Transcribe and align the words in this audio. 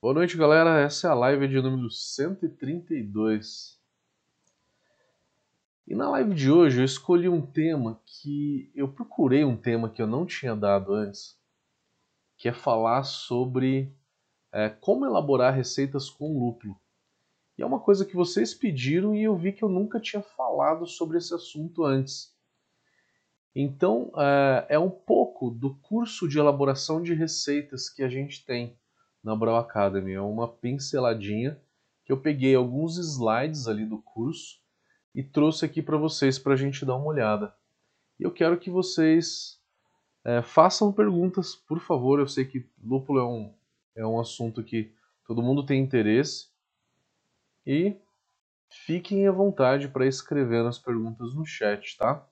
Boa 0.00 0.14
noite, 0.14 0.36
galera. 0.36 0.78
Essa 0.78 1.08
é 1.08 1.10
a 1.10 1.14
live 1.14 1.48
de 1.48 1.60
número 1.60 1.90
132. 1.90 3.82
E 5.88 5.92
na 5.92 6.08
live 6.10 6.32
de 6.36 6.52
hoje 6.52 6.80
eu 6.80 6.84
escolhi 6.84 7.28
um 7.28 7.44
tema 7.44 8.00
que 8.06 8.70
eu 8.76 8.86
procurei 8.86 9.44
um 9.44 9.56
tema 9.56 9.90
que 9.90 10.00
eu 10.00 10.06
não 10.06 10.24
tinha 10.24 10.54
dado 10.54 10.94
antes, 10.94 11.36
que 12.36 12.48
é 12.48 12.52
falar 12.52 13.02
sobre 13.02 13.92
é, 14.52 14.68
como 14.68 15.04
elaborar 15.04 15.52
receitas 15.52 16.08
com 16.08 16.38
lúpulo. 16.38 16.80
E 17.58 17.62
é 17.62 17.66
uma 17.66 17.80
coisa 17.80 18.06
que 18.06 18.14
vocês 18.14 18.54
pediram 18.54 19.16
e 19.16 19.24
eu 19.24 19.36
vi 19.36 19.52
que 19.52 19.64
eu 19.64 19.68
nunca 19.68 19.98
tinha 19.98 20.22
falado 20.22 20.86
sobre 20.86 21.18
esse 21.18 21.34
assunto 21.34 21.84
antes. 21.84 22.32
Então, 23.52 24.12
é, 24.16 24.66
é 24.76 24.78
um 24.78 24.90
pouco 24.90 25.50
do 25.50 25.74
curso 25.74 26.28
de 26.28 26.38
elaboração 26.38 27.02
de 27.02 27.14
receitas 27.14 27.88
que 27.88 28.04
a 28.04 28.08
gente 28.08 28.46
tem 28.46 28.78
na 29.22 29.34
Brau 29.34 29.56
Academy. 29.56 30.12
É 30.12 30.20
uma 30.20 30.48
pinceladinha 30.48 31.60
que 32.04 32.12
eu 32.12 32.20
peguei 32.20 32.54
alguns 32.54 32.96
slides 32.96 33.68
ali 33.68 33.84
do 33.84 33.98
curso 33.98 34.60
e 35.14 35.22
trouxe 35.22 35.64
aqui 35.64 35.82
para 35.82 35.96
vocês 35.96 36.38
para 36.38 36.54
a 36.54 36.56
gente 36.56 36.84
dar 36.84 36.96
uma 36.96 37.06
olhada. 37.06 37.54
E 38.18 38.22
eu 38.22 38.32
quero 38.32 38.58
que 38.58 38.70
vocês 38.70 39.60
é, 40.24 40.42
façam 40.42 40.92
perguntas, 40.92 41.54
por 41.54 41.80
favor. 41.80 42.18
Eu 42.18 42.26
sei 42.26 42.44
que 42.44 42.68
lúpulo 42.82 43.18
é 43.18 43.24
um, 43.26 43.54
é 43.96 44.06
um 44.06 44.20
assunto 44.20 44.62
que 44.62 44.92
todo 45.26 45.42
mundo 45.42 45.64
tem 45.64 45.82
interesse. 45.82 46.48
E 47.66 47.96
fiquem 48.70 49.26
à 49.26 49.32
vontade 49.32 49.88
para 49.88 50.06
escrever 50.06 50.64
as 50.66 50.78
perguntas 50.78 51.34
no 51.34 51.44
chat, 51.44 51.96
tá? 51.96 52.26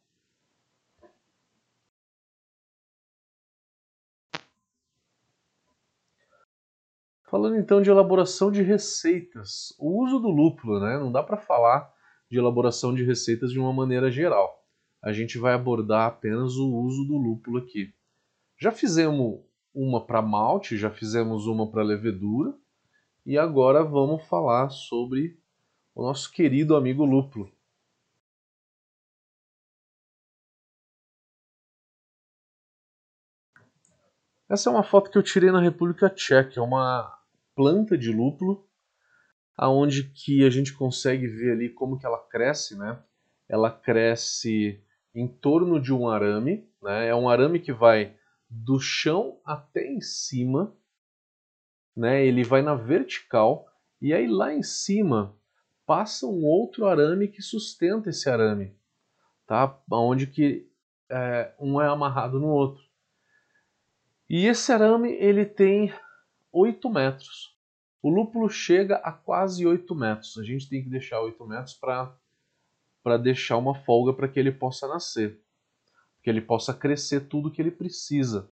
Falando 7.37 7.59
então 7.59 7.83
de 7.83 7.91
elaboração 7.91 8.51
de 8.51 8.62
receitas, 8.62 9.75
o 9.79 10.03
uso 10.03 10.19
do 10.19 10.31
lúpulo, 10.31 10.81
né? 10.81 10.98
Não 10.98 11.12
dá 11.12 11.23
para 11.23 11.37
falar 11.37 11.93
de 12.31 12.39
elaboração 12.39 12.95
de 12.95 13.05
receitas 13.05 13.53
de 13.53 13.59
uma 13.59 13.75
maneira 13.75 14.11
geral. 14.11 14.65
A 15.03 15.12
gente 15.12 15.37
vai 15.37 15.53
abordar 15.53 16.06
apenas 16.06 16.56
o 16.56 16.67
uso 16.78 17.05
do 17.05 17.19
lúpulo 17.19 17.59
aqui. 17.59 17.93
Já 18.59 18.73
fizemos 18.73 19.45
uma 19.75 20.06
para 20.06 20.23
malte, 20.23 20.78
já 20.78 20.91
fizemos 20.91 21.47
uma 21.47 21.70
para 21.70 21.83
levedura 21.83 22.55
e 23.27 23.37
agora 23.37 23.84
vamos 23.84 24.25
falar 24.25 24.71
sobre 24.71 25.39
o 25.95 26.03
nosso 26.03 26.33
querido 26.33 26.75
amigo 26.75 27.05
lúpulo. 27.05 27.53
Essa 34.48 34.71
é 34.71 34.73
uma 34.73 34.83
foto 34.83 35.11
que 35.11 35.19
eu 35.19 35.23
tirei 35.23 35.50
na 35.50 35.61
República 35.61 36.09
Tcheca, 36.09 36.59
é 36.59 36.62
uma 36.62 37.16
planta 37.57 37.97
de 37.97 38.12
lúpulo, 38.12 38.69
aonde 39.57 40.05
que 40.05 40.45
a 40.45 40.51
gente 40.51 40.75
consegue 40.75 41.27
ver 41.27 41.53
ali 41.53 41.71
como 41.71 41.99
que 41.99 42.05
ela 42.05 42.19
cresce, 42.19 42.77
né? 42.77 43.03
Ela 43.49 43.71
cresce 43.71 44.85
em 45.15 45.27
torno 45.27 45.81
de 45.81 45.93
um 45.95 46.09
arame, 46.09 46.69
né? 46.83 47.09
É 47.09 47.15
um 47.15 47.29
arame 47.29 47.59
que 47.59 47.73
vai 47.73 48.15
do 48.49 48.79
chão 48.79 49.41
até 49.45 49.87
em 49.87 50.01
cima, 50.01 50.77
né? 51.97 52.25
Ele 52.25 52.45
vai 52.45 52.61
na 52.61 52.75
vertical 52.75 53.67
e 54.01 54.12
aí 54.12 54.29
lá 54.29 54.53
em 54.53 54.62
cima 54.62 55.34
passa 55.87 56.27
um 56.27 56.45
outro 56.45 56.87
arame 56.87 57.29
que 57.29 57.41
sustenta 57.41 58.11
esse 58.11 58.29
arame, 58.29 58.77
tá? 59.47 59.81
Onde 59.91 60.27
que 60.27 60.69
é, 61.09 61.55
um 61.59 61.81
é 61.81 61.89
amarrado 61.89 62.39
no 62.39 62.49
outro. 62.49 62.84
E 64.29 64.47
esse 64.47 64.71
arame 64.73 65.12
ele 65.12 65.47
tem 65.47 65.93
8 66.52 66.89
metros. 66.91 67.56
O 68.03 68.09
lúpulo 68.09 68.48
chega 68.48 68.97
a 68.97 69.10
quase 69.10 69.66
8 69.66 69.94
metros. 69.94 70.38
A 70.38 70.44
gente 70.44 70.69
tem 70.69 70.82
que 70.82 70.88
deixar 70.88 71.21
8 71.21 71.47
metros 71.47 71.75
para 71.75 73.16
deixar 73.16 73.56
uma 73.56 73.75
folga 73.75 74.12
para 74.12 74.28
que 74.28 74.38
ele 74.38 74.53
possa 74.53 74.87
nascer, 74.87 75.41
que 76.22 76.31
ele 76.31 76.41
possa 76.41 76.72
crescer 76.72 77.28
tudo 77.28 77.50
que 77.50 77.60
ele 77.60 77.71
precisa. 77.71 78.50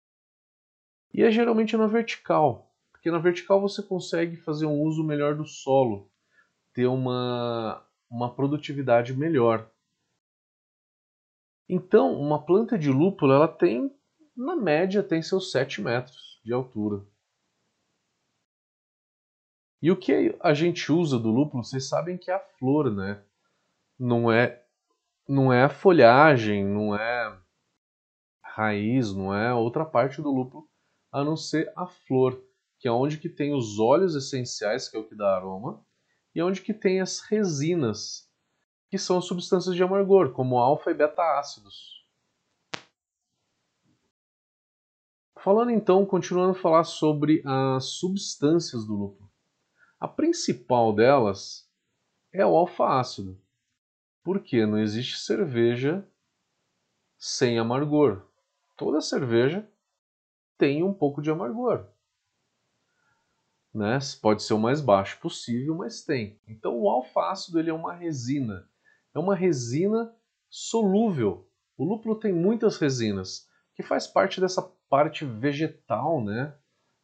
E 1.13 1.23
é 1.23 1.31
geralmente 1.31 1.77
na 1.77 1.87
vertical, 1.87 2.73
porque 2.93 3.11
na 3.11 3.19
vertical 3.19 3.61
você 3.61 3.83
consegue 3.83 4.37
fazer 4.37 4.67
um 4.67 4.81
uso 4.83 5.03
melhor 5.03 5.35
do 5.35 5.45
solo, 5.45 6.09
ter 6.73 6.87
uma, 6.87 7.85
uma 8.09 8.33
produtividade 8.35 9.17
melhor. 9.17 9.69
Então, 11.69 12.13
uma 12.13 12.45
planta 12.45 12.79
de 12.79 12.91
lúpulo 12.91 13.33
ela 13.33 13.49
tem, 13.49 13.93
na 14.37 14.55
média, 14.55 15.03
tem 15.03 15.23
seus 15.23 15.51
7 15.51 15.81
metros 15.81 16.41
de 16.45 16.53
altura. 16.53 17.05
E 19.83 19.91
o 19.91 19.97
que 19.97 20.37
a 20.41 20.53
gente 20.53 20.93
usa 20.93 21.19
do 21.19 21.31
lúpulo, 21.31 21.65
vocês 21.65 21.89
sabem 21.89 22.19
que 22.19 22.31
é 22.31 22.35
a 22.35 22.39
flor, 22.59 22.95
né? 22.95 23.23
Não 23.99 24.31
é, 24.31 24.63
não 25.27 25.53
é 25.53 25.65
a 25.65 25.71
folhagem, 25.71 26.65
não 26.65 26.95
é 26.95 27.41
raiz, 28.43 29.15
não 29.15 29.35
é 29.35 29.55
outra 29.55 29.85
parte 29.85 30.21
do 30.21 30.31
lúpulo, 30.31 30.69
a 31.11 31.25
não 31.25 31.37
ser 31.37 31.73
a 31.77 31.87
flor, 31.87 32.43
que 32.79 32.89
é 32.89 32.93
onde 32.93 33.19
que 33.19 33.29
tem 33.29 33.55
os 33.55 33.79
óleos 33.79 34.15
essenciais, 34.15 34.89
que 34.89 34.97
é 34.97 35.01
o 35.01 35.09
que 35.09 35.15
dá 35.15 35.37
aroma, 35.37 35.83
e 36.35 36.41
é 36.41 36.45
onde 36.45 36.61
que 36.61 36.75
tem 36.75 37.01
as 37.01 37.21
resinas, 37.21 38.29
que 38.91 38.99
são 38.99 39.21
substâncias 39.21 39.75
de 39.75 39.83
amargor, 39.83 40.33
como 40.33 40.59
alfa 40.59 40.91
e 40.91 40.95
beta 40.95 41.23
ácidos. 41.39 42.01
Falando 45.39 45.71
então, 45.71 46.05
continuando 46.05 46.51
a 46.51 46.61
falar 46.61 46.85
sobre 46.85 47.43
as 47.47 47.85
substâncias 47.99 48.85
do 48.85 48.95
lúpulo. 48.95 49.30
A 50.01 50.09
principal 50.09 50.95
delas 50.95 51.71
é 52.33 52.45
o 52.45 52.57
alfa-ácido. 52.57 53.39
Porque 54.23 54.65
não 54.65 54.79
existe 54.79 55.19
cerveja 55.19 56.09
sem 57.19 57.59
amargor. 57.59 58.27
Toda 58.79 59.03
cerveja 59.03 59.69
tem 60.57 60.83
um 60.83 60.95
pouco 60.95 61.21
de 61.21 61.31
amargor. 61.31 61.87
Né? 63.75 63.99
Pode 64.23 64.43
ser 64.43 64.55
o 64.55 64.59
mais 64.59 64.81
baixo 64.81 65.21
possível, 65.21 65.75
mas 65.75 66.03
tem. 66.03 66.41
Então 66.49 66.79
o 66.79 66.89
alfa-ácido 66.89 67.59
ele 67.59 67.69
é 67.69 67.75
uma 67.75 67.93
resina. 67.93 68.67
É 69.15 69.19
uma 69.19 69.35
resina 69.35 70.17
solúvel. 70.49 71.47
O 71.77 71.85
lúpulo 71.85 72.15
tem 72.15 72.33
muitas 72.33 72.79
resinas, 72.79 73.47
que 73.75 73.83
faz 73.83 74.07
parte 74.07 74.41
dessa 74.41 74.63
parte 74.89 75.25
vegetal, 75.25 76.23
né, 76.23 76.55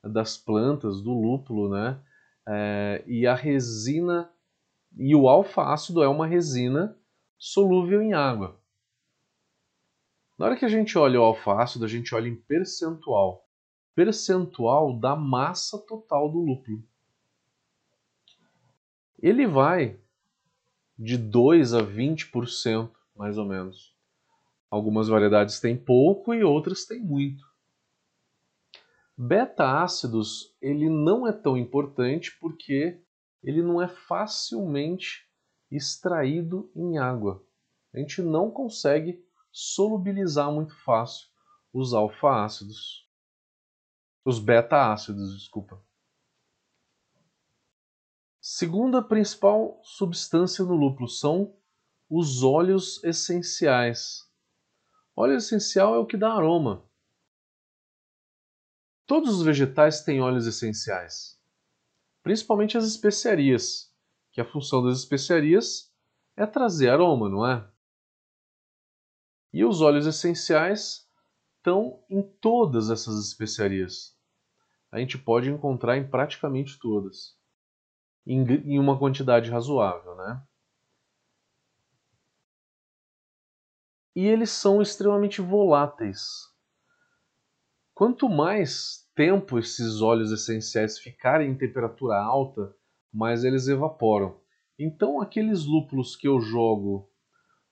das 0.02 0.36
plantas, 0.36 1.00
do 1.00 1.12
lúpulo, 1.12 1.70
né, 1.70 2.02
é, 2.48 3.02
e 3.06 3.26
a 3.26 3.34
resina 3.34 4.30
e 4.96 5.14
o 5.14 5.28
alfa-ácido 5.28 6.02
é 6.02 6.08
uma 6.08 6.26
resina 6.26 6.96
solúvel 7.38 8.00
em 8.00 8.14
água. 8.14 8.58
Na 10.38 10.46
hora 10.46 10.56
que 10.56 10.64
a 10.64 10.68
gente 10.68 10.96
olha 10.96 11.20
o 11.20 11.24
alfa-ácido, 11.24 11.84
a 11.84 11.88
gente 11.88 12.14
olha 12.14 12.28
em 12.28 12.36
percentual. 12.36 13.46
Percentual 13.94 14.98
da 14.98 15.16
massa 15.16 15.78
total 15.78 16.30
do 16.30 16.38
lúpulo. 16.38 16.82
Ele 19.18 19.46
vai 19.46 19.98
de 20.98 21.16
2 21.16 21.74
a 21.74 21.82
20%, 21.82 22.90
mais 23.14 23.38
ou 23.38 23.44
menos. 23.44 23.94
Algumas 24.70 25.08
variedades 25.08 25.60
têm 25.60 25.76
pouco 25.76 26.34
e 26.34 26.44
outras 26.44 26.84
têm 26.84 27.00
muito. 27.00 27.44
Beta-ácidos 29.18 30.54
ele 30.60 30.90
não 30.90 31.26
é 31.26 31.32
tão 31.32 31.56
importante 31.56 32.36
porque 32.38 33.02
ele 33.42 33.62
não 33.62 33.80
é 33.80 33.88
facilmente 33.88 35.26
extraído 35.70 36.70
em 36.74 36.98
água. 36.98 37.42
A 37.94 37.98
gente 37.98 38.20
não 38.20 38.50
consegue 38.50 39.24
solubilizar 39.50 40.52
muito 40.52 40.74
fácil 40.84 41.28
os 41.72 41.94
alfa-ácidos. 41.94 43.08
Os 44.24 44.38
beta-ácidos, 44.38 45.38
desculpa. 45.38 45.82
Segunda 48.40 49.02
principal 49.02 49.80
substância 49.82 50.64
no 50.64 50.74
lúpulo 50.74 51.08
são 51.08 51.56
os 52.08 52.42
óleos 52.42 53.02
essenciais. 53.02 54.30
Óleo 55.16 55.36
essencial 55.36 55.94
é 55.94 55.98
o 55.98 56.06
que 56.06 56.16
dá 56.16 56.32
aroma. 56.32 56.84
Todos 59.06 59.36
os 59.36 59.42
vegetais 59.44 60.02
têm 60.02 60.20
óleos 60.20 60.46
essenciais, 60.46 61.40
principalmente 62.24 62.76
as 62.76 62.84
especiarias, 62.84 63.94
que 64.32 64.40
a 64.40 64.44
função 64.44 64.82
das 64.84 64.98
especiarias 64.98 65.94
é 66.36 66.44
trazer 66.44 66.88
aroma, 66.88 67.28
não 67.28 67.46
é? 67.46 67.70
E 69.52 69.64
os 69.64 69.80
óleos 69.80 70.06
essenciais 70.06 71.08
estão 71.56 72.04
em 72.10 72.20
todas 72.20 72.90
essas 72.90 73.24
especiarias. 73.24 74.18
A 74.90 74.98
gente 74.98 75.16
pode 75.16 75.48
encontrar 75.48 75.96
em 75.96 76.08
praticamente 76.08 76.76
todas, 76.78 77.38
em 78.26 78.78
uma 78.78 78.98
quantidade 78.98 79.50
razoável, 79.50 80.16
né? 80.16 80.44
E 84.16 84.26
eles 84.26 84.50
são 84.50 84.82
extremamente 84.82 85.40
voláteis. 85.40 86.55
Quanto 87.96 88.28
mais 88.28 89.08
tempo 89.14 89.58
esses 89.58 90.02
óleos 90.02 90.30
essenciais 90.30 90.98
ficarem 90.98 91.50
em 91.50 91.56
temperatura 91.56 92.18
alta, 92.18 92.76
mais 93.10 93.42
eles 93.42 93.68
evaporam. 93.68 94.38
Então, 94.78 95.18
aqueles 95.18 95.64
lúpulos 95.64 96.14
que 96.14 96.28
eu 96.28 96.38
jogo 96.38 97.10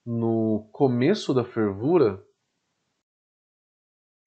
no 0.03 0.67
começo 0.71 1.31
da 1.31 1.45
fervura, 1.45 2.25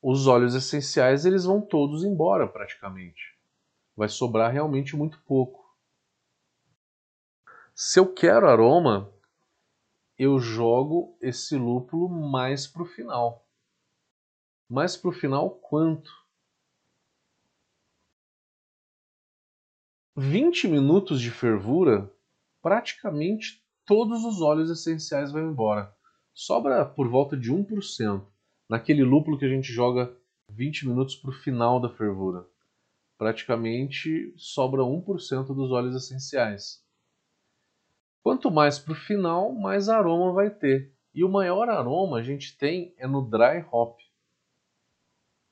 os 0.00 0.28
óleos 0.28 0.54
essenciais 0.54 1.26
eles 1.26 1.44
vão 1.44 1.60
todos 1.60 2.04
embora 2.04 2.46
praticamente. 2.46 3.36
Vai 3.96 4.08
sobrar 4.08 4.52
realmente 4.52 4.94
muito 4.94 5.20
pouco. 5.24 5.68
Se 7.74 7.98
eu 7.98 8.14
quero 8.14 8.48
aroma, 8.48 9.12
eu 10.16 10.38
jogo 10.38 11.18
esse 11.20 11.56
lúpulo 11.56 12.08
mais 12.08 12.68
para 12.68 12.82
o 12.82 12.86
final. 12.86 13.47
Mais 14.68 14.96
para 14.96 15.08
o 15.08 15.12
final 15.12 15.50
quanto? 15.50 16.10
20 20.14 20.68
minutos 20.68 21.20
de 21.20 21.30
fervura, 21.30 22.12
praticamente 22.60 23.64
todos 23.86 24.24
os 24.24 24.42
óleos 24.42 24.68
essenciais 24.68 25.32
vão 25.32 25.50
embora. 25.50 25.96
Sobra 26.34 26.84
por 26.84 27.08
volta 27.08 27.36
de 27.36 27.50
1% 27.50 28.26
naquele 28.68 29.02
lúpulo 29.02 29.38
que 29.38 29.46
a 29.46 29.48
gente 29.48 29.72
joga 29.72 30.14
20 30.50 30.88
minutos 30.88 31.16
para 31.16 31.30
o 31.30 31.32
final 31.32 31.80
da 31.80 31.88
fervura. 31.88 32.46
Praticamente 33.16 34.34
sobra 34.36 34.82
1% 34.82 35.46
dos 35.54 35.72
óleos 35.72 35.96
essenciais. 35.96 36.84
Quanto 38.22 38.50
mais 38.50 38.78
para 38.78 38.92
o 38.92 38.96
final, 38.96 39.52
mais 39.52 39.88
aroma 39.88 40.32
vai 40.32 40.50
ter. 40.50 40.92
E 41.14 41.24
o 41.24 41.28
maior 41.28 41.70
aroma 41.70 42.18
a 42.18 42.22
gente 42.22 42.58
tem 42.58 42.94
é 42.98 43.06
no 43.06 43.22
dry 43.22 43.64
hop. 43.72 43.98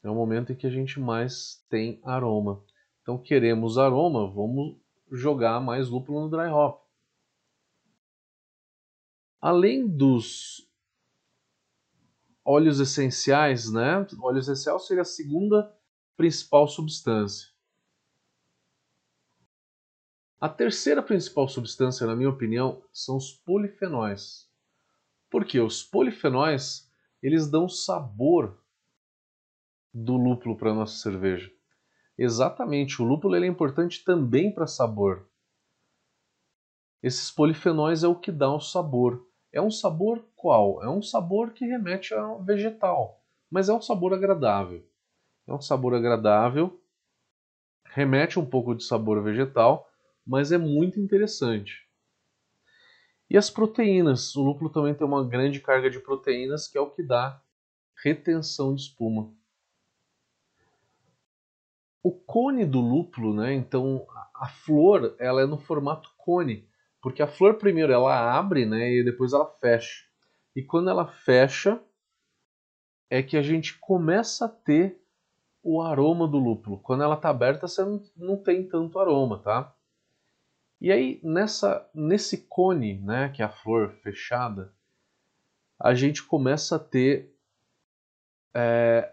É 0.07 0.11
o 0.11 0.15
momento 0.15 0.53
em 0.53 0.57
que 0.57 0.69
a 0.69 0.71
gente 0.71 1.01
mais 1.01 1.67
tem 1.69 2.01
aroma. 2.05 2.63
Então 3.03 3.19
queremos 3.19 3.77
aroma, 3.77 4.31
vamos 4.31 4.77
jogar 5.11 5.61
mais 5.61 5.89
lúpulo 5.89 6.21
no 6.21 6.31
dry 6.31 6.49
hop. 6.49 6.81
Além 9.41 9.85
dos 9.85 10.71
óleos 12.45 12.79
essenciais, 12.79 13.73
né? 13.73 14.07
O 14.17 14.27
óleo 14.27 14.39
essencial 14.39 14.79
seria 14.79 15.03
a 15.03 15.05
segunda 15.05 15.77
principal 16.17 16.69
substância. 16.69 17.49
A 20.41 20.49
terceira 20.49 21.03
principal 21.03 21.49
substância, 21.49 22.07
na 22.07 22.15
minha 22.15 22.31
opinião, 22.31 22.81
são 22.93 23.17
os 23.17 23.33
polifenóis. 23.33 24.49
Porque 25.29 25.59
os 25.59 25.83
polifenóis, 25.83 26.89
eles 27.21 27.51
dão 27.51 27.69
sabor 27.69 28.65
do 29.99 30.15
lúpulo 30.15 30.55
para 30.55 30.75
nossa 30.75 30.99
cerveja. 30.99 31.51
Exatamente, 32.19 33.01
o 33.01 33.05
lúpulo 33.05 33.35
é 33.35 33.47
importante 33.47 34.05
também 34.05 34.53
para 34.53 34.67
sabor. 34.67 35.27
Esses 37.03 37.31
polifenóis 37.31 38.05
é 38.05 38.09
o 38.09 38.15
que 38.15 38.31
dá 38.31 38.53
o 38.53 38.61
sabor. 38.61 39.27
É 39.51 39.61
um 39.61 39.71
sabor 39.71 40.23
qual? 40.37 40.83
É 40.83 40.89
um 40.89 41.01
sabor 41.01 41.53
que 41.53 41.65
remete 41.65 42.13
a 42.13 42.35
vegetal, 42.35 43.25
mas 43.51 43.71
é 43.71 43.73
um 43.73 43.81
sabor 43.81 44.13
agradável. 44.13 44.87
É 45.47 45.55
um 45.55 45.61
sabor 45.63 45.95
agradável, 45.95 46.79
remete 47.87 48.39
um 48.39 48.45
pouco 48.45 48.75
de 48.75 48.85
sabor 48.85 49.23
vegetal, 49.23 49.89
mas 50.27 50.53
é 50.53 50.59
muito 50.59 51.01
interessante. 51.01 51.89
E 53.31 53.37
as 53.39 53.49
proteínas? 53.49 54.37
O 54.37 54.43
lúpulo 54.43 54.69
também 54.69 54.95
tem 54.95 55.07
uma 55.07 55.27
grande 55.27 55.59
carga 55.61 55.89
de 55.89 56.01
proteínas, 56.01 56.69
que 56.69 56.77
é 56.77 56.81
o 56.81 56.91
que 56.91 57.03
dá 57.03 57.41
retenção 58.03 58.75
de 58.75 58.83
espuma 58.83 59.35
o 62.07 62.13
cone 62.13 62.65
do 62.65 62.81
lúpulo, 62.81 63.35
né? 63.35 63.53
Então 63.53 64.07
a 64.33 64.47
flor 64.47 65.17
ela 65.19 65.43
é 65.43 65.47
no 65.47 65.59
formato 65.59 66.09
cone, 66.17 66.65
porque 67.03 67.21
a 67.21 67.27
flor 67.27 67.55
primeiro 67.55 67.93
ela 67.93 68.39
abre, 68.39 68.65
né? 68.65 68.93
E 68.93 69.03
depois 69.03 69.33
ela 69.33 69.45
fecha. 69.61 70.05
E 70.55 70.63
quando 70.63 70.89
ela 70.89 71.09
fecha 71.09 71.83
é 73.11 73.25
que 73.25 73.37
a 73.37 73.43
gente 73.43 73.77
começa 73.81 74.45
a 74.45 74.49
ter 74.49 75.03
o 75.65 75.83
aroma 75.83 76.29
do 76.29 76.39
lúpulo. 76.39 76.79
Quando 76.79 77.03
ela 77.03 77.17
está 77.17 77.29
aberta 77.29 77.67
você 77.67 77.83
não, 78.17 78.37
tem 78.37 78.69
tanto 78.69 79.01
aroma, 79.01 79.41
tá? 79.41 79.75
E 80.81 80.93
aí 80.93 81.19
nessa 81.25 81.91
nesse 81.93 82.47
cone, 82.47 83.01
né? 83.01 83.31
Que 83.31 83.43
é 83.43 83.47
a 83.47 83.51
flor 83.51 83.91
fechada, 84.05 84.73
a 85.77 85.93
gente 85.93 86.23
começa 86.23 86.77
a 86.77 86.79
ter 86.79 87.35
é, 88.55 89.13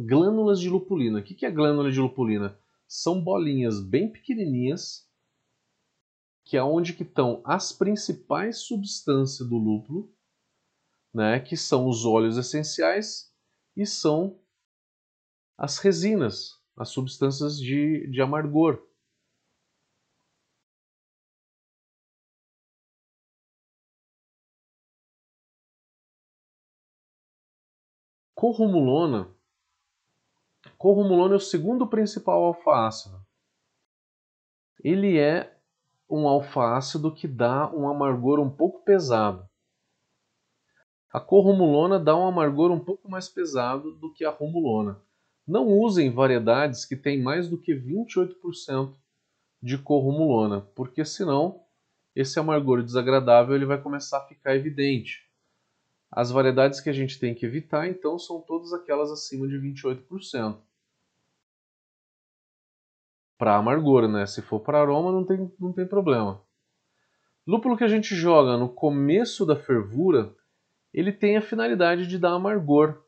glândulas 0.00 0.60
de 0.60 0.68
lupulina. 0.68 1.20
O 1.20 1.22
que 1.22 1.46
é 1.46 1.50
glândula 1.50 1.90
de 1.90 2.00
lupulina? 2.00 2.58
São 2.86 3.22
bolinhas 3.22 3.80
bem 3.80 4.10
pequenininhas 4.10 5.08
que 6.50 6.56
é 6.56 6.62
onde 6.64 6.94
que 6.94 7.04
estão 7.04 7.40
as 7.44 7.72
principais 7.72 8.58
substâncias 8.58 9.48
do 9.48 9.56
lúpulo, 9.56 10.12
né, 11.14 11.38
que 11.38 11.56
são 11.56 11.86
os 11.88 12.04
óleos 12.04 12.36
essenciais 12.36 13.32
e 13.76 13.86
são 13.86 14.40
as 15.56 15.78
resinas, 15.78 16.60
as 16.76 16.88
substâncias 16.88 17.56
de, 17.56 18.04
de 18.10 18.20
amargor. 18.20 18.84
Corrumulona 28.34 29.32
Corrumulona 30.80 31.34
é 31.34 31.36
o 31.36 31.40
segundo 31.40 31.86
principal 31.86 32.42
alfa-ácido. 32.42 33.20
Ele 34.82 35.18
é 35.18 35.54
um 36.08 36.26
alfa-ácido 36.26 37.14
que 37.14 37.28
dá 37.28 37.70
um 37.70 37.86
amargor 37.86 38.40
um 38.40 38.48
pouco 38.48 38.82
pesado. 38.82 39.46
A 41.12 41.20
corrumulona 41.20 42.00
dá 42.00 42.16
um 42.16 42.26
amargor 42.26 42.70
um 42.70 42.80
pouco 42.80 43.10
mais 43.10 43.28
pesado 43.28 43.92
do 43.92 44.10
que 44.10 44.24
a 44.24 44.30
rumulona. 44.30 44.98
Não 45.46 45.68
usem 45.68 46.10
variedades 46.10 46.86
que 46.86 46.96
têm 46.96 47.20
mais 47.20 47.46
do 47.46 47.60
que 47.60 47.74
28% 47.74 48.96
de 49.62 49.76
corrumulona, 49.76 50.62
porque 50.74 51.04
senão 51.04 51.62
esse 52.16 52.40
amargor 52.40 52.82
desagradável 52.82 53.54
ele 53.54 53.66
vai 53.66 53.78
começar 53.78 54.16
a 54.16 54.26
ficar 54.26 54.56
evidente. 54.56 55.28
As 56.10 56.30
variedades 56.30 56.80
que 56.80 56.88
a 56.88 56.94
gente 56.94 57.20
tem 57.20 57.34
que 57.34 57.44
evitar, 57.44 57.86
então, 57.86 58.18
são 58.18 58.40
todas 58.40 58.72
aquelas 58.72 59.10
acima 59.10 59.46
de 59.46 59.58
28% 59.58 60.69
para 63.40 63.56
amargor, 63.56 64.06
né? 64.06 64.26
Se 64.26 64.42
for 64.42 64.60
para 64.60 64.78
aroma, 64.78 65.10
não 65.10 65.24
tem, 65.24 65.50
não 65.58 65.72
tem 65.72 65.88
problema. 65.88 66.42
Lúpulo 67.46 67.74
que 67.74 67.82
a 67.82 67.88
gente 67.88 68.14
joga 68.14 68.58
no 68.58 68.68
começo 68.68 69.46
da 69.46 69.56
fervura, 69.56 70.36
ele 70.92 71.10
tem 71.10 71.38
a 71.38 71.42
finalidade 71.42 72.06
de 72.06 72.18
dar 72.18 72.32
amargor, 72.32 73.02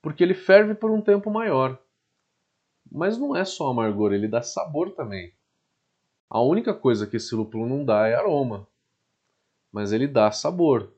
porque 0.00 0.24
ele 0.24 0.32
ferve 0.32 0.74
por 0.74 0.90
um 0.90 1.02
tempo 1.02 1.30
maior. 1.30 1.78
Mas 2.90 3.18
não 3.18 3.36
é 3.36 3.44
só 3.44 3.68
amargor, 3.68 4.14
ele 4.14 4.26
dá 4.26 4.40
sabor 4.40 4.92
também. 4.92 5.34
A 6.30 6.40
única 6.40 6.72
coisa 6.72 7.06
que 7.06 7.18
esse 7.18 7.34
lúpulo 7.34 7.68
não 7.68 7.84
dá 7.84 8.08
é 8.08 8.14
aroma, 8.14 8.66
mas 9.70 9.92
ele 9.92 10.08
dá 10.08 10.30
sabor. 10.30 10.94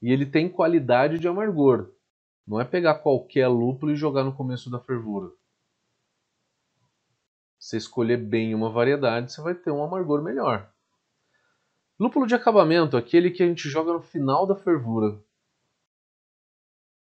E 0.00 0.12
ele 0.12 0.26
tem 0.26 0.48
qualidade 0.48 1.18
de 1.18 1.26
amargor. 1.26 1.90
Não 2.46 2.60
é 2.60 2.64
pegar 2.64 3.00
qualquer 3.00 3.48
lúpulo 3.48 3.90
e 3.90 3.96
jogar 3.96 4.22
no 4.22 4.36
começo 4.36 4.70
da 4.70 4.78
fervura 4.78 5.32
você 7.64 7.78
escolher 7.78 8.18
bem 8.18 8.54
uma 8.54 8.70
variedade, 8.70 9.32
você 9.32 9.40
vai 9.40 9.54
ter 9.54 9.70
um 9.70 9.82
amargor 9.82 10.22
melhor. 10.22 10.70
Lúpulo 11.98 12.26
de 12.26 12.34
acabamento, 12.34 12.94
aquele 12.94 13.30
que 13.30 13.42
a 13.42 13.46
gente 13.46 13.70
joga 13.70 13.94
no 13.94 14.02
final 14.02 14.46
da 14.46 14.54
fervura. 14.54 15.18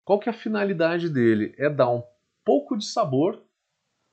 Qual 0.04 0.20
que 0.20 0.28
é 0.28 0.32
a 0.32 0.34
finalidade 0.34 1.08
dele? 1.08 1.52
É 1.58 1.68
dar 1.68 1.90
um 1.90 2.04
pouco 2.44 2.76
de 2.76 2.84
sabor, 2.84 3.42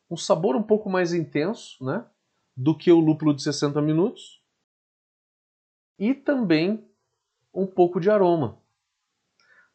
um 0.10 0.18
sabor 0.18 0.56
um 0.56 0.64
pouco 0.64 0.90
mais 0.90 1.14
intenso, 1.14 1.86
né, 1.86 2.04
do 2.58 2.76
que 2.76 2.92
o 2.92 3.00
lúpulo 3.00 3.36
de 3.36 3.44
60 3.44 3.80
minutos, 3.80 4.44
e 6.00 6.16
também 6.16 6.84
um 7.54 7.68
pouco 7.68 8.00
de 8.00 8.10
aroma. 8.10 8.60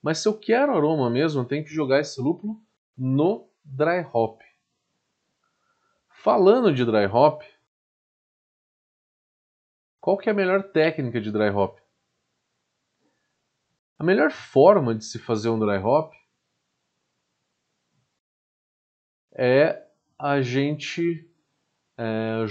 Mas 0.02 0.18
se 0.18 0.26
eu 0.26 0.36
quero 0.36 0.74
aroma 0.74 1.08
mesmo, 1.08 1.42
eu 1.42 1.46
tenho 1.46 1.64
que 1.64 1.72
jogar 1.72 2.00
esse 2.00 2.20
lúpulo 2.20 2.60
no 2.96 3.48
dry 3.64 4.04
hop. 4.12 4.42
Falando 6.24 6.72
de 6.72 6.86
dry 6.86 7.04
hop, 7.04 7.42
qual 10.00 10.16
que 10.16 10.30
é 10.30 10.32
a 10.32 10.34
melhor 10.34 10.62
técnica 10.72 11.20
de 11.20 11.30
dry 11.30 11.50
hop? 11.50 11.78
A 13.98 14.02
melhor 14.02 14.30
forma 14.30 14.94
de 14.94 15.04
se 15.04 15.18
fazer 15.18 15.50
um 15.50 15.58
dry 15.58 15.76
hop 15.76 16.14
é 19.34 19.86
a 20.18 20.40
gente 20.40 21.30
é, 21.98 22.46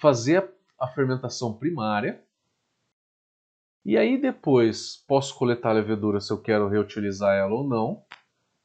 fazer 0.00 0.52
a 0.76 0.88
fermentação 0.88 1.56
primária 1.56 2.26
e 3.84 3.96
aí 3.96 4.20
depois 4.20 4.96
posso 5.06 5.38
coletar 5.38 5.70
a 5.70 5.74
levedura 5.74 6.20
se 6.20 6.32
eu 6.32 6.42
quero 6.42 6.68
reutilizar 6.68 7.36
ela 7.36 7.54
ou 7.54 7.68
não, 7.68 8.04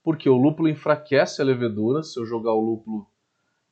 porque 0.01 0.27
o 0.27 0.35
lúpulo 0.35 0.67
enfraquece 0.67 1.43
a 1.43 1.45
levedura 1.45 2.01
se 2.01 2.19
eu 2.19 2.25
jogar 2.25 2.53
o 2.53 2.59
lúpulo 2.59 3.07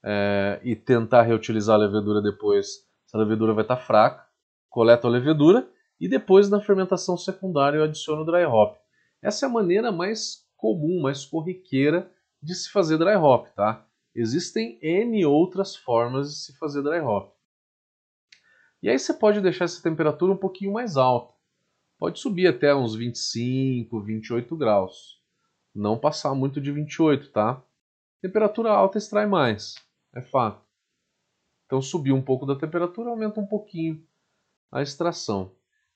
é, 0.06 0.60
e 0.64 0.76
tentar 0.76 1.24
reutilizar 1.24 1.76
a 1.76 1.80
levedura 1.80 2.22
depois, 2.22 2.86
se 3.08 3.16
a 3.16 3.18
levedura 3.18 3.54
vai 3.54 3.64
estar 3.64 3.78
tá 3.78 3.82
fraca, 3.82 4.24
coleto 4.70 5.08
a 5.08 5.10
levedura 5.10 5.68
e 6.00 6.08
depois 6.08 6.48
na 6.48 6.62
fermentação 6.62 7.18
secundária 7.18 7.78
eu 7.78 7.84
adiciono 7.84 8.22
o 8.22 8.26
dry 8.26 8.46
hop. 8.46 8.78
Essa 9.22 9.46
é 9.46 9.50
a 9.50 9.52
maneira 9.52 9.92
mais 9.92 10.46
comum, 10.56 11.02
mais 11.02 11.26
corriqueira 11.26 12.12
de 12.42 12.54
se 12.54 12.72
fazer 12.72 13.00
dry 13.00 13.16
hop, 13.16 13.48
tá? 13.56 13.84
Existem 14.14 14.78
N 14.82 15.26
outras 15.26 15.76
formas 15.76 16.30
de 16.30 16.36
se 16.36 16.58
fazer 16.58 16.84
dry 16.84 17.00
hop. 17.00 17.34
E 18.84 18.90
aí 18.90 19.00
você 19.00 19.14
pode 19.14 19.42
deixar 19.42 19.66
essa 19.66 19.82
temperatura 19.82 20.32
um 20.32 20.38
pouquinho 20.38 20.72
mais 20.72 20.96
alta. 20.98 21.34
Pode 21.98 22.20
subir 22.20 22.46
até 22.46 22.76
uns 22.76 22.94
25, 22.94 24.00
28 24.02 24.56
graus. 24.56 25.20
Não 25.74 25.98
passar 25.98 26.36
muito 26.36 26.62
de 26.62 26.72
28, 26.72 27.32
tá? 27.32 27.64
Temperatura 28.22 28.70
alta 28.70 28.98
extrai 28.98 29.26
mais, 29.26 29.76
é 30.16 30.22
fato. 30.22 30.66
Então 31.66 31.82
subir 31.82 32.14
um 32.14 32.22
pouco 32.22 32.46
da 32.46 32.56
temperatura 32.56 33.10
aumenta 33.10 33.40
um 33.40 33.46
pouquinho 33.46 34.06
a 34.72 34.82
extração. 34.82 35.52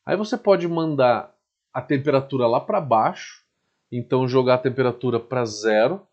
Aí 0.06 0.18
você 0.18 0.38
pode 0.38 0.68
mandar 0.68 1.36
a 1.74 1.82
temperatura 1.82 2.48
lá 2.48 2.60
para 2.60 2.82
baixo, 2.82 3.46
então 3.92 4.28
jogar 4.28 4.56
a 4.56 4.60
temperatura 4.60 5.20
para 5.20 5.46
zero, 5.46 6.06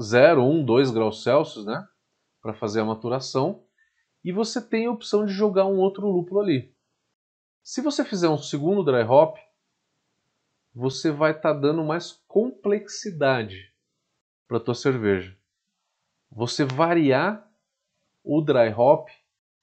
0, 0.00 0.42
1, 0.42 0.64
2 0.64 0.90
graus 0.90 1.22
Celsius, 1.22 1.66
né? 1.66 1.86
Para 2.40 2.54
fazer 2.54 2.80
a 2.80 2.84
maturação. 2.84 3.64
E 4.24 4.32
você 4.32 4.60
tem 4.60 4.86
a 4.86 4.90
opção 4.90 5.24
de 5.24 5.32
jogar 5.32 5.66
um 5.66 5.78
outro 5.78 6.06
lúpulo 6.06 6.40
ali. 6.40 6.74
Se 7.62 7.80
você 7.80 8.04
fizer 8.04 8.28
um 8.28 8.38
segundo 8.38 8.84
dry 8.84 9.02
hop, 9.02 9.36
você 10.74 11.10
vai 11.10 11.32
estar 11.32 11.54
tá 11.54 11.60
dando 11.60 11.84
mais 11.84 12.12
complexidade 12.26 13.72
para 14.46 14.56
a 14.56 14.60
tua 14.60 14.74
cerveja. 14.74 15.37
Você 16.30 16.64
variar 16.64 17.50
o 18.22 18.40
dry 18.40 18.72
hop 18.76 19.08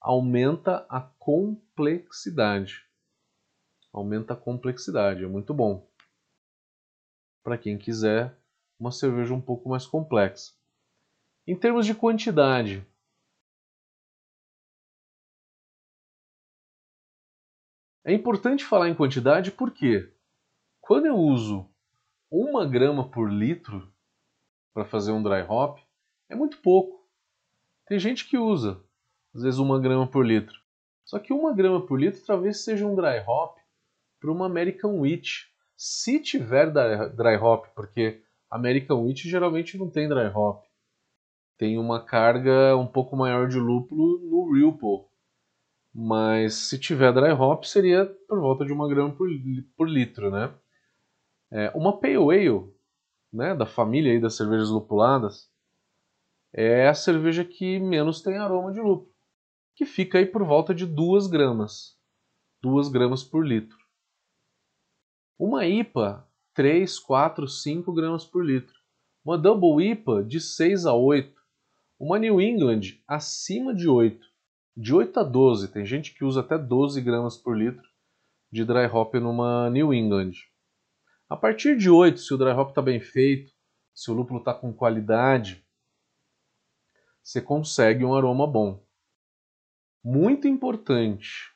aumenta 0.02 0.86
a 0.90 1.00
complexidade. 1.00 2.84
Aumenta 3.94 4.34
a 4.34 4.38
complexidade, 4.38 5.24
é 5.24 5.28
muito 5.28 5.54
bom. 5.54 5.88
Para 7.44 7.58
quem 7.58 7.78
quiser 7.78 8.36
uma 8.80 8.92
cerveja 8.92 9.34
um 9.34 9.42
pouco 9.42 9.70
mais 9.70 9.86
complexa. 9.86 10.54
Em 11.48 11.56
termos 11.56 11.86
de 11.86 11.94
quantidade, 11.94 12.86
é 18.04 18.12
importante 18.12 18.66
falar 18.66 18.90
em 18.90 18.96
quantidade 18.96 19.52
porque 19.52 20.12
quando 20.82 21.06
eu 21.06 21.16
uso 21.16 21.70
uma 22.30 22.68
grama 22.68 23.08
por 23.10 23.32
litro 23.32 23.94
para 24.74 24.84
fazer 24.84 25.12
um 25.12 25.22
dry 25.22 25.44
hop, 25.48 25.85
é 26.30 26.36
muito 26.36 26.58
pouco. 26.58 27.06
Tem 27.88 28.00
gente 28.00 28.28
que 28.28 28.38
usa, 28.38 28.82
às 29.34 29.44
vezes, 29.44 29.60
uma 29.60 29.80
grama 29.80 30.08
por 30.08 30.26
litro. 30.26 30.60
Só 31.04 31.20
que 31.20 31.32
uma 31.32 31.54
grama 31.54 31.86
por 31.86 32.00
litro 32.00 32.20
talvez 32.26 32.64
seja 32.64 32.86
um 32.86 32.96
dry 32.96 33.24
hop 33.28 33.58
para 34.20 34.32
uma 34.32 34.48
American 34.48 35.00
Wheat. 35.00 35.48
Se 35.78 36.20
tiver 36.20 36.72
dry 36.72 37.36
hop, 37.40 37.68
porque 37.76 38.22
American 38.50 39.04
Wheat 39.04 39.30
geralmente 39.30 39.78
não 39.78 39.90
tem 39.90 40.10
dry 40.10 40.28
hop. 40.34 40.64
Tem 41.58 41.78
uma 41.78 42.04
carga 42.04 42.76
um 42.76 42.88
pouco 42.88 43.16
maior 43.16 43.48
de 43.48 43.60
lúpulo 43.60 44.20
no 44.20 44.52
Ripple. 44.52 45.08
Mas 45.94 46.56
se 46.56 46.80
tiver 46.80 47.14
dry 47.14 47.32
hop 47.32 47.64
seria 47.64 48.06
por 48.28 48.40
volta 48.40 48.66
de 48.66 48.74
uma 48.74 48.90
grama 48.90 49.14
por, 49.14 49.30
por 49.78 49.88
litro, 49.88 50.32
né? 50.32 50.54
É, 51.52 51.72
uma 51.76 51.98
Pale 51.98 52.16
Ale, 52.16 52.74
né, 53.32 53.56
da 53.56 53.66
família 53.66 54.12
aí 54.12 54.20
das 54.20 54.36
cervejas 54.36 54.70
lupuladas, 54.70 55.50
é 56.58 56.88
a 56.88 56.94
cerveja 56.94 57.44
que 57.44 57.80
menos 57.80 58.22
tem 58.22 58.38
aroma 58.38 58.72
de 58.72 58.80
lúpulo, 58.80 59.14
que 59.76 59.86
fica 59.86 60.20
aí 60.20 60.26
por 60.26 60.42
volta 60.46 60.74
de 60.74 60.86
2 60.86 61.28
gramas, 61.28 61.98
2 62.62 62.88
gramas 62.88 63.26
por 63.26 63.46
litro. 63.46 63.78
Uma 65.38 65.66
IPA 65.66 66.26
3, 66.54 66.98
4, 66.98 67.46
5 67.46 67.92
gramas 67.92 68.24
por 68.24 68.46
litro. 68.46 68.74
Uma 69.26 69.38
Double 69.38 69.86
IPA 69.86 70.24
de 70.24 70.40
6 70.40 70.86
a 70.86 70.94
8. 70.94 71.36
Uma 72.00 72.18
New 72.18 72.40
England 72.40 72.98
acima 73.06 73.76
de 73.76 73.90
8. 73.90 74.26
De 74.78 74.94
8 74.94 75.20
a 75.20 75.24
12. 75.24 75.68
Tem 75.74 75.86
gente 75.86 76.14
que 76.14 76.24
usa 76.24 76.40
até 76.40 76.58
12 76.58 77.02
gramas 77.02 77.38
por 77.38 77.58
litro 77.58 77.86
de 78.50 78.64
dry 78.64 78.86
hop 78.86 79.16
numa 79.16 79.70
New 79.70 79.94
England. 79.94 80.32
A 81.28 81.36
partir 81.36 81.76
de 81.76 81.90
8, 81.90 82.18
se 82.18 82.34
o 82.34 82.38
dry 82.38 82.52
hop 82.52 82.70
está 82.70 82.82
bem 82.82 83.02
feito, 83.02 83.52
se 83.94 84.10
o 84.10 84.14
lúpulo 84.14 84.40
está 84.40 84.54
com 84.54 84.72
qualidade, 84.72 85.65
você 87.26 87.42
consegue 87.42 88.06
um 88.06 88.14
aroma 88.14 88.46
bom. 88.46 88.86
Muito 90.04 90.48
importante 90.48 91.52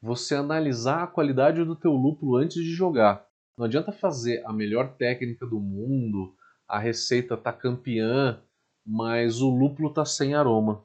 você 0.00 0.34
analisar 0.34 1.02
a 1.02 1.06
qualidade 1.06 1.62
do 1.62 1.76
teu 1.76 1.92
lúpulo 1.92 2.36
antes 2.36 2.62
de 2.62 2.70
jogar. 2.70 3.28
Não 3.58 3.66
adianta 3.66 3.92
fazer 3.92 4.42
a 4.46 4.52
melhor 4.54 4.96
técnica 4.96 5.46
do 5.46 5.60
mundo, 5.60 6.34
a 6.66 6.78
receita 6.78 7.36
tá 7.36 7.52
campeã, 7.52 8.42
mas 8.86 9.42
o 9.42 9.50
lúpulo 9.50 9.92
tá 9.92 10.06
sem 10.06 10.34
aroma. 10.34 10.82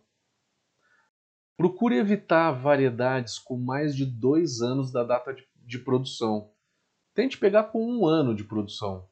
Procure 1.55 1.97
evitar 1.97 2.51
variedades 2.51 3.39
com 3.39 3.57
mais 3.57 3.95
de 3.95 4.05
dois 4.05 4.61
anos 4.61 4.91
da 4.91 5.05
data 5.05 5.33
de, 5.33 5.47
de 5.55 5.79
produção. 5.79 6.51
Tente 7.13 7.37
pegar 7.37 7.65
com 7.65 7.81
um 7.81 8.05
ano 8.05 8.35
de 8.35 8.43
produção. 8.43 9.07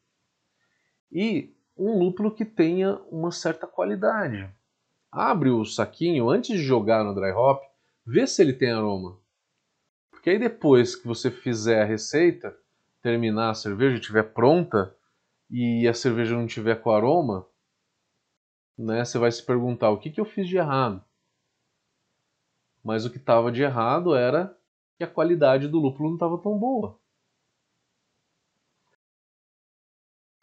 E 1.10 1.57
um 1.78 1.98
lúpulo 1.98 2.34
que 2.34 2.44
tenha 2.44 2.96
uma 3.12 3.32
certa 3.32 3.68
qualidade. 3.68 4.50
Abre 5.12 5.50
o 5.50 5.64
saquinho 5.64 6.30
antes 6.30 6.58
de 6.58 6.64
jogar 6.64 7.04
no 7.04 7.14
dry 7.14 7.32
hop, 7.32 7.62
vê 8.06 8.26
se 8.26 8.42
ele 8.42 8.54
tem 8.54 8.72
aroma. 8.72 9.18
Porque 10.10 10.32
aí 10.32 10.40
depois 10.40 10.96
que 10.96 11.08
você 11.08 11.30
fizer 11.30 11.82
a 11.82 11.86
receita, 11.86 12.58
terminar 13.02 13.52
a 13.52 13.56
cerveja, 13.56 13.98
estiver 13.98 14.24
pronta 14.24 14.96
e 15.50 15.88
a 15.88 15.94
cerveja 15.94 16.36
não 16.36 16.48
tiver 16.48 16.82
com 16.82 16.92
aroma, 16.92 17.48
né, 18.78 19.04
você 19.04 19.18
vai 19.18 19.32
se 19.32 19.44
perguntar 19.44 19.90
o 19.90 19.98
que, 19.98 20.12
que 20.12 20.20
eu 20.20 20.26
fiz 20.26 20.48
de 20.48 20.58
errado. 20.58 21.04
Mas 22.84 23.06
o 23.06 23.10
que 23.10 23.18
estava 23.18 23.52
de 23.52 23.64
errado 23.64 24.16
era 24.16 24.56
que 24.98 25.04
a 25.04 25.08
qualidade 25.08 25.68
do 25.68 25.80
lúpulo 25.80 26.10
não 26.10 26.16
estava 26.16 26.38
tão 26.38 26.58
boa. 26.58 27.00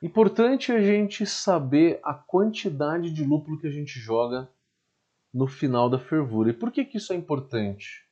Importante 0.04 0.70
a 0.70 0.80
gente 0.80 1.24
saber 1.26 1.98
a 2.04 2.12
quantidade 2.12 3.10
de 3.10 3.24
lúpulo 3.24 3.58
que 3.58 3.66
a 3.66 3.70
gente 3.70 3.98
joga 3.98 4.48
no 5.32 5.48
final 5.48 5.88
da 5.88 5.98
fervura. 5.98 6.50
E 6.50 6.52
por 6.52 6.70
que, 6.70 6.84
que 6.84 6.98
isso 6.98 7.12
é 7.12 7.16
importante? 7.16 8.04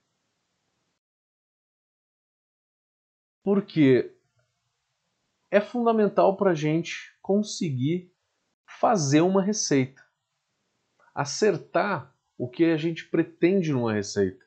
porque 3.42 4.16
é 5.50 5.60
fundamental 5.60 6.36
para 6.36 6.52
a 6.52 6.54
gente 6.54 7.16
conseguir 7.20 8.14
fazer 8.80 9.20
uma 9.20 9.42
receita, 9.42 10.02
acertar 11.14 12.16
o 12.38 12.48
que 12.48 12.64
a 12.64 12.76
gente 12.76 13.08
pretende 13.08 13.72
numa 13.72 13.92
receita. 13.92 14.44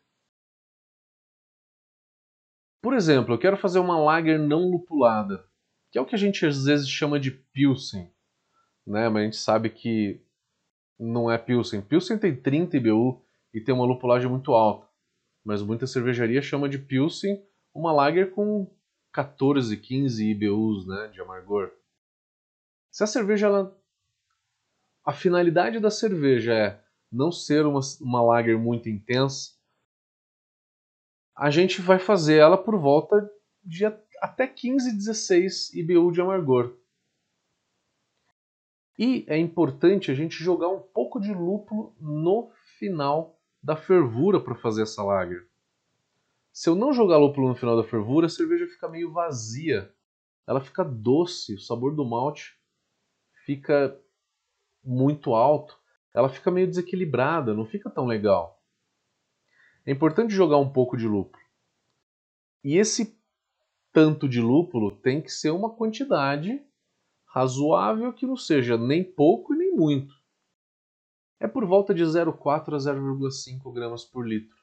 Por 2.81 2.93
exemplo, 2.93 3.33
eu 3.33 3.39
quero 3.39 3.57
fazer 3.57 3.79
uma 3.79 3.99
lager 3.99 4.39
não 4.39 4.69
lupulada, 4.69 5.49
que 5.95 5.99
é 5.99 6.01
o 6.01 6.05
que 6.05 6.13
a 6.15 6.17
gente 6.17 6.45
às 6.45 6.65
vezes 6.65 6.89
chama 6.89 7.17
de 7.17 7.31
Pilsen, 7.31 8.11
né? 8.85 9.07
mas 9.07 9.21
a 9.21 9.23
gente 9.23 9.37
sabe 9.37 9.69
que 9.69 10.21
não 10.99 11.31
é 11.31 11.37
Pilsen. 11.37 11.81
Pilsen 11.81 12.17
tem 12.17 12.35
30 12.35 12.75
IBU 12.75 13.25
e 13.53 13.61
tem 13.61 13.73
uma 13.73 13.85
lupulagem 13.85 14.29
muito 14.29 14.51
alta, 14.51 14.89
mas 15.41 15.61
muita 15.61 15.87
cervejaria 15.87 16.41
chama 16.41 16.67
de 16.67 16.77
Pilsen 16.77 17.41
uma 17.73 17.93
lager 17.93 18.31
com 18.31 18.69
14, 19.13 19.77
15 19.77 20.31
IBUs 20.31 20.85
né, 20.85 21.07
de 21.13 21.21
amargor. 21.21 21.71
Se 22.91 23.01
a 23.01 23.07
cerveja, 23.07 23.47
ela... 23.47 23.73
a 25.05 25.13
finalidade 25.13 25.79
da 25.79 25.89
cerveja 25.89 26.53
é 26.53 26.83
não 27.09 27.31
ser 27.31 27.65
uma, 27.65 27.79
uma 28.01 28.21
lager 28.21 28.59
muito 28.59 28.89
intensa, 28.89 29.53
a 31.33 31.49
gente 31.49 31.79
vai 31.79 31.99
fazer 31.99 32.35
ela 32.35 32.57
por 32.57 32.77
volta 32.77 33.31
de 33.63 33.85
até 34.21 34.47
15, 34.47 34.95
16 34.95 35.73
IBU 35.73 36.11
de 36.11 36.21
amargor. 36.21 36.75
E 38.97 39.25
é 39.27 39.37
importante 39.37 40.09
a 40.09 40.13
gente 40.13 40.41
jogar 40.41 40.69
um 40.69 40.79
pouco 40.79 41.19
de 41.19 41.33
lúpulo 41.33 41.93
no 41.99 42.51
final 42.79 43.37
da 43.61 43.75
fervura 43.75 44.39
para 44.39 44.55
fazer 44.55 44.83
essa 44.83 45.03
lager. 45.03 45.47
Se 46.53 46.69
eu 46.69 46.75
não 46.75 46.93
jogar 46.93 47.17
lúpulo 47.17 47.49
no 47.49 47.55
final 47.55 47.75
da 47.75 47.83
fervura, 47.83 48.27
a 48.27 48.29
cerveja 48.29 48.65
fica 48.67 48.87
meio 48.87 49.11
vazia. 49.11 49.93
Ela 50.47 50.61
fica 50.61 50.83
doce, 50.83 51.55
o 51.55 51.59
sabor 51.59 51.93
do 51.93 52.05
malte 52.05 52.57
fica 53.45 53.99
muito 54.83 55.33
alto. 55.33 55.77
Ela 56.13 56.29
fica 56.29 56.49
meio 56.49 56.67
desequilibrada, 56.67 57.53
não 57.53 57.65
fica 57.65 57.89
tão 57.89 58.05
legal. 58.05 58.61
É 59.85 59.91
importante 59.91 60.33
jogar 60.33 60.57
um 60.57 60.71
pouco 60.71 60.95
de 60.95 61.07
lúpulo. 61.07 61.43
E 62.63 62.77
esse 62.77 63.14
tanto 63.95 64.27
de 64.27 64.41
lúpulo 64.41 64.91
tem 64.91 65.21
que 65.21 65.31
ser 65.31 65.51
uma 65.51 65.69
quantidade 65.69 66.61
razoável 67.27 68.11
que 68.11 68.27
não 68.27 68.35
seja 68.35 68.77
nem 68.77 69.01
pouco 69.01 69.53
nem 69.53 69.73
muito. 69.73 70.13
É 71.39 71.47
por 71.47 71.65
volta 71.65 71.93
de 71.93 72.03
0,4 72.03 72.73
a 72.73 72.77
0,5 72.77 73.73
gramas 73.73 74.03
por 74.03 74.27
litro, 74.27 74.57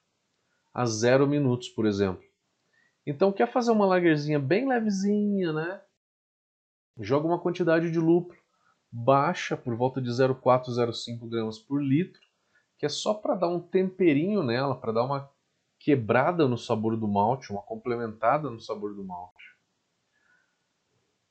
a 0.74 0.84
0 0.84 1.26
minutos, 1.26 1.70
por 1.70 1.86
exemplo. 1.86 2.22
Então, 3.06 3.32
quer 3.32 3.50
fazer 3.50 3.70
uma 3.70 3.86
lagerzinha 3.86 4.38
bem 4.38 4.68
levezinha, 4.68 5.50
né? 5.50 5.82
Joga 7.00 7.26
uma 7.26 7.40
quantidade 7.40 7.90
de 7.90 7.98
lúpulo 7.98 8.38
baixa, 8.90 9.56
por 9.56 9.74
volta 9.74 9.98
de 9.98 10.10
0,4 10.10 10.68
a 10.68 10.88
0,5 10.88 11.26
gramas 11.26 11.58
por 11.58 11.82
litro, 11.82 12.20
que 12.76 12.84
é 12.84 12.88
só 12.90 13.14
para 13.14 13.34
dar 13.34 13.48
um 13.48 13.60
temperinho 13.60 14.42
nela, 14.42 14.78
para 14.78 14.92
dar 14.92 15.04
uma 15.04 15.31
quebrada 15.82 16.46
no 16.46 16.56
sabor 16.56 16.96
do 16.96 17.08
malte, 17.08 17.50
uma 17.50 17.60
complementada 17.60 18.48
no 18.48 18.60
sabor 18.60 18.94
do 18.94 19.04
malte. 19.04 19.44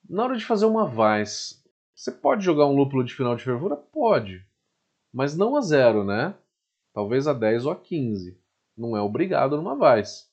Na 0.10 0.26
hora 0.26 0.36
de 0.36 0.46
fazer 0.46 0.66
uma 0.66 0.84
Weiss, 0.84 1.64
você 1.96 2.12
pode 2.12 2.44
jogar 2.44 2.66
um 2.66 2.76
lúpulo 2.76 3.02
de 3.02 3.16
final 3.16 3.34
de 3.36 3.44
fervura? 3.44 3.78
Pode, 3.78 4.46
mas 5.14 5.38
não 5.38 5.56
a 5.56 5.62
zero, 5.62 6.04
né? 6.04 6.36
Talvez 6.94 7.28
a 7.28 7.34
10 7.34 7.66
ou 7.66 7.72
a 7.72 7.76
15. 7.78 8.38
Não 8.76 8.98
é 8.98 9.02
obrigado 9.02 9.56
numa 9.56 9.74
Weiss. 9.74 10.30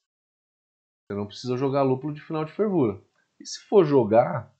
Você 1.06 1.14
não 1.14 1.26
precisa 1.26 1.56
jogar 1.56 1.82
lúpulo 1.82 2.12
de 2.12 2.20
final 2.20 2.44
de 2.44 2.52
fervura. 2.52 3.00
E 3.38 3.46
se 3.46 3.60
for 3.68 3.84
jogar 3.84 4.52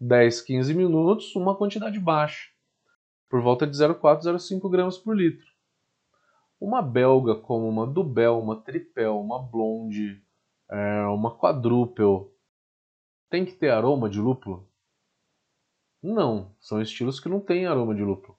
10, 0.00 0.42
15 0.42 0.74
minutos, 0.74 1.34
uma 1.34 1.56
quantidade 1.56 1.98
baixa, 1.98 2.50
por 3.28 3.42
volta 3.42 3.66
de 3.66 3.76
0,4, 3.76 4.22
0,5 4.22 4.70
gramas 4.70 4.96
por 4.96 5.16
litro. 5.16 5.53
Uma 6.64 6.80
belga 6.80 7.34
como 7.34 7.68
uma 7.68 7.86
Dubel, 7.86 8.38
uma 8.38 8.58
Tripel, 8.58 9.20
uma 9.20 9.38
Blonde, 9.38 10.24
é, 10.70 11.02
uma 11.08 11.38
Quadruple, 11.38 12.26
tem 13.28 13.44
que 13.44 13.52
ter 13.52 13.68
aroma 13.68 14.08
de 14.08 14.18
lúpulo? 14.18 14.66
Não, 16.02 16.56
são 16.58 16.80
estilos 16.80 17.20
que 17.20 17.28
não 17.28 17.38
têm 17.38 17.66
aroma 17.66 17.94
de 17.94 18.02
lúpulo. 18.02 18.38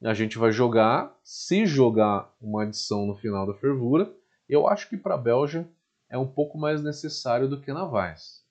A 0.00 0.14
gente 0.14 0.38
vai 0.38 0.52
jogar, 0.52 1.18
se 1.24 1.66
jogar 1.66 2.32
uma 2.40 2.62
adição 2.62 3.04
no 3.04 3.16
final 3.16 3.44
da 3.44 3.58
fervura, 3.58 4.16
eu 4.48 4.68
acho 4.68 4.88
que 4.88 4.96
para 4.96 5.16
a 5.16 5.18
Belgian 5.18 5.68
é 6.08 6.16
um 6.16 6.32
pouco 6.32 6.56
mais 6.56 6.80
necessário 6.84 7.48
do 7.48 7.60
que 7.60 7.72
na 7.72 7.84
Weiss. 7.84 8.46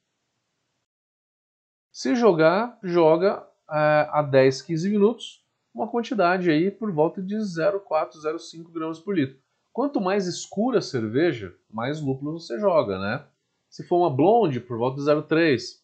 Se 1.89 2.15
jogar, 2.15 2.77
joga 2.83 3.49
é, 3.71 4.09
a 4.11 4.21
10, 4.21 4.61
15 4.61 4.89
minutos, 4.89 5.44
uma 5.75 5.89
quantidade 5.89 6.49
aí 6.49 6.71
por 6.71 6.89
volta 6.89 7.21
de 7.21 7.35
0,4, 7.35 8.13
0,5 8.13 8.71
gramas 8.71 8.97
por 8.97 9.13
litro. 9.13 9.37
Quanto 9.73 9.99
mais 9.99 10.25
escura 10.25 10.79
a 10.79 10.81
cerveja, 10.81 11.53
mais 11.69 11.99
lúpulo 11.99 12.39
você 12.39 12.57
joga, 12.57 12.97
né? 12.97 13.27
Se 13.69 13.85
for 13.85 13.97
uma 13.97 14.09
blonde, 14.09 14.61
por 14.61 14.77
volta 14.77 14.95
de 14.95 15.03
0,3. 15.03 15.81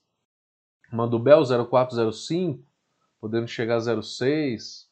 Uma 0.93 1.05
Dubel 1.05 1.41
0,4, 1.41 1.89
0,5, 1.89 2.63
podendo 3.19 3.47
chegar 3.49 3.75
a 3.75 3.79
0,6. 3.79 4.87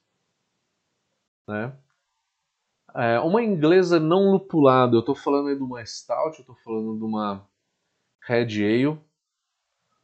Né? 1.47 1.73
É, 2.93 3.19
uma 3.21 3.41
inglesa 3.41 4.01
não 4.01 4.31
lupulada, 4.31 4.97
eu 4.97 4.99
estou 4.99 5.15
falando 5.15 5.47
aí 5.47 5.55
de 5.55 5.63
uma 5.63 5.85
Stout, 5.85 6.39
eu 6.39 6.41
estou 6.41 6.55
falando 6.55 6.97
de 6.97 7.03
uma 7.05 7.47
Red 8.21 8.61
Ale. 8.61 8.99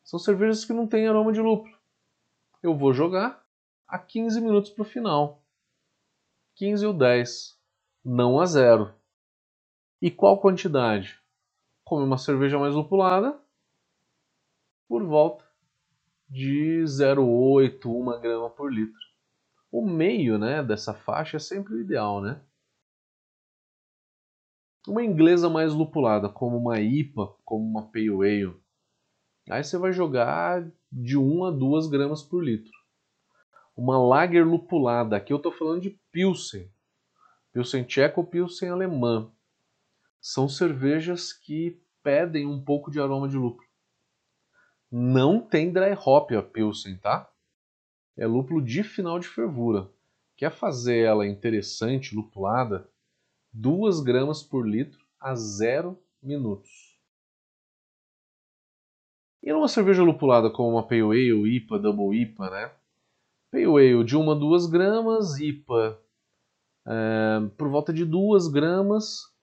São 0.05 0.17
cervejas 0.17 0.63
que 0.63 0.71
não 0.71 0.87
têm 0.87 1.05
aroma 1.05 1.33
de 1.33 1.41
lúpulo. 1.41 1.75
Eu 2.63 2.77
vou 2.77 2.93
jogar 2.93 3.44
a 3.95 3.99
15 3.99 4.41
minutos 4.41 4.69
para 4.69 4.81
o 4.81 4.85
final. 4.85 5.41
15 6.55 6.85
ou 6.85 6.93
10, 6.93 7.57
não 8.03 8.39
a 8.41 8.45
zero. 8.45 8.93
E 10.01 10.11
qual 10.11 10.39
quantidade? 10.39 11.17
come 11.85 12.03
uma 12.03 12.17
cerveja 12.17 12.57
mais 12.57 12.73
lupulada 12.73 13.39
por 14.87 15.03
volta 15.03 15.45
de 16.27 16.83
0,8, 16.83 17.85
1 17.85 18.20
grama 18.20 18.50
por 18.50 18.74
litro. 18.74 19.00
O 19.72 19.85
meio 19.85 20.39
né, 20.39 20.63
dessa 20.63 20.93
faixa 20.93 21.37
é 21.37 21.39
sempre 21.39 21.75
o 21.75 21.79
ideal, 21.79 22.22
né? 22.22 22.41
Uma 24.87 25.03
inglesa 25.03 25.50
mais 25.50 25.74
lupulada, 25.74 26.27
como 26.27 26.57
uma 26.57 26.79
IPA, 26.79 27.35
como 27.43 27.63
uma 27.63 27.91
Pale 27.91 28.09
Ale, 28.09 28.59
aí 29.50 29.63
você 29.63 29.77
vai 29.77 29.91
jogar 29.91 30.70
de 30.91 31.17
1 31.17 31.46
a 31.46 31.51
2 31.51 31.87
gramas 31.87 32.22
por 32.22 32.43
litro. 32.43 32.75
Uma 33.75 33.98
Lager 33.98 34.48
lupulada, 34.48 35.18
aqui 35.18 35.33
eu 35.33 35.38
estou 35.38 35.51
falando 35.51 35.81
de 35.81 35.90
Pilsen, 36.09 36.72
Pilsen 37.51 37.83
tcheco 37.83 38.22
ou 38.22 38.27
Pilsen 38.27 38.70
alemã, 38.70 39.29
são 40.22 40.48
cervejas 40.48 41.33
que 41.33 41.77
pedem 42.01 42.46
um 42.46 42.64
pouco 42.64 42.90
de 42.90 43.01
aroma 43.01 43.27
de 43.27 43.35
lúpulo. 43.35 43.68
Não 44.90 45.42
tem 45.42 45.74
dry 45.74 45.94
hop 45.94 46.31
a 46.31 46.42
Pilsen, 46.42 46.98
tá? 46.98 47.29
É 48.16 48.25
lúpulo 48.25 48.61
de 48.61 48.81
final 48.81 49.20
de 49.20 49.27
fervura. 49.27 49.90
Quer 50.38 50.51
fazer 50.51 51.00
ela 51.00 51.27
interessante, 51.27 52.16
lupulada? 52.16 52.90
2 53.51 54.00
gramas 54.00 54.42
por 54.42 54.66
litro 54.66 55.05
a 55.20 55.35
0 55.35 56.01
minutos. 56.24 56.98
E 59.44 59.51
numa 59.51 59.68
cerveja 59.68 60.01
lupulada 60.01 60.50
como 60.50 60.70
uma 60.70 60.88
Pale 60.88 61.01
Ale, 61.01 61.55
IPA, 61.57 61.79
Double 61.79 62.18
IPA, 62.22 62.50
né? 62.50 62.72
Pale 63.55 63.63
Ale 63.63 64.03
de 64.03 64.18
1 64.18 64.31
a 64.31 64.35
2 64.35 64.65
gramas, 64.65 65.39
IPA 65.39 65.98
é, 66.85 67.39
por 67.57 67.70
volta 67.70 67.94
de 67.94 68.03
2 68.03 68.50
gramas, 68.50 69.33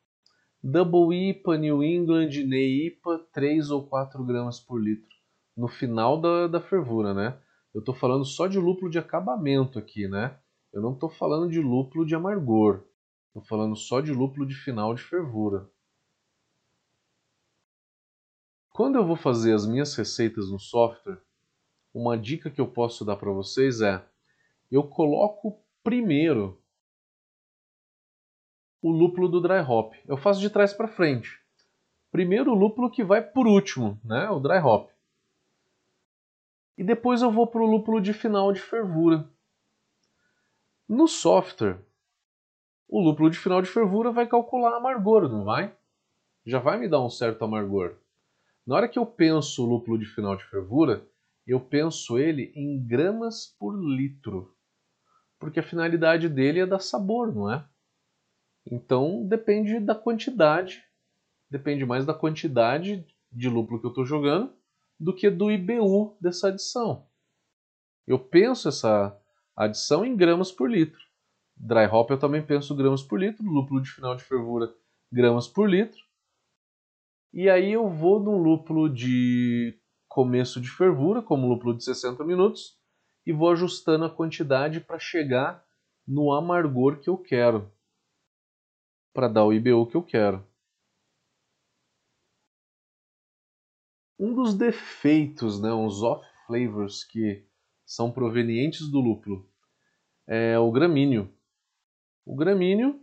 Double 0.63 1.17
IPA, 1.31 1.57
New 1.57 1.83
England, 1.83 2.29
Ney 2.47 2.89
IPA, 2.89 3.27
3 3.33 3.71
ou 3.71 3.87
4 3.89 4.23
gramas 4.23 4.61
por 4.61 4.79
litro. 4.79 5.17
No 5.57 5.67
final 5.67 6.21
da, 6.21 6.47
da 6.47 6.61
fervura, 6.61 7.15
né? 7.15 7.41
Eu 7.75 7.79
estou 7.81 7.95
falando 7.95 8.25
só 8.27 8.47
de 8.47 8.59
lúpulo 8.59 8.91
de 8.91 8.99
acabamento 8.99 9.79
aqui, 9.79 10.07
né? 10.07 10.39
Eu 10.73 10.83
não 10.83 10.93
estou 10.93 11.09
falando 11.09 11.51
de 11.51 11.61
lúpulo 11.61 12.05
de 12.05 12.15
amargor. 12.15 12.85
Estou 13.29 13.43
falando 13.43 13.75
só 13.75 14.03
de 14.03 14.13
lúpulo 14.13 14.47
de 14.47 14.55
final 14.55 14.95
de 14.95 15.03
fervura. 15.03 15.67
Quando 18.71 18.97
eu 18.97 19.07
vou 19.07 19.17
fazer 19.17 19.55
as 19.55 19.67
minhas 19.67 19.95
receitas 19.95 20.51
no 20.51 20.59
software, 20.59 21.19
uma 21.95 22.17
dica 22.17 22.51
que 22.51 22.61
eu 22.61 22.67
posso 22.67 23.05
dar 23.05 23.17
para 23.17 23.31
vocês 23.31 23.81
é: 23.81 24.05
eu 24.71 24.83
coloco 24.83 25.59
primeiro 25.83 26.59
o 28.81 28.91
lúpulo 28.91 29.29
do 29.29 29.41
dry 29.41 29.61
hop. 29.61 29.95
Eu 30.07 30.17
faço 30.17 30.41
de 30.41 30.51
trás 30.51 30.73
para 30.73 30.89
frente. 30.89 31.41
Primeiro 32.11 32.51
o 32.51 32.55
lúpulo 32.55 32.91
que 32.91 33.05
vai 33.05 33.23
por 33.23 33.47
último, 33.47 33.99
né, 34.05 34.29
o 34.29 34.41
dry 34.41 34.59
hop. 34.59 34.91
E 36.77 36.83
depois 36.83 37.23
eu 37.23 37.31
vou 37.31 37.47
para 37.47 37.63
o 37.63 37.67
lúpulo 37.67 38.01
de 38.01 38.13
final 38.13 38.53
de 38.53 38.61
fervura. 38.61 39.29
No 40.89 41.07
software, 41.07 41.79
o 42.89 43.01
lúpulo 43.01 43.31
de 43.31 43.39
final 43.39 43.63
de 43.63 43.69
fervura 43.69 44.11
vai 44.11 44.27
calcular 44.27 44.77
amargor, 44.77 45.29
não 45.29 45.45
vai? 45.45 45.75
Já 46.45 46.59
vai 46.59 46.79
me 46.79 46.89
dar 46.89 47.01
um 47.01 47.09
certo 47.09 47.45
amargor. 47.45 47.95
Na 48.67 48.77
hora 48.77 48.89
que 48.89 48.99
eu 48.99 49.07
penso 49.07 49.65
o 49.65 49.69
lúpulo 49.69 49.99
de 49.99 50.07
final 50.07 50.37
de 50.37 50.45
fervura, 50.45 51.07
eu 51.47 51.61
penso 51.61 52.19
ele 52.19 52.53
em 52.55 52.85
gramas 52.85 53.47
por 53.59 53.73
litro. 53.75 54.55
Porque 55.39 55.61
a 55.61 55.63
finalidade 55.63 56.29
dele 56.29 56.61
é 56.61 56.67
dar 56.67 56.79
sabor, 56.79 57.35
não 57.35 57.53
é? 57.53 57.67
Então 58.71 59.27
depende 59.27 59.81
da 59.81 59.95
quantidade, 59.95 60.83
depende 61.51 61.85
mais 61.85 62.07
da 62.07 62.15
quantidade 62.15 63.05
de 63.31 63.49
lúpulo 63.49 63.81
que 63.81 63.87
eu 63.87 63.91
estou 63.91 64.05
jogando 64.05 64.55
do 64.99 65.15
que 65.15 65.29
do 65.29 65.51
IBU 65.51 66.17
dessa 66.21 66.49
adição. 66.49 67.09
Eu 68.07 68.19
penso 68.19 68.69
essa 68.69 69.19
adição 69.57 70.05
em 70.05 70.17
gramas 70.17 70.53
por 70.53 70.71
litro. 70.71 71.01
Dry 71.57 71.87
hop 71.87 72.11
eu 72.11 72.19
também 72.19 72.45
penso 72.45 72.75
gramas 72.77 73.03
por 73.03 73.19
litro, 73.19 73.45
lúpulo 73.45 73.83
de 73.83 73.91
final 73.91 74.15
de 74.15 74.23
fervura 74.23 74.73
gramas 75.11 75.47
por 75.47 75.69
litro. 75.69 76.01
E 77.33 77.51
aí 77.51 77.73
eu 77.73 77.89
vou 77.89 78.21
num 78.21 78.39
lúpulo 78.39 78.89
de 78.89 79.79
começo 80.13 80.61
de 80.61 80.69
fervura, 80.69 81.23
como 81.23 81.49
lúpulo 81.49 81.75
de 81.75 81.85
60 81.85 82.23
minutos, 82.23 82.79
e 83.25 83.33
vou 83.33 83.51
ajustando 83.51 84.05
a 84.05 84.11
quantidade 84.11 84.79
para 84.79 84.99
chegar 84.99 85.65
no 86.07 86.35
amargor 86.35 87.01
que 87.01 87.09
eu 87.09 87.17
quero 87.17 87.73
para 89.15 89.27
dar 89.27 89.47
o 89.47 89.55
IBU 89.55 89.87
que 89.87 89.97
eu 89.97 90.03
quero. 90.03 90.47
Um 94.19 94.35
dos 94.35 94.55
defeitos, 94.55 95.59
né, 95.59 95.73
os 95.73 96.03
off 96.03 96.27
flavors 96.47 97.05
que 97.05 97.47
são 97.87 98.13
provenientes 98.13 98.89
do 98.89 99.01
lúpulo 99.01 99.51
é 100.27 100.59
o 100.59 100.71
gramíneo. 100.71 101.35
O 102.27 102.37
gramíneo 102.37 103.03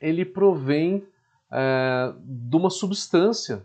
ele 0.00 0.24
provém 0.24 1.06
é, 1.52 2.12
de 2.18 2.56
uma 2.56 2.68
substância 2.68 3.64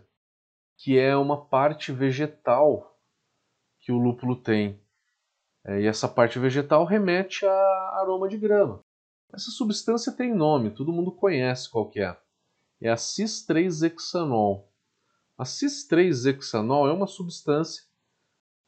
que 0.78 0.96
é 0.96 1.16
uma 1.16 1.44
parte 1.44 1.92
vegetal 1.92 2.96
que 3.80 3.90
o 3.90 3.98
lúpulo 3.98 4.36
tem. 4.36 4.80
É, 5.64 5.80
e 5.80 5.86
essa 5.86 6.08
parte 6.08 6.38
vegetal 6.38 6.84
remete 6.84 7.44
a 7.44 7.98
aroma 8.00 8.28
de 8.28 8.38
grama. 8.38 8.80
Essa 9.32 9.50
substância 9.50 10.12
tem 10.12 10.32
nome, 10.32 10.70
todo 10.70 10.92
mundo 10.92 11.12
conhece 11.12 11.68
qual 11.68 11.90
que 11.90 12.00
é. 12.00 12.16
É 12.80 12.88
a 12.88 12.96
cis-3-hexanol. 12.96 14.72
A 15.36 15.44
cis-3-hexanol 15.44 16.88
é 16.88 16.92
uma 16.92 17.08
substância 17.08 17.82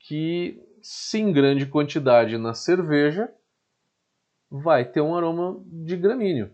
que, 0.01 0.61
se 0.83 1.19
em 1.19 1.33
grande 1.33 1.65
quantidade 1.65 2.37
na 2.37 2.55
cerveja, 2.55 3.33
vai 4.51 4.85
ter 4.85 5.01
um 5.01 5.15
aroma 5.15 5.63
de 5.65 5.97
gramíneo. 5.97 6.53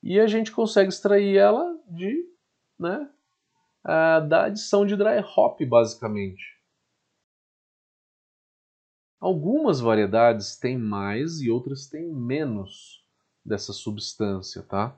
E 0.00 0.20
a 0.20 0.28
gente 0.28 0.52
consegue 0.52 0.88
extrair 0.88 1.36
ela 1.36 1.76
de, 1.90 2.24
né, 2.78 3.10
da 3.84 4.44
adição 4.44 4.84
de 4.84 4.96
dry 4.96 5.18
hop, 5.36 5.60
basicamente. 5.64 6.58
Algumas 9.20 9.80
variedades 9.80 10.56
têm 10.56 10.78
mais 10.78 11.40
e 11.40 11.50
outras 11.50 11.88
têm 11.88 12.08
menos 12.14 13.04
dessa 13.44 13.72
substância, 13.72 14.62
tá? 14.62 14.96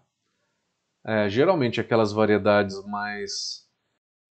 É, 1.05 1.31
geralmente 1.31 1.81
aquelas 1.81 2.13
variedades 2.13 2.85
mais, 2.85 3.67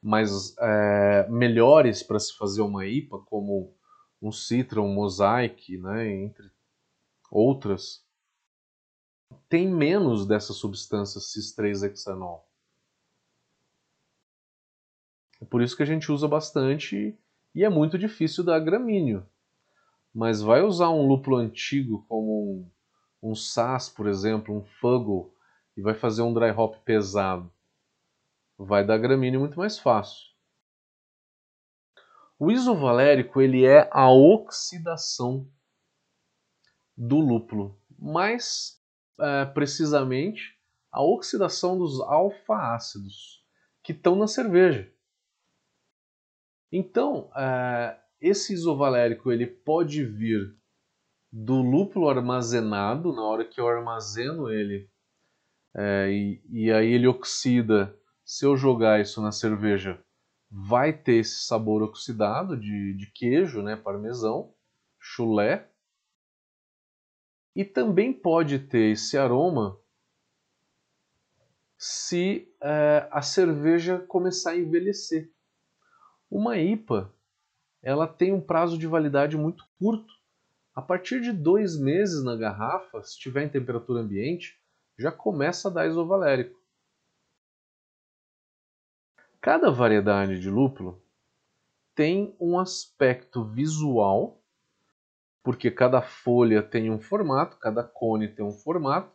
mais 0.01 0.55
é, 0.59 1.27
melhores 1.29 2.03
para 2.03 2.19
se 2.19 2.38
fazer 2.38 2.62
uma 2.62 2.85
IPA, 2.85 3.19
como 3.25 3.75
um 4.21 4.31
Citra, 4.31 4.81
um 4.81 4.93
Mosaic, 4.93 5.77
né, 5.77 6.07
entre 6.12 6.51
outras, 7.31 8.05
tem 9.47 9.67
menos 9.67 10.27
dessa 10.27 10.53
substância 10.53 11.19
cis-3-hexanol. 11.19 12.48
É 15.41 15.45
por 15.45 15.62
isso 15.62 15.75
que 15.75 15.84
a 15.84 15.86
gente 15.86 16.12
usa 16.12 16.28
bastante 16.28 17.17
e 17.56 17.63
é 17.63 17.69
muito 17.69 17.97
difícil 17.97 18.43
dar 18.43 18.60
gramíneo. 18.60 19.25
Mas 20.13 20.41
vai 20.41 20.62
usar 20.62 20.89
um 20.89 21.08
lúpulo 21.08 21.38
antigo 21.38 22.06
como 22.08 22.71
um, 23.21 23.32
um 23.32 23.36
Sass, 23.36 23.89
por 23.89 24.08
exemplo, 24.08 24.56
um 24.56 24.63
Fuggle, 24.63 25.34
e 25.78 25.82
vai 25.82 25.93
fazer 25.93 26.21
um 26.21 26.34
dry 26.34 26.52
hop 26.52 26.75
pesado. 26.84 27.52
Vai 28.58 28.86
dar 28.86 28.97
gramíneo 28.97 29.39
muito 29.39 29.58
mais 29.58 29.80
fácil. 29.80 30.30
O 32.38 32.52
isovalérico 32.52 33.41
ele 33.41 33.65
é 33.65 33.89
a 33.91 34.10
oxidação 34.12 35.47
do 36.95 37.19
lúpulo, 37.19 37.78
mais 37.97 38.82
é, 39.19 39.45
precisamente 39.45 40.58
a 40.91 41.02
oxidação 41.02 41.78
dos 41.78 42.02
alfa-ácidos 42.02 43.45
que 43.84 43.91
estão 43.91 44.15
na 44.15 44.28
cerveja. 44.28 44.91
Então, 46.71 47.32
é, 47.36 47.99
esse 48.21 48.53
isovalérico 48.53 49.32
ele 49.32 49.47
pode 49.47 50.03
vir 50.05 50.55
do 51.32 51.62
lúpulo 51.62 52.10
armazenado, 52.10 53.13
na 53.13 53.23
hora 53.23 53.45
que 53.45 53.60
eu 53.60 53.67
armazeno 53.67 54.49
ele, 54.49 54.89
é, 55.75 56.10
e, 56.12 56.41
e 56.49 56.71
aí 56.71 56.93
ele 56.93 57.08
oxida. 57.08 57.95
Se 58.25 58.45
eu 58.45 58.55
jogar 58.55 59.01
isso 59.01 59.21
na 59.21 59.32
cerveja, 59.32 60.03
vai 60.49 60.93
ter 60.93 61.15
esse 61.15 61.45
sabor 61.45 61.82
oxidado 61.82 62.55
de, 62.58 62.93
de 62.95 63.12
queijo, 63.12 63.62
né, 63.62 63.75
parmesão, 63.75 64.53
chulé. 64.99 65.69
E 67.55 67.65
também 67.65 68.13
pode 68.13 68.60
ter 68.60 68.91
esse 68.91 69.17
aroma 69.17 69.79
se 71.77 72.53
é, 72.62 73.08
a 73.12 73.21
cerveja 73.21 73.99
começar 73.99 74.51
a 74.51 74.58
envelhecer. 74.58 75.32
Uma 76.29 76.57
IPA 76.57 77.11
ela 77.81 78.07
tem 78.07 78.33
um 78.33 78.41
prazo 78.41 78.77
de 78.77 78.85
validade 78.85 79.37
muito 79.37 79.67
curto. 79.79 80.13
A 80.75 80.81
partir 80.81 81.21
de 81.21 81.31
dois 81.31 81.77
meses 81.77 82.23
na 82.23 82.35
garrafa, 82.35 83.01
se 83.03 83.11
estiver 83.11 83.43
em 83.43 83.49
temperatura 83.49 84.01
ambiente, 84.01 84.59
já 84.97 85.11
começa 85.11 85.69
a 85.69 85.71
dar 85.71 85.87
isovalérico. 85.87 86.59
Cada 89.41 89.71
variedade 89.71 90.39
de 90.39 90.49
lúpulo 90.49 91.01
tem 91.95 92.35
um 92.39 92.59
aspecto 92.59 93.43
visual, 93.43 94.41
porque 95.41 95.71
cada 95.71 96.01
folha 96.01 96.61
tem 96.61 96.91
um 96.91 96.99
formato, 96.99 97.57
cada 97.57 97.83
cone 97.83 98.27
tem 98.27 98.45
um 98.45 98.51
formato, 98.51 99.11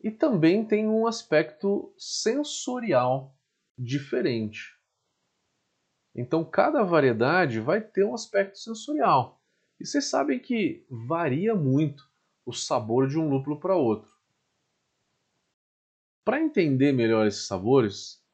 e 0.00 0.10
também 0.10 0.64
tem 0.64 0.88
um 0.88 1.06
aspecto 1.06 1.92
sensorial 1.96 3.34
diferente. 3.78 4.75
Então, 6.16 6.42
cada 6.42 6.82
variedade 6.82 7.60
vai 7.60 7.78
ter 7.78 8.02
um 8.02 8.14
aspecto 8.14 8.58
sensorial. 8.58 9.38
E 9.78 9.86
vocês 9.86 10.06
sabem 10.06 10.38
que 10.38 10.86
varia 10.88 11.54
muito 11.54 12.10
o 12.46 12.54
sabor 12.54 13.06
de 13.06 13.18
um 13.18 13.28
lúpulo 13.28 13.60
para 13.60 13.76
outro. 13.76 14.10
Para 16.24 16.40
entender 16.40 16.92
melhor 16.92 17.26
esses 17.26 17.46
sabores, 17.46 18.24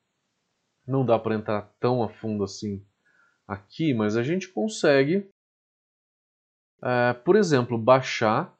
não 0.86 1.04
dá 1.04 1.18
para 1.18 1.34
entrar 1.34 1.62
tão 1.80 2.04
a 2.04 2.08
fundo 2.08 2.44
assim 2.44 2.86
aqui, 3.48 3.92
mas 3.92 4.16
a 4.16 4.22
gente 4.22 4.48
consegue, 4.48 5.28
é, 6.80 7.12
por 7.12 7.34
exemplo, 7.34 7.76
baixar 7.76 8.56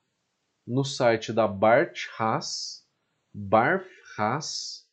no 0.67 0.85
site 0.85 1.33
da 1.33 1.47
Bart 1.47 2.09
Haas, 2.19 2.85
Barf 3.33 3.89
Haas, 4.19 4.85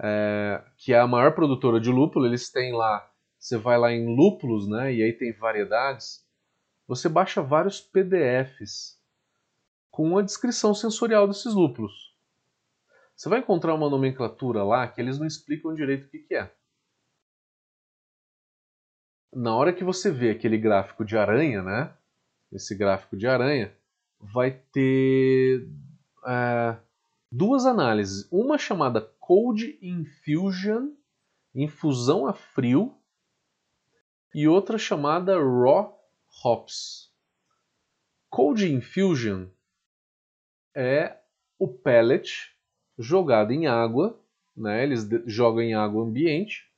é, 0.00 0.64
que 0.78 0.94
é 0.94 0.98
a 0.98 1.06
maior 1.06 1.34
produtora 1.34 1.78
de 1.78 1.90
lúpulo, 1.90 2.26
eles 2.26 2.50
têm 2.50 2.72
lá 2.72 3.13
você 3.44 3.58
vai 3.58 3.76
lá 3.76 3.92
em 3.92 4.06
lúpulos, 4.06 4.66
né, 4.66 4.94
e 4.94 5.02
aí 5.02 5.12
tem 5.12 5.30
variedades, 5.34 6.26
você 6.88 7.10
baixa 7.10 7.42
vários 7.42 7.78
PDFs 7.78 8.98
com 9.90 10.16
a 10.16 10.22
descrição 10.22 10.74
sensorial 10.74 11.28
desses 11.28 11.52
lúpulos. 11.52 11.92
Você 13.14 13.28
vai 13.28 13.40
encontrar 13.40 13.74
uma 13.74 13.90
nomenclatura 13.90 14.64
lá 14.64 14.88
que 14.88 14.98
eles 14.98 15.18
não 15.18 15.26
explicam 15.26 15.74
direito 15.74 16.06
o 16.06 16.08
que, 16.08 16.20
que 16.20 16.34
é. 16.34 16.50
Na 19.34 19.54
hora 19.54 19.74
que 19.74 19.84
você 19.84 20.10
vê 20.10 20.30
aquele 20.30 20.56
gráfico 20.56 21.04
de 21.04 21.18
aranha, 21.18 21.62
né, 21.62 21.94
esse 22.50 22.74
gráfico 22.74 23.14
de 23.14 23.26
aranha, 23.26 23.76
vai 24.18 24.52
ter 24.72 25.68
é, 26.26 26.78
duas 27.30 27.66
análises. 27.66 28.26
Uma 28.32 28.56
chamada 28.56 29.02
Cold 29.20 29.78
Infusion, 29.82 30.94
infusão 31.54 32.26
a 32.26 32.32
frio, 32.32 32.98
e 34.34 34.48
outra 34.48 34.76
chamada 34.76 35.38
Raw 35.38 35.96
Hops. 36.42 37.12
Cold 38.28 38.68
Infusion 38.68 39.46
é 40.74 41.16
o 41.56 41.68
pellet 41.68 42.52
jogado 42.98 43.52
em 43.52 43.68
água, 43.68 44.20
né? 44.56 44.82
eles 44.82 45.08
jogam 45.26 45.62
em 45.62 45.74
água 45.74 46.02
ambiente, 46.02 46.68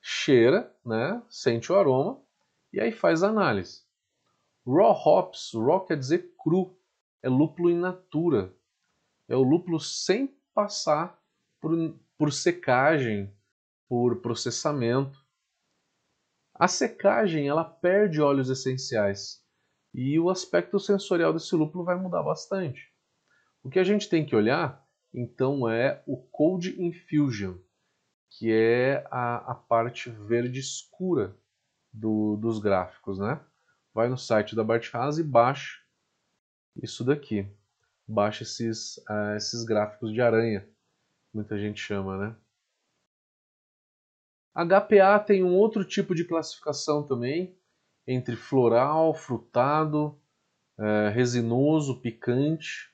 cheira, 0.00 0.72
né? 0.86 1.20
sente 1.28 1.72
o 1.72 1.76
aroma 1.76 2.20
e 2.72 2.80
aí 2.80 2.92
faz 2.92 3.24
a 3.24 3.28
análise. 3.28 3.82
Raw 4.64 4.92
Hops, 4.92 5.52
raw 5.54 5.84
quer 5.84 5.98
dizer 5.98 6.32
cru, 6.38 6.76
é 7.20 7.28
lúpulo 7.28 7.68
in 7.68 7.78
natura, 7.78 8.54
é 9.28 9.34
o 9.34 9.42
lúpulo 9.42 9.80
sem 9.80 10.32
passar 10.54 11.20
por, 11.60 11.72
por 12.16 12.32
secagem, 12.32 13.32
por 13.88 14.20
processamento. 14.20 15.21
A 16.62 16.68
secagem 16.68 17.48
ela 17.48 17.64
perde 17.64 18.20
óleos 18.20 18.48
essenciais 18.48 19.44
e 19.92 20.16
o 20.20 20.30
aspecto 20.30 20.78
sensorial 20.78 21.32
desse 21.32 21.56
lúpulo 21.56 21.82
vai 21.82 21.96
mudar 21.96 22.22
bastante. 22.22 22.88
O 23.64 23.68
que 23.68 23.80
a 23.80 23.82
gente 23.82 24.08
tem 24.08 24.24
que 24.24 24.36
olhar, 24.36 24.86
então, 25.12 25.68
é 25.68 26.04
o 26.06 26.16
Cold 26.16 26.80
Infusion, 26.80 27.56
que 28.30 28.52
é 28.52 29.04
a, 29.10 29.50
a 29.50 29.54
parte 29.56 30.08
verde 30.08 30.60
escura 30.60 31.36
do, 31.92 32.36
dos 32.36 32.60
gráficos, 32.60 33.18
né? 33.18 33.40
Vai 33.92 34.08
no 34.08 34.16
site 34.16 34.54
da 34.54 34.62
Barthaus 34.62 35.18
e 35.18 35.24
baixa 35.24 35.80
isso 36.80 37.02
daqui. 37.02 37.44
Baixa 38.06 38.44
esses, 38.44 38.98
uh, 38.98 39.34
esses 39.36 39.64
gráficos 39.64 40.12
de 40.12 40.20
aranha, 40.20 40.64
muita 41.34 41.58
gente 41.58 41.80
chama, 41.80 42.16
né? 42.16 42.36
HPA 44.54 45.18
tem 45.18 45.42
um 45.42 45.54
outro 45.54 45.84
tipo 45.84 46.14
de 46.14 46.24
classificação 46.24 47.06
também, 47.06 47.56
entre 48.06 48.36
floral, 48.36 49.14
frutado, 49.14 50.20
é, 50.78 51.08
resinoso, 51.08 52.00
picante. 52.00 52.92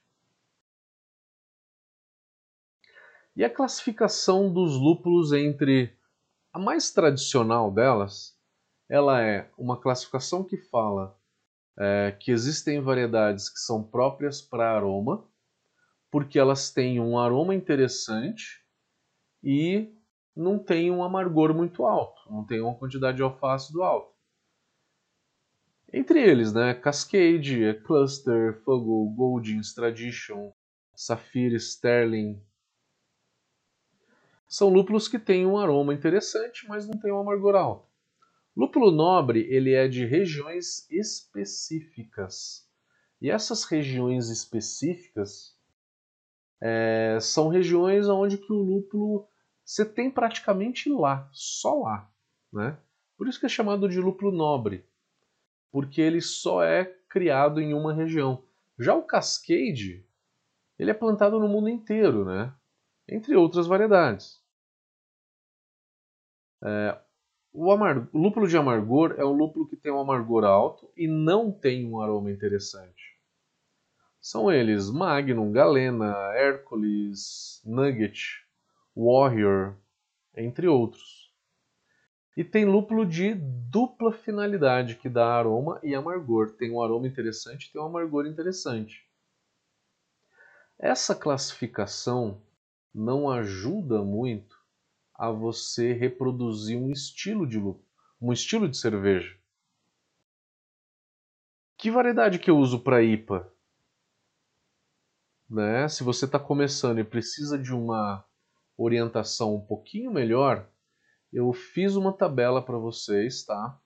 E 3.34 3.44
a 3.44 3.50
classificação 3.50 4.52
dos 4.52 4.74
lúpulos 4.74 5.32
entre 5.32 5.96
a 6.52 6.58
mais 6.58 6.90
tradicional 6.90 7.70
delas, 7.72 8.36
ela 8.88 9.22
é 9.22 9.50
uma 9.56 9.80
classificação 9.80 10.42
que 10.44 10.56
fala 10.56 11.16
é, 11.78 12.16
que 12.18 12.30
existem 12.30 12.80
variedades 12.80 13.48
que 13.48 13.58
são 13.58 13.82
próprias 13.82 14.40
para 14.40 14.74
aroma, 14.74 15.24
porque 16.10 16.38
elas 16.38 16.72
têm 16.72 16.98
um 16.98 17.18
aroma 17.18 17.54
interessante 17.54 18.64
e 19.42 19.94
não 20.38 20.56
tem 20.56 20.88
um 20.88 21.02
amargor 21.02 21.52
muito 21.52 21.84
alto, 21.84 22.20
não 22.30 22.44
tem 22.44 22.60
uma 22.60 22.74
quantidade 22.74 23.16
de 23.16 23.22
alfácido 23.24 23.82
alto. 23.82 24.16
Entre 25.92 26.22
eles, 26.22 26.52
né, 26.52 26.74
Cascade, 26.74 27.74
Cluster, 27.84 28.62
Fuggle, 28.62 29.12
Goldings, 29.16 29.74
Tradition, 29.74 30.52
Sapphire, 30.94 31.56
Sterling. 31.56 32.40
São 34.46 34.68
lúpulos 34.68 35.08
que 35.08 35.18
têm 35.18 35.44
um 35.44 35.58
aroma 35.58 35.92
interessante, 35.92 36.68
mas 36.68 36.86
não 36.86 36.98
têm 36.98 37.12
um 37.12 37.18
amargor 37.18 37.56
alto. 37.56 37.88
Lúpulo 38.56 38.92
nobre 38.92 39.40
ele 39.50 39.72
é 39.72 39.88
de 39.88 40.04
regiões 40.04 40.88
específicas. 40.88 42.68
E 43.20 43.28
essas 43.28 43.64
regiões 43.64 44.28
específicas 44.28 45.58
é, 46.60 47.18
são 47.20 47.48
regiões 47.48 48.08
onde 48.08 48.38
que 48.38 48.52
o 48.52 48.62
lúpulo 48.62 49.28
você 49.68 49.84
tem 49.84 50.10
praticamente 50.10 50.88
lá, 50.88 51.28
só 51.30 51.74
lá, 51.80 52.10
né? 52.50 52.78
Por 53.18 53.28
isso 53.28 53.38
que 53.38 53.44
é 53.44 53.50
chamado 53.50 53.86
de 53.86 54.00
lúpulo 54.00 54.32
nobre, 54.32 54.82
porque 55.70 56.00
ele 56.00 56.22
só 56.22 56.62
é 56.62 56.86
criado 57.06 57.60
em 57.60 57.74
uma 57.74 57.92
região. 57.92 58.42
Já 58.78 58.94
o 58.94 59.02
Cascade, 59.02 60.06
ele 60.78 60.90
é 60.90 60.94
plantado 60.94 61.38
no 61.38 61.46
mundo 61.46 61.68
inteiro, 61.68 62.24
né? 62.24 62.50
Entre 63.06 63.36
outras 63.36 63.66
variedades. 63.66 64.42
É, 66.64 66.98
o, 67.52 67.70
amar... 67.70 68.08
o 68.10 68.18
lúpulo 68.18 68.48
de 68.48 68.56
amargor 68.56 69.16
é 69.18 69.24
um 69.24 69.32
lúpulo 69.32 69.68
que 69.68 69.76
tem 69.76 69.92
um 69.92 70.00
amargor 70.00 70.44
alto 70.44 70.90
e 70.96 71.06
não 71.06 71.52
tem 71.52 71.86
um 71.86 72.00
aroma 72.00 72.30
interessante. 72.30 73.18
São 74.18 74.50
eles 74.50 74.90
Magnum, 74.90 75.52
Galena, 75.52 76.14
Hércules, 76.34 77.60
Nugget, 77.66 78.47
Warrior, 78.98 79.76
entre 80.36 80.66
outros. 80.66 81.32
E 82.36 82.42
tem 82.42 82.64
lúpulo 82.64 83.06
de 83.06 83.32
dupla 83.34 84.12
finalidade, 84.12 84.96
que 84.96 85.08
dá 85.08 85.26
aroma 85.26 85.78
e 85.84 85.94
amargor. 85.94 86.56
Tem 86.56 86.72
um 86.72 86.82
aroma 86.82 87.06
interessante 87.06 87.66
e 87.66 87.72
tem 87.72 87.80
um 87.80 87.84
amargor 87.86 88.26
interessante. 88.26 89.08
Essa 90.76 91.14
classificação 91.14 92.42
não 92.92 93.30
ajuda 93.30 94.02
muito 94.02 94.58
a 95.14 95.30
você 95.30 95.92
reproduzir 95.92 96.76
um 96.76 96.90
estilo 96.90 97.46
de 97.46 97.58
lúpulo, 97.58 97.86
um 98.20 98.32
estilo 98.32 98.68
de 98.68 98.76
cerveja. 98.76 99.36
Que 101.76 101.88
variedade 101.88 102.40
que 102.40 102.50
eu 102.50 102.58
uso 102.58 102.80
para 102.80 103.02
IPA? 103.02 103.52
Né? 105.48 105.88
Se 105.88 106.02
você 106.02 106.24
está 106.24 106.38
começando 106.38 106.98
e 106.98 107.04
precisa 107.04 107.56
de 107.56 107.72
uma 107.72 108.24
orientação 108.78 109.56
um 109.56 109.60
pouquinho 109.60 110.12
melhor, 110.12 110.70
eu 111.32 111.52
fiz 111.52 111.96
uma 111.96 112.12
tabela 112.12 112.62
para 112.62 112.78
vocês, 112.78 113.44
tá? 113.44 113.78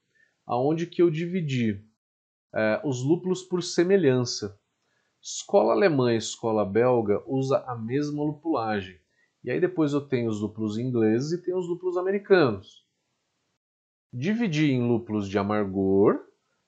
Aonde 0.46 0.86
que 0.86 1.02
eu 1.02 1.10
dividi 1.10 1.84
é, 2.54 2.80
os 2.84 3.02
lúpulos 3.02 3.42
por 3.42 3.62
semelhança. 3.62 4.60
Escola 5.20 5.72
alemã 5.72 6.12
e 6.12 6.18
escola 6.18 6.64
belga 6.64 7.22
usa 7.26 7.64
a 7.66 7.74
mesma 7.74 8.22
lupulagem. 8.22 9.00
E 9.42 9.50
aí 9.50 9.60
depois 9.60 9.92
eu 9.92 10.00
tenho 10.00 10.28
os 10.28 10.40
lúpulos 10.40 10.78
ingleses 10.78 11.32
e 11.32 11.42
tenho 11.42 11.58
os 11.58 11.68
lúpulos 11.68 11.96
americanos. 11.96 12.86
Dividi 14.12 14.72
em 14.72 14.86
lúpulos 14.86 15.28
de 15.28 15.38
amargor, 15.38 16.20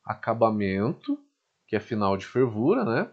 acabamento, 0.04 1.18
que 1.68 1.76
é 1.76 1.80
final 1.80 2.16
de 2.16 2.26
fervura, 2.26 2.84
né? 2.84 3.10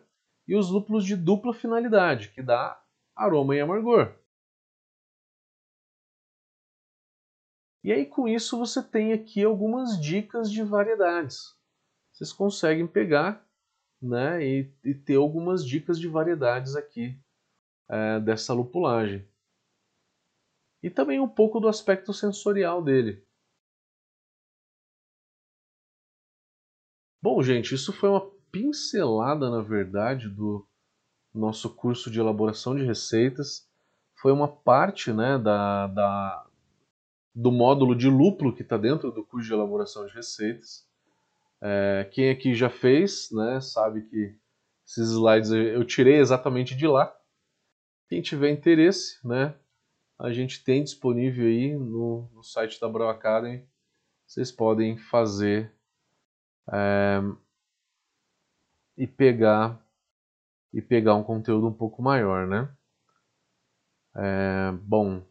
E 0.47 0.55
os 0.55 0.69
lúpulos 0.69 1.05
de 1.05 1.15
dupla 1.15 1.53
finalidade, 1.53 2.29
que 2.29 2.41
dá 2.41 2.81
aroma 3.15 3.55
e 3.55 3.59
amargor. 3.59 4.15
E 7.83 7.91
aí 7.91 8.05
com 8.05 8.27
isso 8.27 8.57
você 8.57 8.81
tem 8.81 9.13
aqui 9.13 9.43
algumas 9.43 9.99
dicas 9.99 10.51
de 10.51 10.63
variedades. 10.63 11.55
Vocês 12.11 12.31
conseguem 12.31 12.85
pegar 12.85 13.45
né, 14.01 14.43
e, 14.45 14.73
e 14.83 14.93
ter 14.93 15.15
algumas 15.15 15.65
dicas 15.65 15.99
de 15.99 16.07
variedades 16.07 16.75
aqui 16.75 17.17
é, 17.89 18.19
dessa 18.19 18.53
lupulagem 18.53 19.27
e 20.83 20.89
também 20.89 21.19
um 21.19 21.27
pouco 21.27 21.59
do 21.59 21.67
aspecto 21.67 22.13
sensorial 22.13 22.83
dele. 22.83 23.23
Bom, 27.21 27.41
gente, 27.43 27.75
isso 27.75 27.93
foi 27.93 28.09
uma 28.09 28.31
pincelada, 28.51 29.49
na 29.49 29.61
verdade, 29.61 30.27
do 30.27 30.67
nosso 31.33 31.73
curso 31.75 32.09
de 32.09 32.19
elaboração 32.19 32.75
de 32.75 32.83
receitas. 32.83 33.69
Foi 34.15 34.31
uma 34.31 34.47
parte 34.47 35.13
né, 35.13 35.37
da, 35.37 35.87
da 35.87 36.47
do 37.33 37.51
módulo 37.51 37.95
de 37.95 38.09
lúpulo 38.09 38.53
que 38.53 38.61
está 38.61 38.77
dentro 38.77 39.11
do 39.11 39.25
curso 39.25 39.47
de 39.47 39.53
elaboração 39.53 40.05
de 40.05 40.13
receitas. 40.13 40.85
É, 41.61 42.09
quem 42.11 42.29
aqui 42.29 42.53
já 42.53 42.69
fez, 42.69 43.29
né, 43.31 43.61
sabe 43.61 44.01
que 44.03 44.35
esses 44.85 45.11
slides 45.11 45.51
eu 45.51 45.85
tirei 45.85 46.17
exatamente 46.17 46.75
de 46.75 46.87
lá. 46.87 47.15
Quem 48.09 48.21
tiver 48.21 48.49
interesse, 48.49 49.25
né, 49.25 49.55
a 50.19 50.31
gente 50.31 50.63
tem 50.63 50.83
disponível 50.83 51.45
aí 51.45 51.75
no, 51.75 52.29
no 52.33 52.43
site 52.43 52.79
da 52.79 52.89
Brau 52.89 53.09
Academy. 53.09 53.65
Vocês 54.27 54.51
podem 54.51 54.97
fazer 54.97 55.73
é, 56.71 57.21
e 58.97 59.07
pegar 59.07 59.79
e 60.73 60.81
pegar 60.81 61.15
um 61.15 61.23
conteúdo 61.23 61.67
um 61.67 61.73
pouco 61.73 62.01
maior, 62.01 62.47
né? 62.47 62.69
É, 64.15 64.71
bom, 64.83 65.25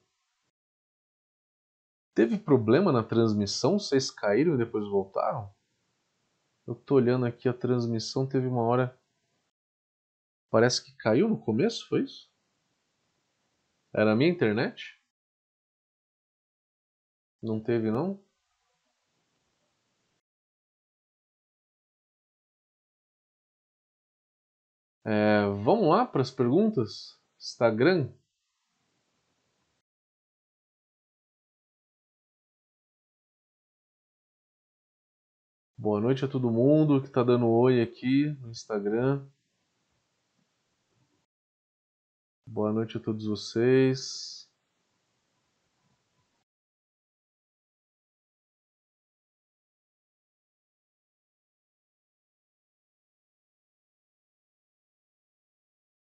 teve 2.21 2.37
problema 2.37 2.93
na 2.93 3.03
transmissão? 3.03 3.79
Vocês 3.79 4.11
caíram 4.11 4.55
e 4.55 4.59
depois 4.59 4.87
voltaram? 4.87 5.51
Eu 6.67 6.75
tô 6.75 6.97
olhando 6.97 7.25
aqui 7.25 7.49
a 7.49 7.55
transmissão, 7.55 8.29
teve 8.29 8.47
uma 8.47 8.61
hora. 8.61 9.01
Parece 10.51 10.85
que 10.85 10.95
caiu 10.99 11.31
no 11.31 11.41
começo, 11.41 11.89
foi 11.89 12.03
isso? 12.03 12.31
Era 13.95 14.13
a 14.13 14.17
minha 14.17 14.29
internet? 14.29 15.01
Não 17.43 17.59
teve, 17.59 17.91
não? 17.91 18.23
É, 25.07 25.47
vamos 25.65 25.89
lá 25.89 26.05
para 26.05 26.21
as 26.21 26.31
perguntas? 26.31 27.19
Instagram? 27.39 28.13
Boa 35.83 35.99
noite 35.99 36.27
a 36.27 36.29
todo 36.29 36.51
mundo 36.51 37.01
que 37.01 37.07
está 37.07 37.23
dando 37.25 37.49
oi 37.49 37.81
aqui 37.81 38.27
no 38.43 38.51
Instagram. 38.51 39.27
Boa 42.47 42.71
noite 42.71 42.99
a 42.99 43.01
todos 43.01 43.25
vocês. 43.25 44.47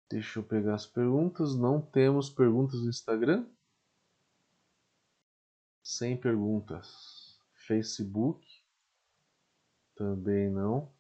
Deixa 0.10 0.40
eu 0.40 0.44
pegar 0.46 0.76
as 0.76 0.86
perguntas. 0.86 1.58
Não 1.58 1.82
temos 1.82 2.30
perguntas 2.30 2.80
no 2.80 2.88
Instagram? 2.90 3.46
Sem 5.84 6.16
perguntas. 6.18 7.38
Facebook? 7.68 8.47
Também 9.98 10.48
não. 10.48 10.92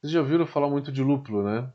Vocês 0.00 0.12
já 0.12 0.20
ouviram 0.20 0.46
falar 0.46 0.68
muito 0.68 0.92
de 0.92 1.02
lúpulo, 1.02 1.42
né? 1.42 1.72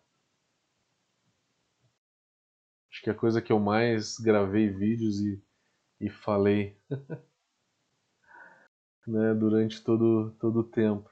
Acho 2.91 3.01
que 3.01 3.09
é 3.09 3.13
a 3.13 3.17
coisa 3.17 3.41
que 3.41 3.51
eu 3.51 3.59
mais 3.59 4.19
gravei 4.19 4.69
vídeos 4.69 5.19
e, 5.19 5.43
e 5.99 6.09
falei 6.09 6.79
né, 9.07 9.33
durante 9.33 9.83
todo, 9.83 10.29
todo 10.39 10.59
o 10.59 10.63
tempo. 10.63 11.09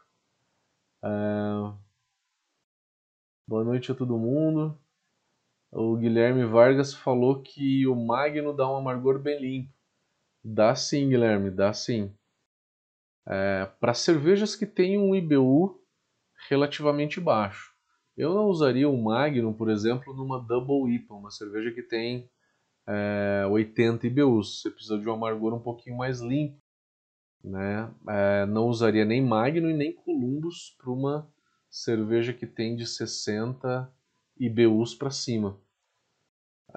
Uh, 1.03 1.75
boa 3.47 3.63
noite 3.63 3.91
a 3.91 3.95
todo 3.95 4.17
mundo. 4.17 4.79
O 5.71 5.97
Guilherme 5.97 6.45
Vargas 6.45 6.93
falou 6.93 7.41
que 7.41 7.87
o 7.87 7.95
Magno 7.95 8.55
dá 8.55 8.71
um 8.71 8.77
amargor 8.77 9.17
bem 9.19 9.41
limpo. 9.41 9.73
Dá 10.43 10.75
sim, 10.75 11.09
Guilherme, 11.09 11.49
dá 11.49 11.73
sim. 11.73 12.15
É, 13.27 13.65
Para 13.79 13.93
cervejas 13.93 14.55
que 14.55 14.65
têm 14.65 14.97
um 14.97 15.15
IBU 15.15 15.79
relativamente 16.49 17.19
baixo. 17.19 17.73
Eu 18.15 18.33
não 18.33 18.45
usaria 18.45 18.87
o 18.87 19.01
Magnum, 19.01 19.53
por 19.53 19.69
exemplo, 19.69 20.13
numa 20.13 20.39
Double 20.39 20.93
IPA, 20.95 21.15
uma 21.15 21.31
cerveja 21.31 21.71
que 21.71 21.81
tem 21.81 22.29
é, 22.87 23.45
80 23.49 24.05
IBUs. 24.05 24.61
Você 24.61 24.69
precisa 24.69 24.99
de 24.99 25.09
um 25.09 25.13
amargor 25.13 25.53
um 25.53 25.61
pouquinho 25.61 25.97
mais 25.97 26.19
limpo. 26.19 26.61
Né? 27.43 27.93
É, 28.07 28.45
não 28.45 28.67
usaria 28.67 29.03
nem 29.03 29.21
Magnum 29.21 29.69
e 29.69 29.73
nem 29.73 29.93
Columbus 29.93 30.75
para 30.77 30.91
uma 30.91 31.29
cerveja 31.69 32.33
que 32.33 32.45
tem 32.45 32.75
de 32.75 32.85
60 32.85 33.91
IBUs 34.37 34.93
para 34.93 35.09
cima. 35.09 35.59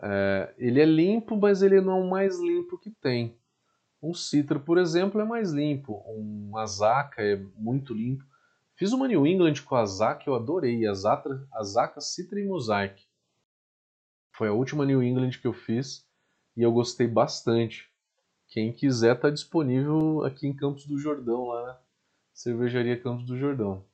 É, 0.02 0.54
ele 0.58 0.80
é 0.80 0.84
limpo, 0.84 1.36
mas 1.36 1.62
ele 1.62 1.80
não 1.80 1.98
é 1.98 2.00
o 2.02 2.10
mais 2.10 2.38
limpo 2.40 2.78
que 2.78 2.90
tem. 2.90 3.38
Um 4.02 4.12
Citra, 4.12 4.60
por 4.60 4.78
exemplo, 4.78 5.20
é 5.20 5.24
mais 5.24 5.52
limpo. 5.52 6.02
Um 6.06 6.56
Azaka 6.56 7.22
é 7.22 7.36
muito 7.56 7.94
limpo. 7.94 8.24
Fiz 8.74 8.92
uma 8.92 9.08
New 9.08 9.26
England 9.26 9.62
com 9.64 9.74
Azaka, 9.74 10.24
eu 10.26 10.34
adorei. 10.34 10.86
Azaka, 10.86 11.48
Azaka 11.52 12.00
Citra 12.00 12.40
e 12.40 12.46
Mosaic. 12.46 13.02
Foi 14.32 14.48
a 14.48 14.52
última 14.52 14.84
New 14.84 15.02
England 15.02 15.30
que 15.40 15.46
eu 15.46 15.54
fiz 15.54 16.06
e 16.56 16.62
eu 16.62 16.70
gostei 16.70 17.06
bastante. 17.06 17.90
Quem 18.48 18.72
quiser 18.72 19.16
está 19.16 19.30
disponível 19.30 20.24
aqui 20.24 20.46
em 20.46 20.54
Campos 20.54 20.86
do 20.86 20.98
Jordão, 20.98 21.46
lá 21.46 21.66
na 21.66 21.80
Cervejaria 22.32 23.00
Campos 23.00 23.24
do 23.26 23.36
Jordão. 23.36 23.84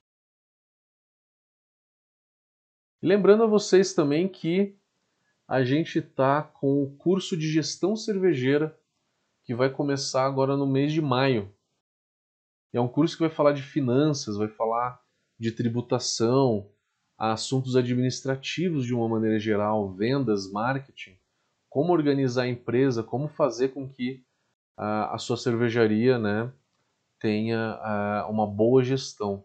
Lembrando 3.01 3.45
a 3.45 3.47
vocês 3.47 3.95
também 3.95 4.29
que 4.29 4.77
a 5.47 5.65
gente 5.65 5.99
está 5.99 6.43
com 6.43 6.83
o 6.83 6.97
curso 6.97 7.37
de 7.37 7.51
gestão 7.51 7.97
cervejeira 7.97 8.79
que 9.45 9.55
vai 9.55 9.71
começar 9.71 10.25
agora 10.25 10.57
no 10.57 10.67
mês 10.67 10.93
de 10.93 11.01
maio. 11.01 11.53
É 12.73 12.81
um 12.81 12.89
curso 12.89 13.17
que 13.17 13.23
vai 13.23 13.31
falar 13.31 13.53
de 13.53 13.63
finanças, 13.63 14.37
vai 14.37 14.49
falar 14.49 15.01
de 15.39 15.53
tributação, 15.53 16.71
assuntos 17.19 17.77
administrativos 17.77 18.85
de 18.87 18.95
uma 18.95 19.09
maneira 19.09 19.39
geral, 19.39 19.93
vendas, 19.93 20.51
marketing, 20.51 21.19
como 21.69 21.93
organizar 21.93 22.43
a 22.43 22.49
empresa, 22.49 23.03
como 23.03 23.29
fazer 23.29 23.69
com 23.69 23.89
que 23.89 24.25
a, 24.77 25.15
a 25.15 25.19
sua 25.19 25.37
cervejaria 25.37 26.19
né, 26.19 26.53
tenha 27.19 27.75
a, 27.75 28.29
uma 28.29 28.47
boa 28.47 28.83
gestão. 28.83 29.45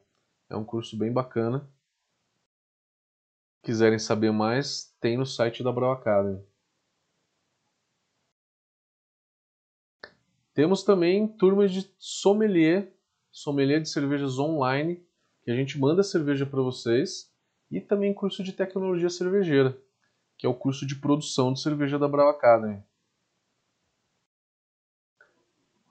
É 0.49 0.55
um 0.55 0.63
curso 0.63 0.97
bem 0.97 1.11
bacana. 1.11 1.69
Quiserem 3.61 3.99
saber 3.99 4.31
mais, 4.31 4.95
tem 5.01 5.17
no 5.17 5.25
site 5.25 5.63
da 5.63 5.71
Brau 5.71 5.91
Academy. 5.91 6.41
Temos 10.57 10.81
também 10.81 11.27
turmas 11.27 11.71
de 11.71 11.87
sommelier, 11.99 12.91
sommelier 13.29 13.79
de 13.79 13.89
cervejas 13.89 14.39
online, 14.39 15.05
que 15.43 15.51
a 15.51 15.55
gente 15.55 15.79
manda 15.79 16.01
cerveja 16.01 16.47
para 16.47 16.63
vocês, 16.63 17.31
e 17.69 17.79
também 17.79 18.11
curso 18.11 18.41
de 18.41 18.51
tecnologia 18.51 19.07
cervejeira, 19.07 19.79
que 20.35 20.47
é 20.47 20.49
o 20.49 20.55
curso 20.55 20.83
de 20.87 20.95
produção 20.95 21.53
de 21.53 21.61
cerveja 21.61 21.99
da 21.99 22.07
Brau 22.07 22.27
Academy. 22.27 22.83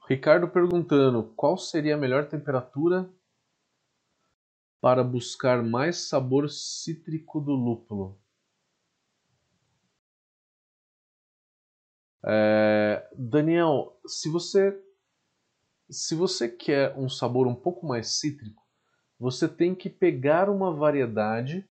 Ricardo 0.08 0.48
perguntando 0.48 1.32
qual 1.36 1.56
seria 1.56 1.94
a 1.94 1.98
melhor 1.98 2.26
temperatura 2.28 3.08
para 4.80 5.04
buscar 5.04 5.62
mais 5.62 6.08
sabor 6.08 6.50
cítrico 6.50 7.40
do 7.40 7.52
lúpulo. 7.52 8.18
É, 12.26 13.08
Daniel, 13.16 13.96
se 14.06 14.28
você 14.28 14.82
se 15.88 16.16
você 16.16 16.48
quer 16.48 16.96
um 16.98 17.08
sabor 17.08 17.46
um 17.46 17.54
pouco 17.54 17.86
mais 17.86 18.18
cítrico, 18.18 18.60
você 19.18 19.48
tem 19.48 19.72
que 19.72 19.88
pegar 19.88 20.50
uma 20.50 20.74
variedade 20.74 21.64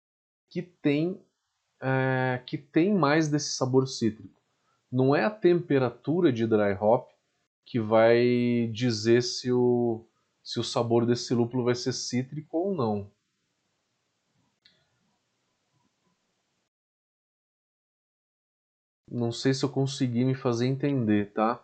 que 0.49 0.61
tem 0.61 1.19
é, 1.81 2.41
que 2.45 2.57
tem 2.57 2.93
mais 2.93 3.27
desse 3.27 3.55
sabor 3.55 3.87
cítrico. 3.87 4.39
Não 4.91 5.15
é 5.15 5.23
a 5.23 5.31
temperatura 5.31 6.31
de 6.31 6.45
dry 6.45 6.77
hop 6.79 7.09
que 7.65 7.79
vai 7.79 8.69
dizer 8.71 9.23
se 9.23 9.51
o, 9.51 10.07
se 10.43 10.59
o 10.59 10.63
sabor 10.63 11.05
desse 11.05 11.33
lúpulo 11.33 11.63
vai 11.63 11.73
ser 11.73 11.93
cítrico 11.93 12.57
ou 12.57 12.75
não. 12.75 13.11
Não 19.09 19.31
sei 19.31 19.53
se 19.53 19.63
eu 19.63 19.69
consegui 19.69 20.23
me 20.23 20.35
fazer 20.35 20.67
entender, 20.67 21.33
tá? 21.33 21.63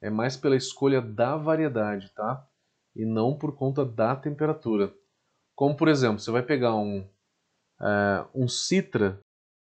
É 0.00 0.10
mais 0.10 0.36
pela 0.36 0.56
escolha 0.56 1.00
da 1.00 1.36
variedade, 1.36 2.12
tá? 2.14 2.46
E 2.94 3.04
não 3.04 3.36
por 3.36 3.56
conta 3.56 3.84
da 3.84 4.14
temperatura. 4.14 4.94
Como, 5.54 5.76
por 5.76 5.88
exemplo, 5.88 6.20
você 6.20 6.30
vai 6.30 6.42
pegar 6.42 6.74
um, 6.74 7.08
é, 7.80 8.26
um 8.34 8.46
Citra, 8.46 9.20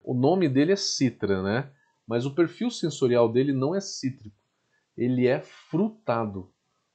o 0.02 0.14
nome 0.14 0.48
dele 0.48 0.72
é 0.72 0.76
Citra, 0.76 1.42
né? 1.42 1.72
mas 2.10 2.26
o 2.26 2.34
perfil 2.34 2.72
sensorial 2.72 3.32
dele 3.32 3.54
não 3.54 3.76
é 3.76 3.80
cítrico, 3.80 4.36
ele 4.98 5.28
é 5.28 5.40
frutado. 5.40 6.52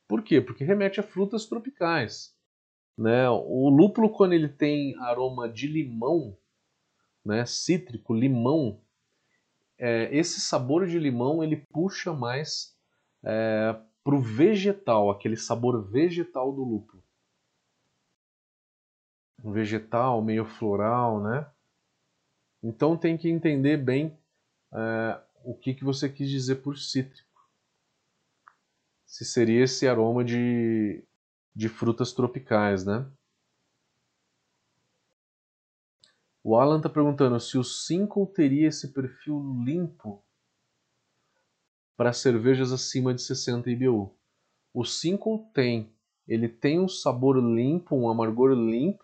Por 0.08 0.24
quê? 0.24 0.40
Porque 0.40 0.64
remete 0.64 0.98
a 0.98 1.04
frutas 1.04 1.46
tropicais. 1.46 2.36
Né? 2.98 3.30
O 3.30 3.68
lúpulo, 3.68 4.10
quando 4.10 4.32
ele 4.32 4.48
tem 4.48 4.96
aroma 4.98 5.48
de 5.48 5.68
limão, 5.68 6.36
né, 7.24 7.46
cítrico, 7.46 8.12
limão, 8.12 8.80
é, 9.78 10.14
esse 10.14 10.40
sabor 10.40 10.86
de 10.86 10.98
limão 10.98 11.42
ele 11.42 11.56
puxa 11.56 12.12
mais 12.12 12.76
é, 13.24 13.76
para 14.02 14.14
o 14.14 14.20
vegetal, 14.20 15.10
aquele 15.10 15.36
sabor 15.36 15.82
vegetal 15.82 16.52
do 16.52 16.62
lúpulo. 16.62 17.02
Um 19.42 19.52
vegetal 19.52 20.22
meio 20.22 20.44
floral, 20.44 21.22
né? 21.22 21.46
Então 22.62 22.96
tem 22.96 23.16
que 23.16 23.28
entender 23.28 23.76
bem 23.76 24.16
é, 24.72 25.20
o 25.42 25.54
que, 25.54 25.74
que 25.74 25.84
você 25.84 26.08
quis 26.08 26.30
dizer 26.30 26.56
por 26.56 26.78
cítrico. 26.78 27.28
Se 29.04 29.24
seria 29.24 29.64
esse 29.64 29.86
aroma 29.86 30.24
de, 30.24 31.04
de 31.54 31.68
frutas 31.68 32.12
tropicais, 32.12 32.84
né? 32.84 33.06
O 36.46 36.58
Alan 36.58 36.76
está 36.76 36.90
perguntando 36.90 37.40
se 37.40 37.56
o 37.56 37.64
Cinco 37.64 38.26
teria 38.26 38.68
esse 38.68 38.92
perfil 38.92 39.40
limpo 39.64 40.22
para 41.96 42.12
cervejas 42.12 42.70
acima 42.70 43.14
de 43.14 43.22
60 43.22 43.70
IBU. 43.70 44.14
O 44.74 44.84
Cinco 44.84 45.50
tem. 45.54 45.90
Ele 46.28 46.46
tem 46.46 46.78
um 46.78 46.86
sabor 46.86 47.38
limpo, 47.38 47.96
um 47.96 48.10
amargor 48.10 48.52
limpo, 48.52 49.02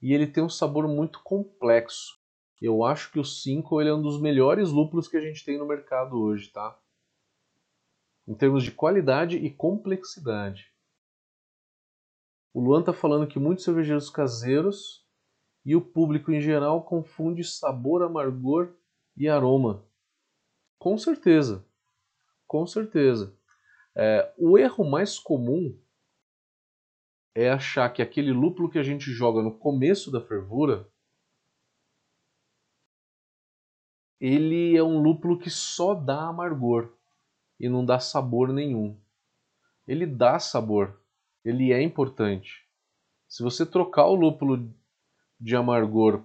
e 0.00 0.12
ele 0.12 0.26
tem 0.26 0.42
um 0.42 0.48
sabor 0.48 0.88
muito 0.88 1.22
complexo. 1.22 2.20
Eu 2.60 2.84
acho 2.84 3.12
que 3.12 3.20
o 3.20 3.24
5 3.24 3.80
ele 3.80 3.90
é 3.90 3.94
um 3.94 4.02
dos 4.02 4.20
melhores 4.20 4.70
lúpulos 4.70 5.06
que 5.06 5.16
a 5.16 5.20
gente 5.20 5.44
tem 5.44 5.58
no 5.58 5.66
mercado 5.66 6.20
hoje, 6.20 6.50
tá? 6.50 6.76
Em 8.26 8.34
termos 8.34 8.64
de 8.64 8.72
qualidade 8.72 9.36
e 9.36 9.48
complexidade. 9.50 10.72
O 12.52 12.60
Luan 12.60 12.80
está 12.80 12.92
falando 12.92 13.28
que 13.28 13.38
muitos 13.38 13.64
cervejeiros 13.64 14.10
caseiros 14.10 15.01
e 15.64 15.76
o 15.76 15.80
público 15.80 16.32
em 16.32 16.40
geral 16.40 16.82
confunde 16.82 17.44
sabor, 17.44 18.02
amargor 18.02 18.74
e 19.16 19.28
aroma. 19.28 19.84
Com 20.78 20.98
certeza, 20.98 21.64
com 22.46 22.66
certeza. 22.66 23.36
É, 23.94 24.32
o 24.38 24.58
erro 24.58 24.84
mais 24.88 25.18
comum 25.18 25.78
é 27.34 27.50
achar 27.50 27.88
que 27.90 28.02
aquele 28.02 28.32
lúpulo 28.32 28.70
que 28.70 28.78
a 28.78 28.82
gente 28.82 29.10
joga 29.10 29.42
no 29.42 29.56
começo 29.56 30.10
da 30.10 30.20
fervura 30.20 30.90
ele 34.22 34.76
é 34.76 34.82
um 34.84 35.02
lúpulo 35.02 35.36
que 35.36 35.50
só 35.50 35.94
dá 35.94 36.28
amargor 36.28 36.92
e 37.58 37.68
não 37.68 37.84
dá 37.84 37.98
sabor 37.98 38.52
nenhum. 38.52 38.96
Ele 39.84 40.06
dá 40.06 40.38
sabor, 40.38 41.02
ele 41.44 41.72
é 41.72 41.82
importante. 41.82 42.64
Se 43.26 43.42
você 43.42 43.66
trocar 43.66 44.06
o 44.06 44.14
lúpulo 44.14 44.72
de 45.42 45.56
amargor, 45.56 46.22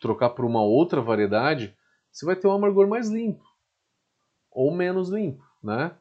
trocar 0.00 0.30
por 0.30 0.44
uma 0.44 0.62
outra 0.62 1.00
variedade, 1.00 1.76
você 2.10 2.24
vai 2.24 2.36
ter 2.36 2.46
um 2.46 2.52
amargor 2.52 2.86
mais 2.86 3.08
limpo 3.08 3.44
ou 4.54 4.70
menos 4.70 5.10
limpo, 5.10 5.44
né? 5.62 5.98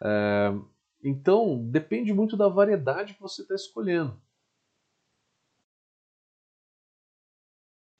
É, 0.00 0.52
então 1.02 1.68
depende 1.68 2.12
muito 2.14 2.36
da 2.36 2.48
variedade 2.48 3.14
que 3.14 3.20
você 3.20 3.42
está 3.42 3.54
escolhendo. 3.54 4.18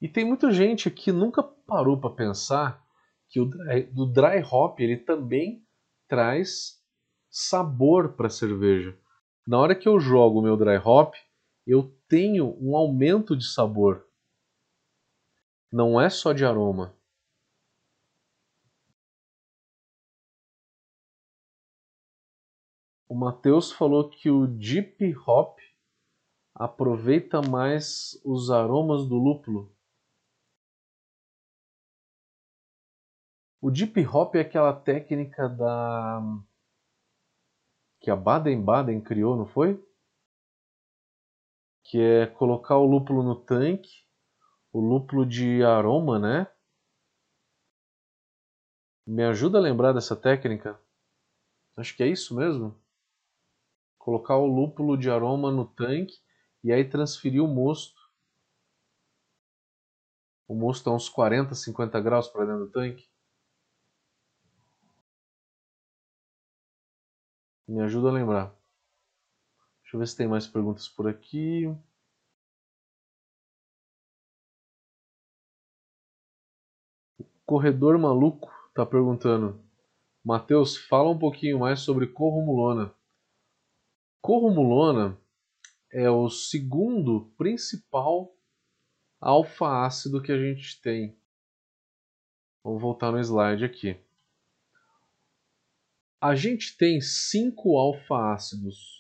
E 0.01 0.09
tem 0.09 0.25
muita 0.25 0.51
gente 0.51 0.91
que 0.91 1.13
nunca 1.13 1.43
parou 1.43 2.01
para 2.01 2.15
pensar 2.15 2.83
que 3.29 3.41
o 3.41 3.45
dry, 3.45 3.91
o 3.95 4.07
dry 4.07 4.43
hop 4.51 4.81
ele 4.81 4.97
também 4.97 5.67
traz 6.09 6.81
sabor 7.29 8.15
para 8.15 8.29
a 8.29 8.31
cerveja. 8.31 8.97
Na 9.47 9.59
hora 9.59 9.75
que 9.75 9.89
eu 9.89 10.01
jogo 10.01 10.39
o 10.39 10.43
meu 10.43 10.57
dry 10.57 10.79
hop, 10.83 11.15
eu 11.67 11.95
tenho 12.11 12.59
um 12.61 12.77
aumento 12.77 13.37
de 13.37 13.47
sabor. 13.47 14.05
Não 15.73 16.01
é 16.01 16.11
só 16.11 16.33
de 16.33 16.45
aroma. 16.45 16.93
O 23.09 23.15
Matheus 23.15 23.71
falou 23.71 24.11
que 24.11 24.29
o 24.29 24.49
deep 24.49 25.15
hop 25.25 25.61
aproveita 26.53 27.41
mais 27.41 28.21
os 28.25 28.51
aromas 28.51 29.07
do 29.07 29.15
lúpulo. 29.15 29.73
O 33.61 33.71
deep 33.71 34.05
hop 34.05 34.35
é 34.35 34.41
aquela 34.41 34.73
técnica 34.73 35.49
da 35.49 36.21
que 38.01 38.11
a 38.11 38.17
Baden-Baden 38.17 39.01
criou, 39.01 39.37
não 39.37 39.47
foi? 39.47 39.90
Que 41.91 42.01
é 42.01 42.27
colocar 42.29 42.77
o 42.77 42.87
lúpulo 42.87 43.21
no 43.21 43.35
tanque, 43.35 44.05
o 44.73 44.79
lúpulo 44.79 45.27
de 45.27 45.65
aroma, 45.65 46.21
né? 46.21 46.47
Me 49.05 49.25
ajuda 49.25 49.59
a 49.59 49.61
lembrar 49.61 49.93
dessa 49.93 50.15
técnica? 50.15 50.81
Acho 51.77 51.97
que 51.97 52.05
é 52.05 52.07
isso 52.07 52.37
mesmo. 52.37 52.81
Colocar 53.99 54.37
o 54.37 54.47
lúpulo 54.47 54.97
de 54.97 55.11
aroma 55.11 55.51
no 55.51 55.67
tanque 55.67 56.15
e 56.63 56.73
aí 56.73 56.89
transferir 56.89 57.43
o 57.43 57.49
mosto. 57.49 58.01
O 60.47 60.55
mosto 60.55 60.89
a 60.91 60.95
uns 60.95 61.09
40, 61.09 61.57
50 61.57 62.01
graus 62.01 62.29
para 62.29 62.45
dentro 62.45 62.67
do 62.67 62.71
tanque. 62.71 63.11
Me 67.67 67.81
ajuda 67.83 68.11
a 68.11 68.13
lembrar. 68.13 68.60
Deixa 69.91 69.97
eu 69.97 69.99
ver 69.99 70.07
se 70.07 70.17
tem 70.17 70.29
mais 70.29 70.47
perguntas 70.47 70.89
por 70.89 71.09
aqui. 71.09 71.65
Corredor 77.45 77.99
Maluco 77.99 78.49
está 78.69 78.87
perguntando. 78.87 79.61
Matheus, 80.25 80.77
fala 80.77 81.11
um 81.11 81.19
pouquinho 81.19 81.59
mais 81.59 81.81
sobre 81.81 82.07
corrumulona. 82.07 82.95
Corrumulona 84.23 85.21
é 85.93 86.09
o 86.09 86.31
segundo 86.31 87.33
principal 87.37 88.33
alfa-ácido 89.21 90.23
que 90.23 90.31
a 90.31 90.39
gente 90.39 90.81
tem. 90.81 91.19
Vamos 92.63 92.81
voltar 92.81 93.11
no 93.11 93.19
slide 93.19 93.65
aqui. 93.65 94.01
A 96.21 96.37
gente 96.37 96.77
tem 96.77 97.01
cinco 97.01 97.77
alfa-ácidos. 97.77 99.00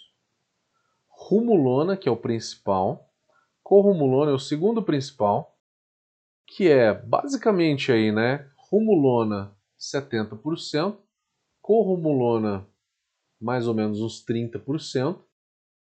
Rumulona, 1.20 1.96
que 1.96 2.08
é 2.08 2.12
o 2.12 2.16
principal. 2.16 3.08
Corrumulona 3.62 4.30
é 4.30 4.34
o 4.34 4.38
segundo 4.38 4.82
principal, 4.82 5.56
que 6.46 6.68
é 6.68 6.92
basicamente 6.94 7.92
aí, 7.92 8.10
né? 8.10 8.50
Rumulona 8.56 9.54
70%, 9.78 10.96
corrumulona 11.60 12.66
mais 13.40 13.68
ou 13.68 13.74
menos 13.74 14.00
uns 14.00 14.24
30%, 14.24 15.22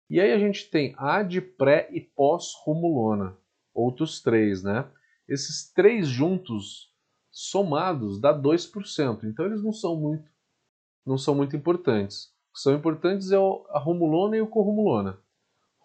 e 0.09 0.19
aí 0.19 0.31
a 0.31 0.39
gente 0.39 0.69
tem 0.69 0.93
ad, 0.97 1.39
pré 1.41 1.89
e 1.91 2.01
pós-rumulona, 2.01 3.37
outros 3.73 4.21
três, 4.21 4.63
né? 4.63 4.89
Esses 5.27 5.71
três 5.71 6.07
juntos, 6.07 6.93
somados, 7.31 8.19
dá 8.19 8.33
2%, 8.33 9.23
então 9.23 9.45
eles 9.45 9.63
não 9.63 9.71
são 9.71 9.95
muito 9.95 10.29
não 11.05 11.17
são 11.17 11.33
muito 11.33 11.55
importantes. 11.55 12.25
O 12.49 12.53
que 12.55 12.59
são 12.59 12.73
importantes 12.73 13.31
é 13.31 13.37
a 13.37 13.79
romulona 13.79 14.35
e 14.35 14.41
o 14.41 14.47
corrumulona. 14.47 15.17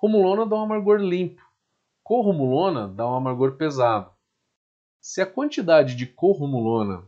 Romulona 0.03 0.45
dá 0.45 0.57
um 0.57 0.63
amargor 0.65 0.99
limpo. 0.99 1.41
Corrumulona 2.03 2.89
dá 2.89 3.09
um 3.09 3.15
amargor 3.15 3.57
pesado. 3.57 4.11
Se 5.01 5.23
a 5.23 5.27
quantidade 5.27 5.95
de 5.95 6.07
corrumulona 6.07 7.05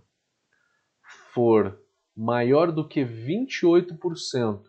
for 1.32 1.76
maior 2.16 2.70
do 2.70 2.86
que 2.86 3.04
28% 3.04 4.62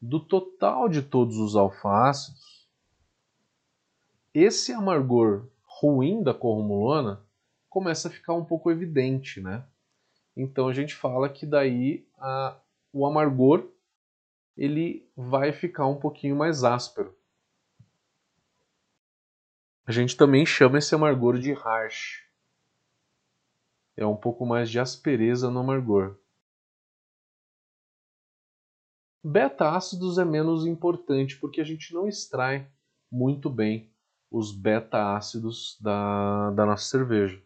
do 0.00 0.18
total 0.18 0.88
de 0.88 1.02
todos 1.02 1.36
os 1.36 1.54
alfa-ácidos, 1.54 2.66
esse 4.32 4.72
amargor 4.72 5.46
ruim 5.62 6.22
da 6.22 6.32
corrumulona 6.32 7.22
começa 7.68 8.08
a 8.08 8.10
ficar 8.10 8.32
um 8.32 8.44
pouco 8.44 8.70
evidente, 8.70 9.38
né? 9.38 9.66
Então 10.34 10.66
a 10.66 10.72
gente 10.72 10.94
fala 10.94 11.28
que 11.28 11.44
daí 11.44 12.08
a, 12.16 12.58
o 12.90 13.04
amargor 13.04 13.68
ele 14.56 15.06
vai 15.14 15.52
ficar 15.52 15.86
um 15.86 16.00
pouquinho 16.00 16.34
mais 16.34 16.64
áspero. 16.64 17.19
A 19.90 19.92
gente 19.92 20.16
também 20.16 20.46
chama 20.46 20.78
esse 20.78 20.94
amargor 20.94 21.36
de 21.36 21.52
harsh. 21.52 22.24
É 23.96 24.06
um 24.06 24.14
pouco 24.14 24.46
mais 24.46 24.70
de 24.70 24.78
aspereza 24.78 25.50
no 25.50 25.58
amargor. 25.58 26.16
Beta-ácidos 29.20 30.16
é 30.16 30.24
menos 30.24 30.64
importante 30.64 31.36
porque 31.40 31.60
a 31.60 31.64
gente 31.64 31.92
não 31.92 32.06
extrai 32.06 32.70
muito 33.10 33.50
bem 33.50 33.92
os 34.30 34.52
beta-ácidos 34.52 35.76
da, 35.80 36.52
da 36.52 36.64
nossa 36.64 36.84
cerveja. 36.84 37.42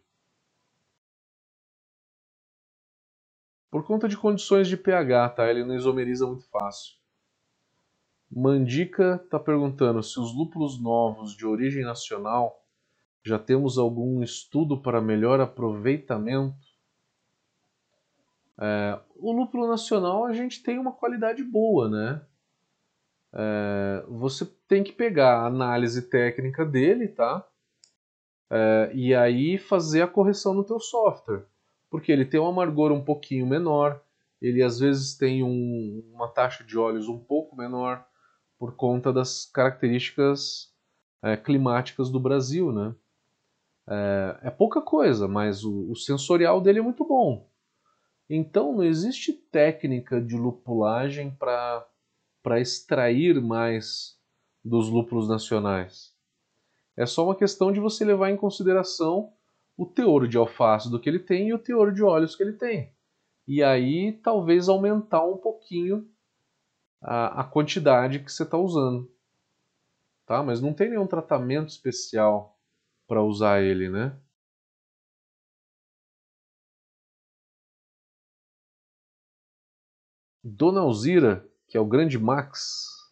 Por 3.71 3.87
conta 3.87 4.07
de 4.07 4.15
condições 4.15 4.67
de 4.67 4.77
pH, 4.77 5.29
tá? 5.29 5.49
Ele 5.49 5.65
não 5.65 5.75
isomeriza 5.75 6.27
muito 6.27 6.47
fácil. 6.51 6.93
Mandica 8.35 9.21
está 9.23 9.39
perguntando 9.39 10.03
se 10.03 10.19
os 10.19 10.35
lúpulos 10.35 10.81
novos 10.81 11.35
de 11.35 11.45
origem 11.45 11.83
nacional 11.83 12.61
já 13.23 13.39
temos 13.39 13.77
algum 13.77 14.21
estudo 14.21 14.81
para 14.81 15.01
melhor 15.01 15.39
aproveitamento. 15.39 16.55
É, 18.59 18.99
o 19.15 19.31
lúpulo 19.31 19.67
nacional 19.67 20.25
a 20.25 20.33
gente 20.33 20.61
tem 20.61 20.77
uma 20.77 20.91
qualidade 20.91 21.43
boa, 21.43 21.89
né? 21.89 22.21
É, 23.33 24.05
você 24.07 24.45
tem 24.67 24.83
que 24.83 24.91
pegar 24.91 25.39
a 25.39 25.47
análise 25.47 26.09
técnica 26.09 26.65
dele, 26.65 27.07
tá? 27.07 27.47
É, 28.49 28.91
e 28.93 29.15
aí 29.15 29.57
fazer 29.57 30.01
a 30.01 30.07
correção 30.07 30.53
no 30.53 30.63
teu 30.63 30.79
software 30.79 31.45
porque 31.95 32.11
ele 32.11 32.25
tem 32.25 32.39
um 32.39 32.47
amargor 32.47 32.91
um 32.91 33.01
pouquinho 33.01 33.47
menor, 33.47 34.01
ele 34.41 34.61
às 34.61 34.79
vezes 34.79 35.15
tem 35.15 35.41
um, 35.41 36.03
uma 36.13 36.27
taxa 36.27 36.61
de 36.61 36.77
óleos 36.77 37.07
um 37.07 37.17
pouco 37.17 37.55
menor 37.55 38.05
por 38.57 38.75
conta 38.75 39.11
das 39.11 39.45
características 39.45 40.73
é, 41.23 41.35
climáticas 41.35 42.09
do 42.09 42.19
Brasil, 42.19 42.71
né? 42.71 42.95
É, 43.87 44.39
é 44.43 44.51
pouca 44.51 44.81
coisa, 44.81 45.27
mas 45.27 45.63
o, 45.63 45.91
o, 45.91 45.95
sensorial 45.95 46.59
dele 46.59 46.79
é 46.79 46.81
muito 46.81 47.05
bom. 47.05 47.49
Então 48.29 48.73
não 48.73 48.83
existe 48.83 49.33
técnica 49.33 50.19
de 50.19 50.35
lupulagem 50.35 51.31
para 51.31 52.59
extrair 52.59 53.39
mais 53.41 54.19
dos 54.63 54.89
lúpulos 54.89 55.27
nacionais. 55.27 56.15
É 56.97 57.05
só 57.05 57.25
uma 57.25 57.35
questão 57.35 57.71
de 57.71 57.79
você 57.79 58.03
levar 58.03 58.31
em 58.31 58.37
consideração 58.37 59.33
o 59.77 59.85
teor 59.85 60.27
de 60.27 60.37
alfácido 60.37 60.99
que 60.99 61.09
ele 61.09 61.19
tem 61.19 61.49
e 61.49 61.53
o 61.53 61.59
teor 61.59 61.91
de 61.91 62.01
óleos 62.01 62.35
que 62.35 62.41
ele 62.41 62.53
tem. 62.53 62.93
E 63.47 63.61
aí 63.61 64.13
talvez 64.23 64.67
aumentar 64.67 65.23
um 65.23 65.37
pouquinho 65.37 66.09
a, 67.01 67.41
a 67.41 67.43
quantidade 67.43 68.19
que 68.19 68.31
você 68.31 68.43
está 68.43 68.57
usando. 68.57 69.11
Tá? 70.25 70.41
Mas 70.41 70.61
não 70.61 70.73
tem 70.73 70.89
nenhum 70.89 71.07
tratamento 71.07 71.69
especial 71.69 72.57
para 73.07 73.21
usar 73.21 73.61
ele, 73.61 73.89
né? 73.89 74.19
Dona 80.43 80.81
Alzira, 80.81 81.47
que 81.67 81.75
é 81.75 81.79
o 81.79 81.85
grande 81.85 82.19
Max, 82.19 83.11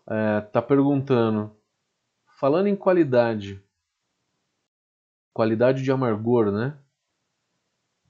está 0.00 0.14
é, 0.14 0.40
tá 0.40 0.62
perguntando, 0.62 1.56
falando 2.38 2.66
em 2.66 2.76
qualidade, 2.76 3.62
qualidade 5.32 5.82
de 5.82 5.92
amargor, 5.92 6.50
né? 6.50 6.76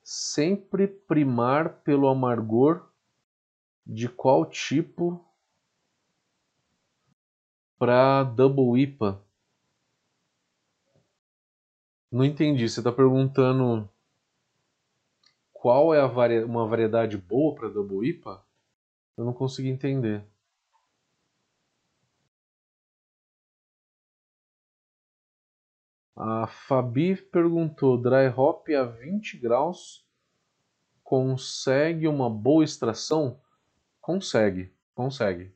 Sempre 0.03 0.86
primar 0.86 1.80
pelo 1.82 2.09
amargor 2.09 2.90
de 3.87 4.09
qual 4.09 4.45
tipo 4.45 5.24
para 7.78 8.24
Double 8.24 8.82
IPA? 8.82 9.22
Não 12.11 12.24
entendi. 12.24 12.68
Você 12.68 12.80
está 12.80 12.91
perguntando 12.91 13.89
qual 15.53 15.95
é 15.95 16.07
vari... 16.09 16.43
uma 16.43 16.66
variedade 16.66 17.16
boa 17.16 17.55
para 17.55 17.68
Double 17.68 18.09
IPA? 18.09 18.45
Eu 19.16 19.24
não 19.24 19.32
consegui 19.32 19.68
entender. 19.68 20.26
A 26.16 26.47
Fabi 26.47 27.14
perguntou: 27.14 28.01
dry 28.01 28.28
hop 28.34 28.68
a 28.70 28.84
20 28.84 29.39
graus 29.39 30.05
consegue 31.05 32.09
uma 32.09 32.28
boa 32.28 32.64
extração? 32.64 33.41
Consegue, 34.07 34.72
consegue. 34.94 35.52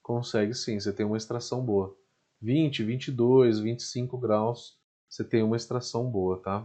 Consegue 0.00 0.54
sim, 0.54 0.78
você 0.78 0.92
tem 0.92 1.04
uma 1.04 1.16
extração 1.16 1.66
boa. 1.66 1.98
20, 2.40 2.84
22, 2.84 3.58
25 3.58 4.16
graus, 4.16 4.78
você 5.08 5.24
tem 5.24 5.42
uma 5.42 5.56
extração 5.56 6.08
boa, 6.08 6.40
tá? 6.40 6.64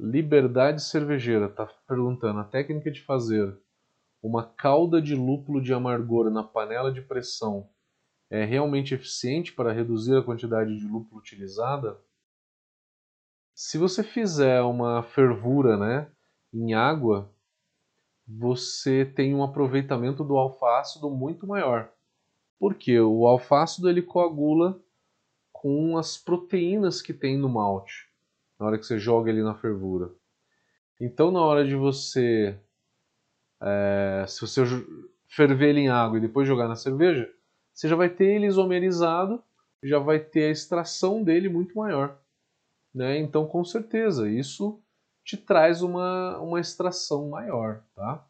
Liberdade 0.00 0.82
Cervejeira 0.82 1.44
está 1.44 1.66
perguntando: 1.86 2.40
a 2.40 2.44
técnica 2.44 2.90
de 2.90 3.02
fazer 3.02 3.54
uma 4.22 4.46
calda 4.46 5.02
de 5.02 5.14
lúpulo 5.14 5.60
de 5.60 5.74
amargor 5.74 6.30
na 6.30 6.42
panela 6.42 6.90
de 6.90 7.02
pressão 7.02 7.68
é 8.30 8.46
realmente 8.46 8.94
eficiente 8.94 9.52
para 9.52 9.74
reduzir 9.74 10.16
a 10.16 10.24
quantidade 10.24 10.74
de 10.74 10.86
lúpulo 10.86 11.20
utilizada, 11.20 12.00
se 13.54 13.76
você 13.76 14.02
fizer 14.02 14.62
uma 14.62 15.02
fervura 15.02 15.76
né, 15.76 16.10
em 16.50 16.72
água, 16.72 17.30
você 18.28 19.06
tem 19.06 19.34
um 19.34 19.42
aproveitamento 19.42 20.22
do 20.22 20.36
alfácido 20.36 21.08
muito 21.08 21.46
maior. 21.46 21.90
Porque 22.58 23.00
o 23.00 23.26
alfácido 23.26 23.88
ele 23.88 24.02
coagula 24.02 24.78
com 25.50 25.96
as 25.96 26.18
proteínas 26.18 27.00
que 27.00 27.14
tem 27.14 27.38
no 27.38 27.48
malte, 27.48 28.06
na 28.60 28.66
hora 28.66 28.78
que 28.78 28.84
você 28.84 28.98
joga 28.98 29.30
ele 29.30 29.42
na 29.42 29.54
fervura. 29.54 30.12
Então, 31.00 31.30
na 31.30 31.40
hora 31.40 31.64
de 31.64 31.74
você, 31.74 32.58
é, 33.62 34.24
se 34.28 34.40
você 34.40 34.62
ferver 35.26 35.70
ele 35.70 35.80
em 35.80 35.88
água 35.88 36.18
e 36.18 36.20
depois 36.20 36.46
jogar 36.46 36.68
na 36.68 36.76
cerveja, 36.76 37.28
você 37.72 37.88
já 37.88 37.96
vai 37.96 38.10
ter 38.10 38.26
ele 38.26 38.46
isomerizado, 38.46 39.42
já 39.82 39.98
vai 39.98 40.18
ter 40.18 40.44
a 40.44 40.50
extração 40.50 41.22
dele 41.22 41.48
muito 41.48 41.76
maior. 41.76 42.20
Né? 42.92 43.18
Então, 43.18 43.46
com 43.46 43.64
certeza, 43.64 44.28
isso 44.28 44.82
te 45.28 45.36
traz 45.36 45.82
uma, 45.82 46.38
uma 46.38 46.58
extração 46.58 47.28
maior, 47.28 47.84
tá? 47.94 48.26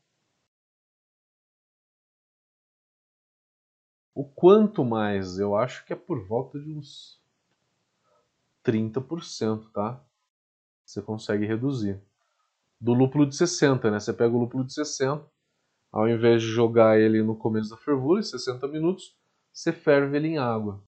O 4.13 4.25
quanto 4.25 4.85
mais? 4.85 5.39
Eu 5.39 5.55
acho 5.55 5.87
que 5.87 5.93
é 5.93 5.97
por 5.97 6.27
volta 6.27 6.59
de 6.59 6.73
uns 6.73 7.23
30%, 8.65 9.71
tá? 9.71 10.05
Você 10.85 11.01
consegue 11.01 11.47
reduzir. 11.47 12.03
Do 12.81 12.95
lúpulo 12.95 13.25
de 13.27 13.37
60, 13.37 13.93
né? 13.93 14.01
Você 14.01 14.13
pega 14.13 14.35
o 14.35 14.41
lúpulo 14.41 14.65
de 14.65 14.75
60, 14.75 15.25
ao 15.93 16.09
invés 16.09 16.43
de 16.43 16.49
jogar 16.49 16.99
ele 16.99 17.23
no 17.23 17.37
começo 17.37 17.71
da 17.71 17.77
fervura, 17.77 18.19
em 18.19 18.25
60 18.25 18.67
minutos, 18.67 19.17
você 19.53 19.73
ferve 19.73 20.17
ele 20.17 20.27
em 20.27 20.39
água. 20.39 20.83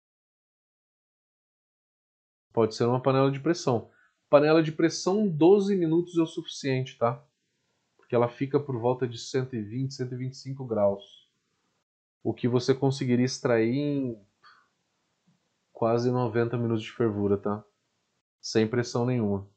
Pode 2.52 2.74
ser 2.74 2.86
uma 2.86 3.00
panela 3.00 3.30
de 3.30 3.38
pressão. 3.38 3.92
Panela 4.30 4.62
de 4.62 4.72
pressão, 4.72 5.28
12 5.28 5.76
minutos 5.76 6.16
é 6.16 6.22
o 6.22 6.26
suficiente, 6.26 6.96
tá? 6.96 7.22
Porque 7.98 8.14
ela 8.14 8.28
fica 8.28 8.58
por 8.58 8.78
volta 8.78 9.06
de 9.06 9.18
120, 9.18 9.92
125 9.92 10.64
graus 10.64 11.20
o 12.22 12.34
que 12.34 12.48
você 12.48 12.74
conseguiria 12.74 13.24
extrair 13.24 13.74
em 13.76 14.26
quase 15.72 16.10
90 16.10 16.56
minutos 16.56 16.82
de 16.84 16.92
fervura, 16.92 17.36
tá? 17.38 17.64
Sem 18.40 18.68
pressão 18.68 19.06
nenhuma. 19.06 19.48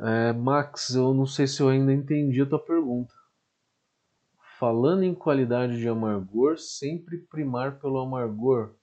É, 0.00 0.32
Max, 0.32 0.94
eu 0.94 1.14
não 1.14 1.26
sei 1.26 1.46
se 1.46 1.62
eu 1.62 1.68
ainda 1.68 1.92
entendi 1.92 2.42
a 2.42 2.46
tua 2.46 2.58
pergunta. 2.58 3.21
Falando 4.62 5.02
em 5.02 5.12
qualidade 5.12 5.76
de 5.76 5.88
amargor, 5.88 6.56
sempre 6.56 7.18
primar 7.18 7.80
pelo 7.80 7.98
amargor. 7.98 8.76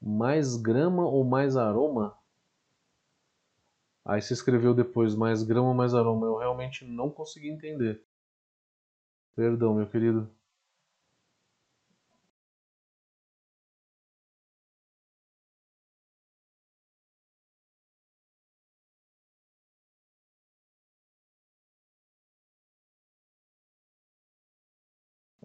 mais 0.00 0.56
grama 0.56 1.06
ou 1.06 1.24
mais 1.24 1.58
aroma? 1.58 2.16
Aí 4.02 4.22
você 4.22 4.32
escreveu 4.32 4.72
depois 4.72 5.14
mais 5.14 5.42
grama 5.42 5.68
ou 5.68 5.74
mais 5.74 5.94
aroma. 5.94 6.26
Eu 6.26 6.38
realmente 6.38 6.86
não 6.86 7.10
consegui 7.10 7.50
entender. 7.50 8.02
Perdão, 9.36 9.74
meu 9.74 9.86
querido. 9.86 10.26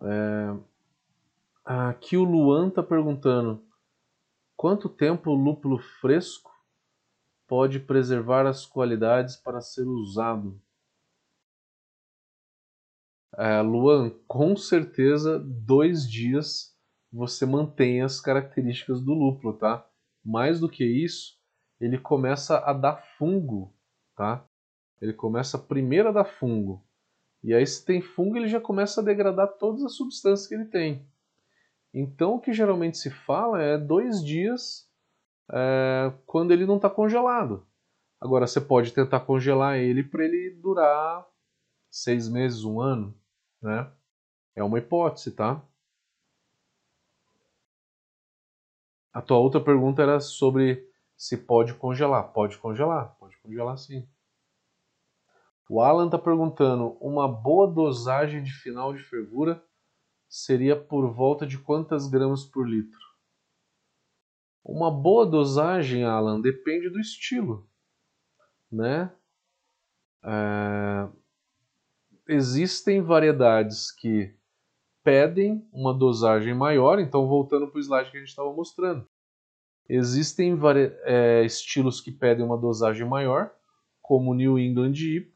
É... 0.04 0.58
Aqui 1.66 2.18
o 2.18 2.24
Luan 2.24 2.70
tá 2.70 2.84
perguntando 2.84 3.64
Quanto 4.56 4.88
tempo 4.88 5.32
o 5.32 5.36
lúpulo 5.36 5.78
fresco 5.78 6.50
pode 7.48 7.82
preservar 7.82 8.46
as 8.46 8.66
qualidades 8.66 9.36
para 9.36 9.60
ser 9.60 9.84
usado? 9.84 10.58
É, 13.36 13.62
Luan, 13.62 14.12
com 14.28 14.56
certeza 14.56 15.38
dois 15.40 16.10
dias 16.10 16.74
você 17.12 17.46
mantém 17.46 18.02
as 18.02 18.22
características 18.22 19.02
do 19.02 19.14
lúpulo, 19.14 19.58
tá? 19.58 19.86
Mais 20.24 20.60
do 20.60 20.70
que 20.70 20.86
isso, 20.86 21.38
ele 21.80 21.98
começa 21.98 22.60
a 22.60 22.72
dar 22.72 23.04
fungo, 23.18 23.76
tá? 24.16 24.48
Ele 25.02 25.14
começa 25.14 25.60
primeiro 25.60 26.10
a 26.10 26.12
dar 26.14 26.26
fungo. 26.26 26.88
E 27.44 27.54
aí, 27.54 27.66
se 27.68 27.86
tem 27.86 28.02
fungo, 28.02 28.38
ele 28.38 28.48
já 28.48 28.62
começa 28.62 29.02
a 29.02 29.04
degradar 29.04 29.48
todas 29.58 29.84
as 29.84 29.96
substâncias 29.96 30.48
que 30.48 30.56
ele 30.56 30.66
tem. 30.66 31.06
Então, 31.94 32.36
o 32.36 32.40
que 32.40 32.54
geralmente 32.54 32.98
se 32.98 33.10
fala 33.12 33.62
é 33.62 33.78
dois 33.78 34.24
dias 34.24 34.90
é, 35.52 36.12
quando 36.26 36.52
ele 36.52 36.66
não 36.66 36.78
está 36.78 36.90
congelado. 36.90 37.68
Agora, 38.20 38.48
você 38.48 38.62
pode 38.62 38.94
tentar 38.94 39.20
congelar 39.20 39.78
ele 39.78 40.02
para 40.04 40.24
ele 40.24 40.52
durar 40.52 41.28
seis 41.92 42.30
meses, 42.30 42.64
um 42.64 42.80
ano, 42.80 43.14
né? 43.62 43.92
É 44.56 44.64
uma 44.64 44.80
hipótese, 44.80 45.32
tá? 45.32 45.62
A 49.12 49.22
tua 49.22 49.38
outra 49.38 49.62
pergunta 49.62 50.02
era 50.02 50.20
sobre 50.20 50.90
se 51.16 51.38
pode 51.38 51.74
congelar. 51.76 52.32
Pode 52.34 52.58
congelar, 52.58 53.16
pode 53.20 53.38
congelar 53.38 53.78
sim. 53.78 54.08
O 55.70 55.82
Alan 55.82 56.06
está 56.06 56.18
perguntando, 56.18 56.98
uma 57.00 57.28
boa 57.28 57.68
dosagem 57.68 58.44
de 58.44 58.52
final 58.52 58.94
de 58.94 59.02
fervura 59.04 59.64
seria 60.28 60.76
por 60.76 61.14
volta 61.14 61.46
de 61.46 61.58
quantas 61.58 62.08
gramas 62.08 62.44
por 62.44 62.68
litro? 62.68 63.00
Uma 64.64 64.90
boa 64.90 65.26
dosagem, 65.26 66.04
Alan, 66.04 66.40
depende 66.40 66.90
do 66.90 67.00
estilo, 67.00 67.68
né? 68.72 69.14
É... 70.24 71.08
Existem 72.28 73.02
variedades 73.02 73.92
que 73.92 74.34
pedem 75.04 75.68
uma 75.72 75.94
dosagem 75.94 76.54
maior, 76.54 76.98
então 77.00 77.28
voltando 77.28 77.68
para 77.68 77.78
o 77.78 77.82
slide 77.82 78.10
que 78.10 78.18
a 78.18 78.20
gente 78.20 78.30
estava 78.30 78.54
mostrando. 78.54 79.06
Existem 79.88 80.56
vari... 80.56 80.96
é, 81.04 81.44
estilos 81.44 82.00
que 82.00 82.12
pedem 82.12 82.46
uma 82.46 82.58
dosagem 82.58 83.08
maior, 83.08 83.54
como 84.02 84.34
New 84.34 84.58
England 84.58 84.94
IPA, 84.94 85.33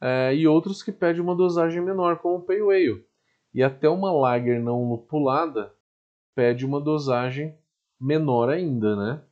é, 0.00 0.34
e 0.34 0.46
outros 0.46 0.82
que 0.82 0.92
pedem 0.92 1.22
uma 1.22 1.34
dosagem 1.34 1.82
menor, 1.82 2.18
como 2.18 2.36
o 2.36 2.42
Pale 2.42 2.62
Ale. 2.62 3.06
E 3.54 3.62
até 3.62 3.88
uma 3.88 4.12
lager 4.12 4.60
não 4.60 4.88
lupulada 4.88 5.74
pede 6.34 6.66
uma 6.66 6.80
dosagem 6.80 7.58
menor 7.98 8.50
ainda, 8.50 8.94
né? 8.94 9.24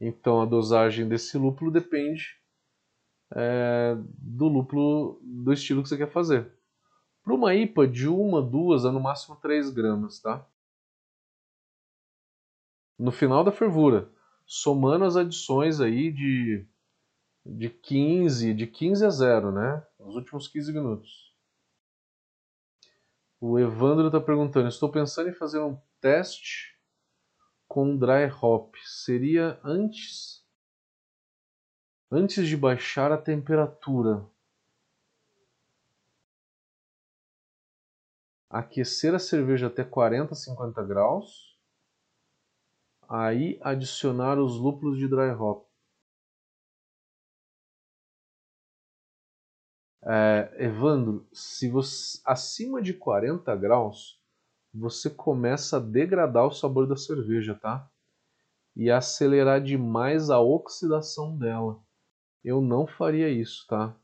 Então 0.00 0.40
a 0.40 0.46
dosagem 0.46 1.08
desse 1.08 1.36
lúpulo 1.36 1.70
depende 1.70 2.38
é, 3.34 3.96
do 4.18 4.48
lúpulo, 4.48 5.20
do 5.22 5.52
estilo 5.52 5.82
que 5.82 5.88
você 5.88 5.96
quer 5.96 6.10
fazer. 6.10 6.52
Para 7.22 7.34
uma 7.34 7.54
IPA, 7.54 7.86
de 7.86 8.08
uma, 8.08 8.40
duas 8.40 8.86
a 8.86 8.92
no 8.92 9.00
máximo 9.00 9.36
3 9.36 9.70
gramas, 9.70 10.20
tá? 10.20 10.46
No 12.98 13.12
final 13.12 13.44
da 13.44 13.52
fervura, 13.52 14.10
somando 14.46 15.04
as 15.04 15.16
adições 15.16 15.80
aí 15.80 16.10
de, 16.10 16.66
de 17.48 17.70
15, 17.70 18.52
de 18.52 18.66
15 18.66 19.06
a 19.06 19.10
0, 19.10 19.52
né? 19.52 19.86
Nos 19.98 20.14
últimos 20.14 20.46
15 20.48 20.72
minutos. 20.72 21.34
O 23.40 23.58
Evandro 23.58 24.08
está 24.08 24.20
perguntando: 24.20 24.68
estou 24.68 24.90
pensando 24.90 25.30
em 25.30 25.34
fazer 25.34 25.60
um 25.60 25.80
teste 26.00 26.76
com 27.66 27.96
dry 27.96 28.30
hop. 28.42 28.74
Seria 28.84 29.58
antes 29.64 30.44
antes 32.10 32.48
de 32.48 32.56
baixar 32.56 33.12
a 33.12 33.18
temperatura. 33.18 34.26
Aquecer 38.48 39.14
a 39.14 39.18
cerveja 39.18 39.66
até 39.66 39.84
40, 39.84 40.34
50 40.34 40.82
graus. 40.84 41.56
Aí 43.06 43.58
adicionar 43.62 44.38
os 44.38 44.56
lúpulos 44.56 44.98
de 44.98 45.06
dry 45.06 45.30
hop. 45.30 45.67
É, 50.10 50.64
Evandro, 50.64 51.28
se 51.34 51.68
você 51.68 52.18
acima 52.24 52.80
de 52.80 52.94
40 52.94 53.54
graus, 53.56 54.18
você 54.72 55.10
começa 55.10 55.76
a 55.76 55.80
degradar 55.80 56.46
o 56.46 56.50
sabor 56.50 56.86
da 56.86 56.96
cerveja, 56.96 57.54
tá? 57.54 57.86
E 58.74 58.90
acelerar 58.90 59.62
demais 59.62 60.30
a 60.30 60.40
oxidação 60.40 61.36
dela. 61.36 61.78
Eu 62.42 62.62
não 62.62 62.86
faria 62.86 63.28
isso, 63.28 63.66
tá? 63.68 63.94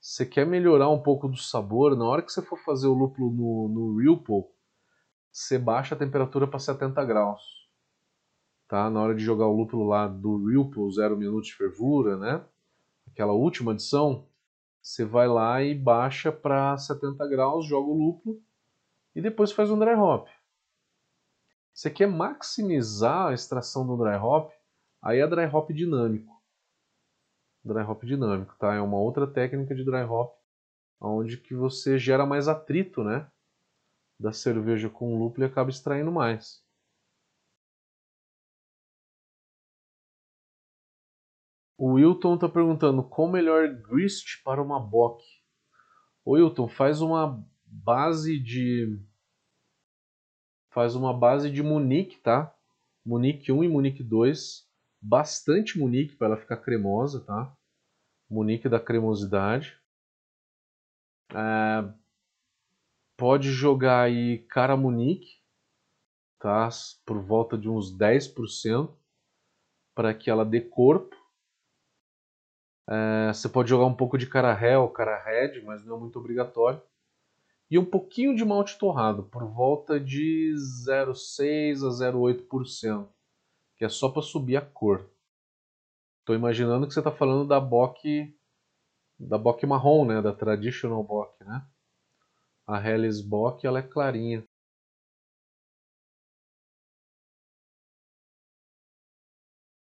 Você 0.00 0.24
quer 0.24 0.46
melhorar 0.46 0.88
um 0.88 1.02
pouco 1.02 1.26
do 1.26 1.36
sabor, 1.36 1.96
na 1.96 2.04
hora 2.04 2.22
que 2.22 2.30
você 2.30 2.40
for 2.40 2.58
fazer 2.60 2.86
o 2.86 2.94
lúpulo 2.94 3.32
no, 3.32 3.68
no 3.68 3.96
Ripple, 3.98 4.44
você 5.32 5.58
baixa 5.58 5.96
a 5.96 5.98
temperatura 5.98 6.46
para 6.46 6.60
70 6.60 7.04
graus. 7.04 7.42
Tá? 8.68 8.88
Na 8.88 9.02
hora 9.02 9.16
de 9.16 9.24
jogar 9.24 9.48
o 9.48 9.56
lúpulo 9.56 9.84
lá 9.84 10.06
do 10.06 10.46
Ripple, 10.46 10.92
0 10.94 11.16
minutos 11.16 11.48
de 11.48 11.56
fervura, 11.56 12.16
né? 12.16 12.44
Aquela 13.08 13.32
última 13.32 13.72
adição, 13.72 14.28
você 14.86 15.04
vai 15.04 15.26
lá 15.26 15.60
e 15.60 15.74
baixa 15.74 16.30
para 16.30 16.78
70 16.78 17.26
graus, 17.26 17.66
joga 17.66 17.88
o 17.88 17.98
lúpulo 17.98 18.40
e 19.16 19.20
depois 19.20 19.50
faz 19.50 19.68
um 19.68 19.76
dry 19.76 19.94
hop. 19.94 20.28
Você 21.74 21.90
quer 21.90 22.06
maximizar 22.06 23.26
a 23.26 23.34
extração 23.34 23.84
do 23.84 23.96
dry 23.96 24.14
hop, 24.14 24.52
aí 25.02 25.18
é 25.18 25.26
dry 25.26 25.46
hop 25.46 25.72
dinâmico. 25.72 26.40
Dry 27.64 27.82
hop 27.82 28.04
dinâmico, 28.04 28.54
tá? 28.60 28.74
É 28.74 28.80
uma 28.80 28.98
outra 28.98 29.26
técnica 29.26 29.74
de 29.74 29.84
dry 29.84 30.04
hop, 30.04 30.36
onde 31.00 31.36
que 31.36 31.52
você 31.52 31.98
gera 31.98 32.24
mais 32.24 32.46
atrito, 32.46 33.02
né? 33.02 33.28
Da 34.20 34.30
cerveja 34.30 34.88
com 34.88 35.12
o 35.12 35.18
lúpulo 35.18 35.44
e 35.44 35.48
acaba 35.48 35.68
extraindo 35.68 36.12
mais. 36.12 36.64
O 41.78 41.92
Wilton 41.92 42.36
está 42.36 42.48
perguntando 42.48 43.02
qual 43.02 43.28
o 43.28 43.30
melhor 43.30 43.68
grist 43.68 44.42
para 44.42 44.62
uma 44.62 44.80
bock. 44.80 45.22
Ô 46.24 46.32
Wilton, 46.32 46.68
faz 46.68 47.00
uma 47.00 47.44
base 47.66 48.38
de. 48.38 48.98
Faz 50.70 50.94
uma 50.94 51.12
base 51.12 51.50
de 51.50 51.62
Munique, 51.62 52.18
tá? 52.18 52.54
Munique 53.04 53.52
1 53.52 53.64
e 53.64 53.68
Munique 53.68 54.02
2. 54.02 54.66
Bastante 55.00 55.78
Munique 55.78 56.16
para 56.16 56.28
ela 56.28 56.36
ficar 56.36 56.56
cremosa, 56.56 57.20
tá? 57.24 57.54
Munique 58.28 58.68
da 58.68 58.80
cremosidade. 58.80 59.78
É, 61.32 61.92
pode 63.16 63.50
jogar 63.50 64.02
aí 64.02 64.38
cara 64.48 64.76
Munique, 64.76 65.40
tá? 66.38 66.68
Por 67.04 67.20
volta 67.20 67.56
de 67.56 67.68
uns 67.68 67.96
10% 67.96 68.94
para 69.94 70.14
que 70.14 70.30
ela 70.30 70.44
dê 70.44 70.60
corpo. 70.60 71.16
É, 72.88 73.32
você 73.32 73.48
pode 73.48 73.68
jogar 73.68 73.86
um 73.86 73.94
pouco 73.94 74.16
de 74.16 74.26
cara 74.26 74.52
ré 74.52 74.78
ou 74.78 74.88
cara 74.88 75.22
red, 75.22 75.60
mas 75.62 75.84
não 75.84 75.96
é 75.96 76.00
muito 76.00 76.18
obrigatório. 76.18 76.80
E 77.70 77.78
um 77.78 77.84
pouquinho 77.84 78.36
de 78.36 78.44
malte 78.44 78.78
torrado, 78.78 79.24
por 79.24 79.44
volta 79.44 79.98
de 79.98 80.54
0,6 80.86 81.82
a 81.82 81.90
0,8%, 81.90 83.08
que 83.76 83.84
é 83.84 83.88
só 83.88 84.08
para 84.08 84.22
subir 84.22 84.56
a 84.56 84.60
cor. 84.60 85.10
Estou 86.20 86.36
imaginando 86.36 86.86
que 86.86 86.94
você 86.94 87.00
está 87.00 87.10
falando 87.10 87.46
da 87.46 87.60
bock 87.60 88.34
da 89.18 89.38
bock 89.38 89.64
marrom, 89.66 90.04
né, 90.04 90.20
da 90.20 90.32
traditional 90.32 91.02
bock, 91.02 91.42
né? 91.44 91.66
A 92.66 92.78
Helles 92.78 93.20
bock 93.20 93.66
ela 93.66 93.78
é 93.78 93.82
clarinha. 93.82 94.44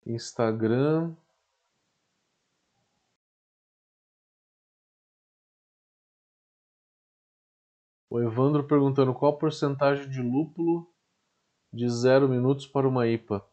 Instagram. 0.06 1.14
O 8.10 8.22
Evandro 8.22 8.64
perguntando 8.64 9.14
qual 9.14 9.34
a 9.34 9.38
porcentagem 9.38 10.10
de 10.10 10.22
lúpulo 10.22 10.89
de 11.74 11.89
0 11.89 12.30
minutos 12.30 12.66
para 12.66 12.88
uma 12.88 13.08
IPA. 13.08 13.45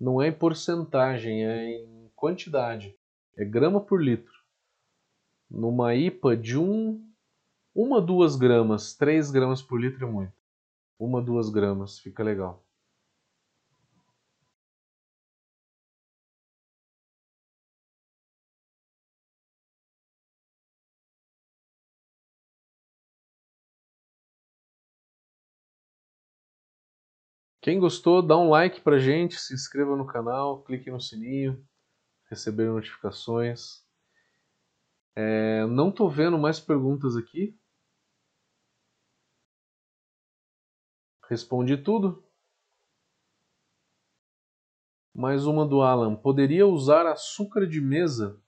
Não 0.00 0.20
é 0.20 0.28
em 0.28 0.32
porcentagem, 0.32 1.44
é 1.44 1.82
em 1.82 2.10
quantidade. 2.14 2.98
É 3.36 3.44
grama 3.44 3.80
por 3.80 4.02
litro. 4.02 4.34
Numa 5.50 5.94
IPA 5.94 6.36
de 6.36 6.58
1, 6.58 6.62
um, 6.62 7.12
uma, 7.74 8.00
duas 8.00 8.34
gramas, 8.34 8.94
3 8.94 9.30
gramas 9.30 9.62
por 9.62 9.78
litro 9.78 10.06
é 10.06 10.10
muito. 10.10 10.32
Uma, 10.98 11.20
duas 11.20 11.50
gramas, 11.50 11.98
fica 11.98 12.24
legal. 12.24 12.65
Quem 27.66 27.80
gostou, 27.80 28.22
dá 28.22 28.38
um 28.38 28.48
like 28.48 28.80
pra 28.80 28.96
gente, 28.96 29.40
se 29.40 29.52
inscreva 29.52 29.96
no 29.96 30.06
canal, 30.06 30.62
clique 30.62 30.88
no 30.88 31.00
sininho, 31.00 31.66
receber 32.30 32.68
notificações. 32.68 33.84
É, 35.16 35.66
não 35.66 35.90
tô 35.90 36.08
vendo 36.08 36.38
mais 36.38 36.60
perguntas 36.60 37.16
aqui. 37.16 37.58
Respondi 41.28 41.76
tudo. 41.76 42.24
Mais 45.12 45.44
uma 45.44 45.66
do 45.66 45.82
Alan. 45.82 46.14
Poderia 46.14 46.68
usar 46.68 47.04
açúcar 47.04 47.66
de 47.66 47.80
mesa 47.80 48.40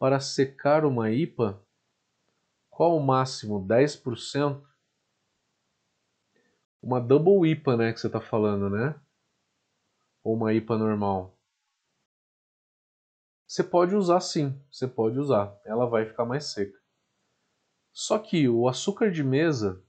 para 0.00 0.18
secar 0.18 0.84
uma 0.84 1.12
IPA? 1.12 1.64
Qual 2.68 2.96
o 2.96 3.06
máximo? 3.06 3.64
10%? 3.64 4.66
Uma 6.82 7.00
double 7.00 7.50
IPA, 7.50 7.76
né, 7.76 7.92
que 7.92 8.00
você 8.00 8.06
está 8.06 8.20
falando, 8.20 8.70
né? 8.70 8.98
Ou 10.22 10.34
uma 10.34 10.52
IPA 10.52 10.78
normal. 10.78 11.38
Você 13.46 13.64
pode 13.64 13.94
usar 13.94 14.20
sim, 14.20 14.60
você 14.70 14.86
pode 14.86 15.18
usar. 15.18 15.58
Ela 15.64 15.86
vai 15.86 16.04
ficar 16.04 16.24
mais 16.24 16.44
seca. 16.46 16.78
Só 17.92 18.18
que 18.18 18.48
o 18.48 18.68
açúcar 18.68 19.10
de 19.10 19.24
mesa, 19.24 19.82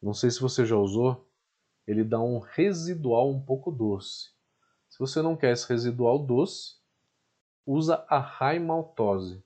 não 0.00 0.14
sei 0.14 0.30
se 0.30 0.40
você 0.40 0.64
já 0.64 0.76
usou, 0.76 1.28
ele 1.86 2.02
dá 2.02 2.20
um 2.20 2.38
residual 2.38 3.30
um 3.30 3.44
pouco 3.44 3.70
doce. 3.70 4.30
Se 4.88 4.98
você 4.98 5.20
não 5.20 5.36
quer 5.36 5.52
esse 5.52 5.68
residual 5.68 6.18
doce, 6.24 6.76
usa 7.66 8.06
a 8.08 8.18
high 8.18 8.58
maltose. 8.58 9.44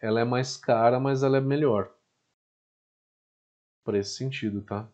Ela 0.00 0.20
é 0.20 0.24
mais 0.24 0.56
cara, 0.56 1.00
mas 1.00 1.22
ela 1.22 1.38
é 1.38 1.40
melhor. 1.40 1.94
Para 3.82 3.98
esse 3.98 4.16
sentido, 4.16 4.60
tá? 4.62 4.90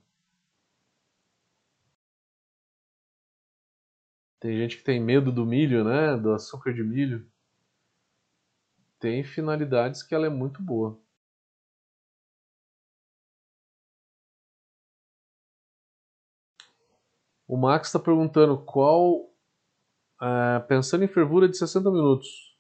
Tem 4.41 4.57
gente 4.57 4.79
que 4.79 4.83
tem 4.83 4.99
medo 4.99 5.31
do 5.31 5.45
milho, 5.45 5.85
né? 5.85 6.17
Do 6.17 6.33
açúcar 6.33 6.73
de 6.73 6.83
milho. 6.83 7.31
Tem 8.99 9.23
finalidades 9.23 10.03
que 10.03 10.15
ela 10.15 10.27
é 10.27 10.31
muito 10.31 10.63
boa. 10.63 10.99
O 17.47 17.57
Max 17.57 17.89
está 17.89 17.99
perguntando 17.99 18.57
qual, 18.65 19.25
uh, 20.23 20.67
pensando 20.69 21.05
em 21.05 21.09
fervura 21.09 21.49
de 21.49 21.59
60 21.59 21.91
minutos, 21.91 22.57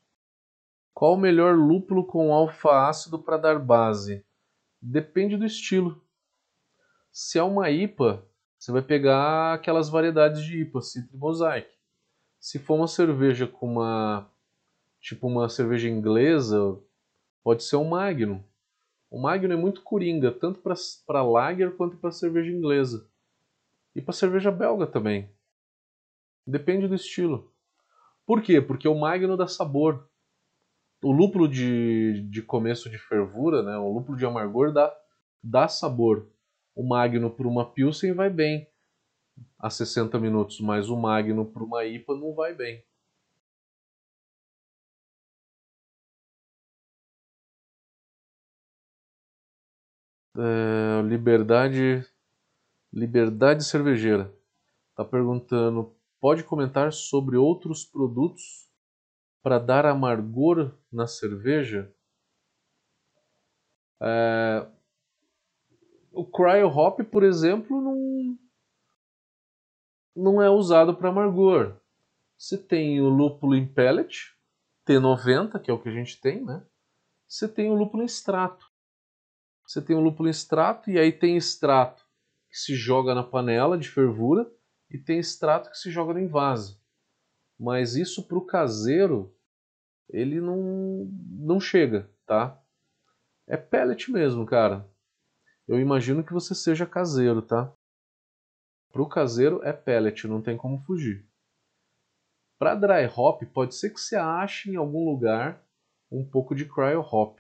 qual 0.92 1.14
o 1.14 1.20
melhor 1.20 1.56
lúpulo 1.56 2.04
com 2.06 2.34
alfa 2.34 2.88
ácido 2.88 3.18
para 3.22 3.38
dar 3.38 3.58
base? 3.58 4.26
Depende 4.82 5.36
do 5.36 5.46
estilo. 5.46 6.04
Se 7.12 7.38
é 7.38 7.42
uma 7.42 7.70
IPA, 7.70 8.28
você 8.60 8.72
vai 8.72 8.82
pegar 8.82 9.54
aquelas 9.54 9.88
variedades 9.88 10.44
de 10.44 10.60
IPA, 10.60 10.82
Citra 10.82 11.16
Mosaic. 11.16 11.66
Se 12.38 12.58
for 12.58 12.74
uma 12.74 12.86
cerveja 12.86 13.46
com 13.46 13.66
uma 13.66 14.30
tipo 15.00 15.26
uma 15.26 15.48
cerveja 15.48 15.88
inglesa, 15.88 16.78
pode 17.42 17.64
ser 17.64 17.76
um 17.76 17.88
Magnum. 17.88 18.44
O 19.10 19.18
Magnum 19.18 19.54
é 19.54 19.56
muito 19.56 19.82
coringa, 19.82 20.30
tanto 20.30 20.60
para 20.60 21.22
lager 21.22 21.74
quanto 21.74 21.96
para 21.96 22.12
cerveja 22.12 22.52
inglesa. 22.52 23.08
E 23.96 24.02
para 24.02 24.12
cerveja 24.12 24.50
belga 24.50 24.86
também. 24.86 25.30
Depende 26.46 26.86
do 26.86 26.94
estilo. 26.94 27.50
Por 28.26 28.42
quê? 28.42 28.60
Porque 28.60 28.86
o 28.86 28.94
Magnum 28.94 29.38
dá 29.38 29.48
sabor. 29.48 30.06
O 31.02 31.10
lúpulo 31.10 31.48
de, 31.48 32.28
de 32.28 32.42
começo 32.42 32.90
de 32.90 32.98
fervura, 32.98 33.62
né, 33.62 33.78
o 33.78 33.90
lúpulo 33.90 34.18
de 34.18 34.26
amargor 34.26 34.70
dá, 34.70 34.94
dá 35.42 35.66
sabor 35.66 36.30
o 36.80 36.82
Magno 36.82 37.30
para 37.30 37.46
uma 37.46 37.70
Pilsen 37.70 38.14
vai 38.14 38.30
bem 38.30 38.66
a 39.58 39.68
60 39.68 40.18
minutos, 40.18 40.58
mas 40.60 40.88
o 40.88 40.96
Magno 40.96 41.44
para 41.44 41.62
uma 41.62 41.84
IPA 41.84 42.14
não 42.16 42.34
vai 42.34 42.54
bem. 42.54 42.82
É, 50.34 51.02
liberdade 51.02 52.02
Liberdade 52.90 53.62
Cervejeira 53.62 54.34
está 54.88 55.04
perguntando: 55.04 55.94
pode 56.18 56.42
comentar 56.44 56.94
sobre 56.94 57.36
outros 57.36 57.84
produtos 57.84 58.70
para 59.42 59.58
dar 59.58 59.84
amargor 59.84 60.72
na 60.90 61.06
cerveja? 61.06 61.92
É, 64.00 64.66
o 66.12 66.24
cryo 66.24 66.68
hop, 66.68 67.00
por 67.04 67.22
exemplo, 67.22 67.80
não, 67.80 68.38
não 70.14 70.42
é 70.42 70.50
usado 70.50 70.94
para 70.94 71.08
amargor. 71.08 71.76
Você 72.36 72.56
tem 72.56 73.00
o 73.00 73.08
lúpulo 73.08 73.54
em 73.54 73.66
pellet, 73.66 74.34
T90, 74.86 75.60
que 75.60 75.70
é 75.70 75.74
o 75.74 75.78
que 75.78 75.88
a 75.88 75.92
gente 75.92 76.20
tem, 76.20 76.44
né? 76.44 76.64
Você 77.28 77.46
tem 77.46 77.70
o 77.70 77.74
lúpulo 77.74 78.02
em 78.02 78.06
extrato. 78.06 78.70
Você 79.66 79.80
tem 79.80 79.94
o 79.94 80.00
lúpulo 80.00 80.28
em 80.28 80.30
extrato 80.30 80.90
e 80.90 80.98
aí 80.98 81.12
tem 81.12 81.36
extrato 81.36 82.04
que 82.48 82.58
se 82.58 82.74
joga 82.74 83.14
na 83.14 83.22
panela 83.22 83.78
de 83.78 83.88
fervura 83.88 84.50
e 84.90 84.98
tem 84.98 85.18
extrato 85.18 85.70
que 85.70 85.78
se 85.78 85.90
joga 85.90 86.14
no 86.14 86.20
invase. 86.20 86.76
Mas 87.58 87.94
isso 87.94 88.26
para 88.26 88.38
o 88.38 88.44
caseiro 88.44 89.32
ele 90.08 90.40
não, 90.40 91.08
não 91.30 91.60
chega, 91.60 92.10
tá? 92.26 92.60
É 93.46 93.56
pellet 93.56 94.10
mesmo, 94.10 94.44
cara. 94.44 94.89
Eu 95.70 95.78
imagino 95.78 96.24
que 96.24 96.32
você 96.32 96.52
seja 96.52 96.84
caseiro, 96.84 97.40
tá? 97.40 97.72
Para 98.90 99.02
o 99.02 99.08
caseiro 99.08 99.62
é 99.62 99.72
pellet, 99.72 100.26
não 100.26 100.42
tem 100.42 100.56
como 100.56 100.80
fugir. 100.80 101.24
Para 102.58 102.74
dry 102.74 103.06
hop, 103.16 103.44
pode 103.54 103.76
ser 103.76 103.90
que 103.90 104.00
você 104.00 104.16
ache 104.16 104.68
em 104.68 104.74
algum 104.74 105.08
lugar 105.08 105.64
um 106.10 106.28
pouco 106.28 106.56
de 106.56 106.64
cryo 106.64 107.02
hop. 107.02 107.38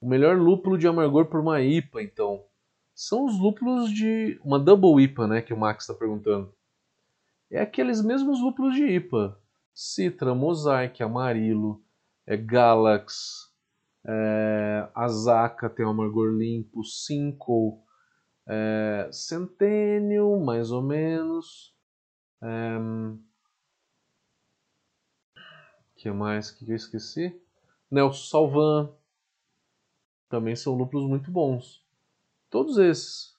O 0.00 0.08
melhor 0.08 0.38
lúpulo 0.38 0.78
de 0.78 0.88
amargor 0.88 1.26
por 1.26 1.40
uma 1.40 1.60
IPA, 1.60 2.02
então, 2.02 2.46
são 2.94 3.26
os 3.26 3.38
lúpulos 3.38 3.90
de 3.90 4.40
uma 4.42 4.58
double 4.58 5.04
IPA, 5.04 5.26
né, 5.26 5.42
que 5.42 5.52
o 5.52 5.58
Max 5.58 5.84
está 5.84 5.92
perguntando. 5.92 6.56
É 7.50 7.60
aqueles 7.60 8.00
mesmos 8.00 8.40
lúpulos 8.40 8.74
de 8.74 8.86
IPA. 8.86 9.38
Citra, 9.74 10.34
Mosaic, 10.34 11.02
Amarilo, 11.02 11.84
é 12.26 12.34
Galax, 12.34 13.45
É, 14.08 14.88
a 14.94 15.08
Zaca 15.08 15.68
tem 15.68 15.84
um 15.84 15.90
amargor 15.90 16.30
limpo, 16.32 16.84
Cinco, 16.84 17.82
é, 18.46 19.10
mais 20.44 20.70
ou 20.70 20.80
menos. 20.80 21.74
É, 22.40 22.78
que 25.96 26.10
mais 26.12 26.50
que 26.50 26.70
eu 26.70 26.76
esqueci? 26.76 27.40
Nelson 27.90 28.30
Salvan. 28.30 28.92
Também 30.28 30.54
são 30.54 30.74
lúpulos 30.74 31.08
muito 31.08 31.30
bons. 31.30 31.84
Todos 32.50 32.78
esses. 32.78 33.35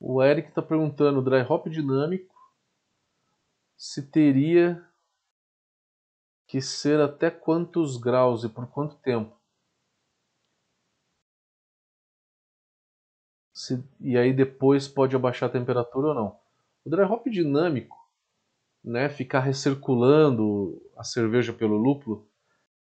O 0.00 0.22
Eric 0.22 0.48
está 0.48 0.62
perguntando, 0.62 1.20
dry 1.20 1.42
hop 1.46 1.68
dinâmico, 1.68 2.34
se 3.76 4.10
teria 4.10 4.82
que 6.46 6.62
ser 6.62 6.98
até 7.00 7.30
quantos 7.30 7.98
graus 7.98 8.42
e 8.42 8.48
por 8.48 8.66
quanto 8.66 8.96
tempo? 8.96 9.36
Se, 13.52 13.84
e 14.00 14.16
aí 14.16 14.32
depois 14.32 14.88
pode 14.88 15.14
abaixar 15.14 15.50
a 15.50 15.52
temperatura 15.52 16.08
ou 16.08 16.14
não. 16.14 16.40
O 16.82 16.88
dry 16.88 17.02
hop 17.02 17.26
dinâmico, 17.26 17.96
né, 18.82 19.10
ficar 19.10 19.40
recirculando 19.40 20.80
a 20.96 21.04
cerveja 21.04 21.52
pelo 21.52 21.76
lúpulo, 21.76 22.26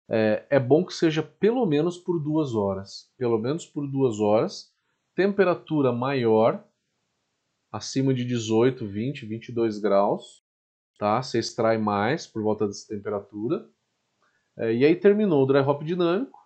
é, 0.08 0.44
é 0.50 0.58
bom 0.58 0.84
que 0.84 0.92
seja 0.92 1.22
pelo 1.22 1.64
menos 1.64 1.96
por 1.96 2.18
duas 2.18 2.56
horas. 2.56 3.08
Pelo 3.16 3.38
menos 3.38 3.64
por 3.64 3.86
duas 3.86 4.18
horas. 4.18 4.74
Temperatura 5.14 5.92
maior 5.92 6.62
acima 7.74 8.14
de 8.14 8.24
18, 8.24 8.86
20, 8.86 9.26
22 9.26 9.80
graus, 9.80 10.46
tá? 10.96 11.20
Você 11.20 11.40
extrai 11.40 11.76
mais 11.76 12.24
por 12.24 12.40
volta 12.40 12.68
dessa 12.68 12.86
temperatura. 12.86 13.68
É, 14.56 14.72
e 14.72 14.84
aí 14.84 14.94
terminou 14.94 15.42
o 15.42 15.46
dry 15.46 15.58
hop 15.58 15.82
dinâmico, 15.82 16.38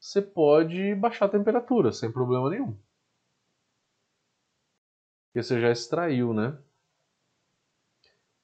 você 0.00 0.20
pode 0.20 0.96
baixar 0.96 1.26
a 1.26 1.28
temperatura 1.28 1.92
sem 1.92 2.10
problema 2.10 2.50
nenhum. 2.50 2.76
Porque 5.26 5.40
você 5.40 5.60
já 5.60 5.70
extraiu, 5.70 6.34
né? 6.34 6.60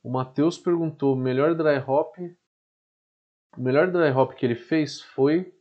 O 0.01 0.09
Matheus 0.09 0.57
perguntou, 0.59 1.17
melhor 1.17 1.57
dry 1.57 1.79
hop... 1.85 2.17
O 3.57 3.61
melhor 3.61 3.91
dry 3.91 4.13
hop 4.13 4.35
que 4.35 4.47
ele 4.47 4.55
fez 4.55 5.01
foi 5.01 5.53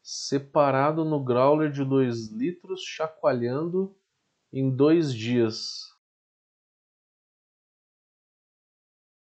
separado 0.00 1.04
no 1.04 1.22
growler 1.24 1.72
de 1.72 1.84
2 1.84 2.30
litros, 2.30 2.84
chacoalhando 2.84 3.98
em 4.54 4.70
dois 4.70 5.12
dias. 5.12 5.92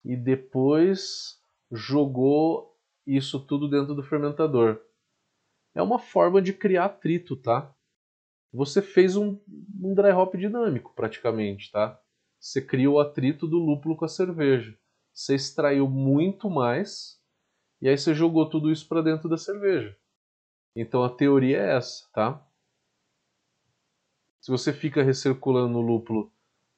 E 0.03 0.13
depois 0.13 1.41
jogou 1.72 2.78
isso 3.07 3.39
tudo 3.39 3.70
dentro 3.70 3.95
do 3.95 4.03
fermentador. 4.03 4.82
É 5.74 5.82
uma 5.82 5.97
forma 5.97 6.41
de 6.41 6.51
criar 6.51 6.86
atrito, 6.86 7.38
tá? 7.38 7.74
Você 8.51 8.82
fez 8.82 9.16
um, 9.16 9.39
um 9.82 9.95
dry 9.95 10.11
hop 10.11 10.36
dinâmico, 10.36 10.93
praticamente, 10.93 11.72
tá? 11.72 11.97
Você 12.38 12.61
cria 12.61 12.91
o 12.91 12.99
atrito 12.99 13.47
do 13.47 13.57
lúpulo 13.57 13.95
com 13.95 14.03
a 14.03 14.09
cerveja. 14.09 14.78
Você 15.13 15.36
extraiu 15.36 15.89
muito 15.89 16.49
mais 16.49 17.22
e 17.82 17.88
aí 17.88 17.97
você 17.97 18.13
jogou 18.13 18.49
tudo 18.49 18.70
isso 18.70 18.86
para 18.86 19.01
dentro 19.01 19.30
da 19.30 19.38
cerveja. 19.38 19.97
Então 20.76 21.05
a 21.05 21.09
teoria 21.09 21.57
é 21.57 21.78
essa, 21.78 22.05
tá? 22.11 22.44
Se 24.45 24.51
você 24.51 24.71
fica 24.71 25.01
recirculando 25.01 25.79
o 25.79 25.81
lúpulo 25.81 26.31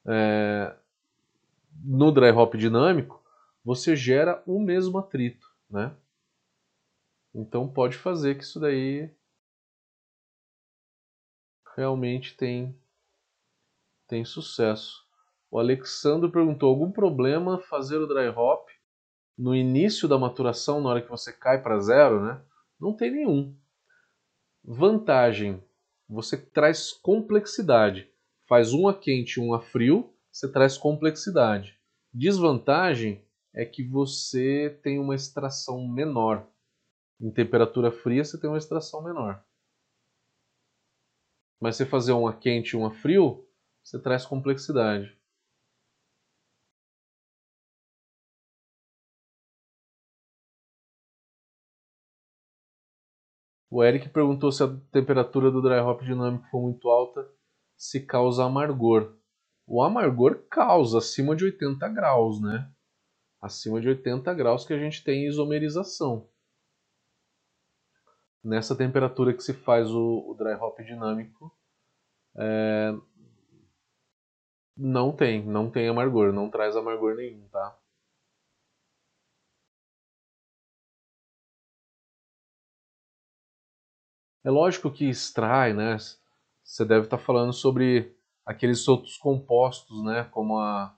é, 0.06 0.74
no 1.84 2.14
dry 2.14 2.30
hop 2.30 2.56
dinâmico, 2.56 3.22
você 3.62 3.94
gera 3.94 4.42
o 4.48 4.58
mesmo 4.58 4.98
atrito, 4.98 5.54
né? 5.70 5.94
Então 7.36 7.68
pode 7.68 7.98
fazer 7.98 8.36
que 8.36 8.46
isso 8.46 8.58
daí 8.58 9.14
realmente 11.76 12.38
tem 12.38 12.74
tem 14.08 14.24
sucesso. 14.24 15.06
O 15.52 15.60
Alexandre 15.60 16.32
perguntou 16.32 16.70
algum 16.70 16.90
problema 16.90 17.60
fazer 17.60 17.98
o 17.98 18.08
dry 18.08 18.30
hop 18.30 18.70
no 19.38 19.54
início 19.54 20.08
da 20.08 20.18
maturação, 20.18 20.80
na 20.80 20.88
hora 20.88 21.02
que 21.02 21.10
você 21.10 21.34
cai 21.34 21.62
para 21.62 21.82
zero, 21.82 22.24
né? 22.24 22.42
Não 22.80 22.96
tem 22.96 23.12
nenhum. 23.12 23.54
Vantagem 24.64 25.62
você 26.08 26.38
traz 26.38 26.92
complexidade. 26.92 28.10
Faz 28.48 28.74
um 28.74 28.88
a 28.88 28.98
quente 28.98 29.40
e 29.40 29.44
um 29.44 29.54
a 29.54 29.60
frio, 29.60 30.14
você 30.32 30.52
traz 30.52 30.78
complexidade. 30.78 31.78
Desvantagem 32.14 33.26
é 33.54 33.66
que 33.66 33.84
você 33.84 34.80
tem 34.84 35.00
uma 35.00 35.16
extração 35.16 35.88
menor. 35.88 36.48
Em 37.20 37.32
temperatura 37.32 37.92
fria 37.92 38.24
você 38.24 38.40
tem 38.40 38.50
uma 38.50 38.58
extração 38.58 39.04
menor. 39.04 39.44
Mas 41.60 41.76
se 41.76 41.86
fazer 41.86 42.14
um 42.14 42.28
a 42.28 42.34
quente 42.34 42.72
e 42.72 42.78
um 42.78 42.86
a 42.86 42.92
frio, 42.92 43.46
você 43.84 44.00
traz 44.00 44.26
complexidade. 44.26 45.18
O 53.70 53.84
Eric 53.84 54.10
perguntou 54.10 54.52
se 54.52 54.64
a 54.64 54.68
temperatura 54.92 55.52
do 55.52 55.62
dry 55.62 55.80
hop 55.80 56.02
dinâmico 56.02 56.48
for 56.50 56.62
muito 56.62 56.90
alta, 56.90 57.30
se 57.76 58.06
causa 58.06 58.46
amargor. 58.46 59.16
O 59.66 59.84
amargor 59.84 60.48
causa 60.50 61.00
acima 61.00 61.36
de 61.36 61.44
80 61.44 61.88
graus, 61.90 62.42
né? 62.42 62.72
Acima 63.42 63.82
de 63.82 63.90
80 63.90 64.34
graus 64.34 64.66
que 64.66 64.74
a 64.74 64.80
gente 64.80 65.04
tem 65.04 65.28
isomerização. 65.28 66.30
Nessa 68.44 68.76
temperatura 68.76 69.34
que 69.34 69.44
se 69.44 69.54
faz 69.54 69.92
o, 69.92 70.30
o 70.30 70.34
dry 70.34 70.54
hop 70.54 70.80
dinâmico, 70.80 71.54
é... 72.38 72.94
não 74.78 75.12
tem, 75.12 75.46
não 75.46 75.70
tem 75.70 75.90
amargor, 75.90 76.32
não 76.32 76.50
traz 76.50 76.78
amargor 76.78 77.16
nenhum, 77.16 77.48
tá? 77.50 77.78
É 84.48 84.50
lógico 84.50 84.90
que 84.90 85.10
extrai, 85.10 85.74
né? 85.74 85.98
Você 86.64 86.86
deve 86.86 87.04
estar 87.04 87.18
falando 87.18 87.52
sobre 87.52 88.16
aqueles 88.46 88.88
outros 88.88 89.18
compostos, 89.18 90.02
né? 90.06 90.24
Como 90.32 90.58
a, 90.58 90.98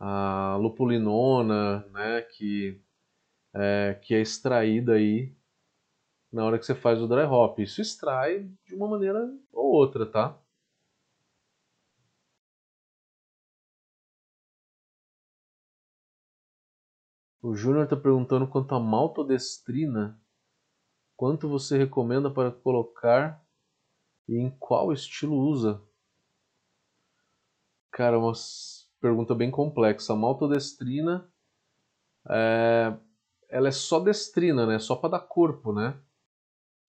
a 0.00 0.56
lupulinona, 0.56 1.86
né? 1.92 2.22
Que 2.22 2.82
é, 3.54 3.94
que 4.02 4.16
é 4.16 4.20
extraída 4.20 4.94
aí 4.94 5.32
na 6.32 6.44
hora 6.44 6.58
que 6.58 6.66
você 6.66 6.74
faz 6.74 7.00
o 7.00 7.06
dry 7.06 7.22
hop. 7.22 7.60
Isso 7.60 7.80
extrai 7.80 8.50
de 8.66 8.74
uma 8.74 8.88
maneira 8.88 9.32
ou 9.52 9.66
outra, 9.72 10.04
tá? 10.04 10.36
O 17.40 17.54
Júnior 17.54 17.84
está 17.84 17.96
perguntando 17.96 18.48
quanto 18.48 18.74
a 18.74 18.80
maltodestrina 18.80 20.20
Quanto 21.20 21.50
você 21.50 21.76
recomenda 21.76 22.30
para 22.30 22.50
colocar 22.50 23.44
e 24.26 24.38
em 24.38 24.48
qual 24.48 24.90
estilo 24.90 25.36
usa? 25.36 25.78
Cara, 27.90 28.18
uma 28.18 28.32
pergunta 29.02 29.34
bem 29.34 29.50
complexa. 29.50 30.14
A 30.14 30.16
maltodestrina, 30.16 31.30
é... 32.26 32.96
ela 33.50 33.68
é 33.68 33.70
só 33.70 34.00
destrina, 34.00 34.64
né? 34.64 34.78
Só 34.78 34.96
para 34.96 35.10
dar 35.10 35.20
corpo, 35.20 35.74
né? 35.74 36.02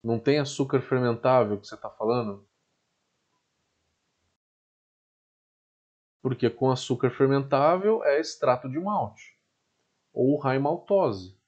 Não 0.02 0.18
tem 0.18 0.38
açúcar 0.38 0.80
fermentável 0.80 1.60
que 1.60 1.66
você 1.66 1.74
está 1.74 1.90
falando? 1.90 2.48
Porque 6.22 6.48
com 6.48 6.70
açúcar 6.70 7.10
fermentável 7.10 8.02
é 8.02 8.18
extrato 8.18 8.66
de 8.66 8.80
malte 8.80 9.38
ou 10.10 10.38
high 10.38 10.58
maltose. 10.58 11.38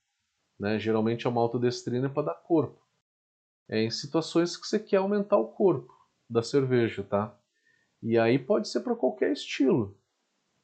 Né? 0.59 0.79
Geralmente 0.79 1.27
a 1.27 1.31
maltodestrina 1.31 2.07
é 2.07 2.11
para 2.11 2.27
dar 2.27 2.35
corpo. 2.35 2.81
É 3.69 3.83
em 3.83 3.91
situações 3.91 4.57
que 4.57 4.67
você 4.67 4.79
quer 4.79 4.99
aumentar 4.99 5.37
o 5.37 5.49
corpo 5.49 5.93
da 6.29 6.43
cerveja, 6.43 7.03
tá? 7.03 7.37
E 8.03 8.19
aí 8.19 8.39
pode 8.39 8.69
ser 8.69 8.81
para 8.81 8.95
qualquer 8.95 9.33
estilo. 9.33 9.97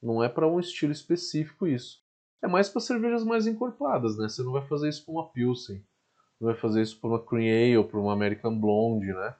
Não 0.02 0.22
é 0.22 0.28
para 0.28 0.46
um 0.46 0.60
estilo 0.60 0.92
específico 0.92 1.66
isso. 1.66 2.04
É 2.42 2.48
mais 2.48 2.68
para 2.68 2.80
cervejas 2.80 3.24
mais 3.24 3.46
encorpadas, 3.46 4.16
né? 4.16 4.28
Você 4.28 4.42
não 4.42 4.52
vai 4.52 4.66
fazer 4.66 4.88
isso 4.88 5.04
para 5.04 5.12
uma 5.12 5.28
Pilsen. 5.30 5.84
Não 6.40 6.46
vai 6.48 6.56
fazer 6.56 6.82
isso 6.82 6.98
para 6.98 7.10
uma 7.10 7.24
Cream 7.24 7.78
Ale, 7.78 7.88
para 7.88 8.00
uma 8.00 8.12
American 8.12 8.58
Blonde, 8.58 9.12
né? 9.12 9.34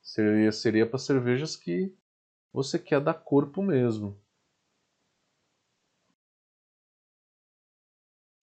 Seria, 0.00 0.52
seria 0.52 0.86
para 0.86 0.98
cervejas 0.98 1.56
que 1.56 1.94
você 2.52 2.78
quer 2.78 3.00
dar 3.00 3.14
corpo 3.14 3.62
mesmo. 3.62 4.18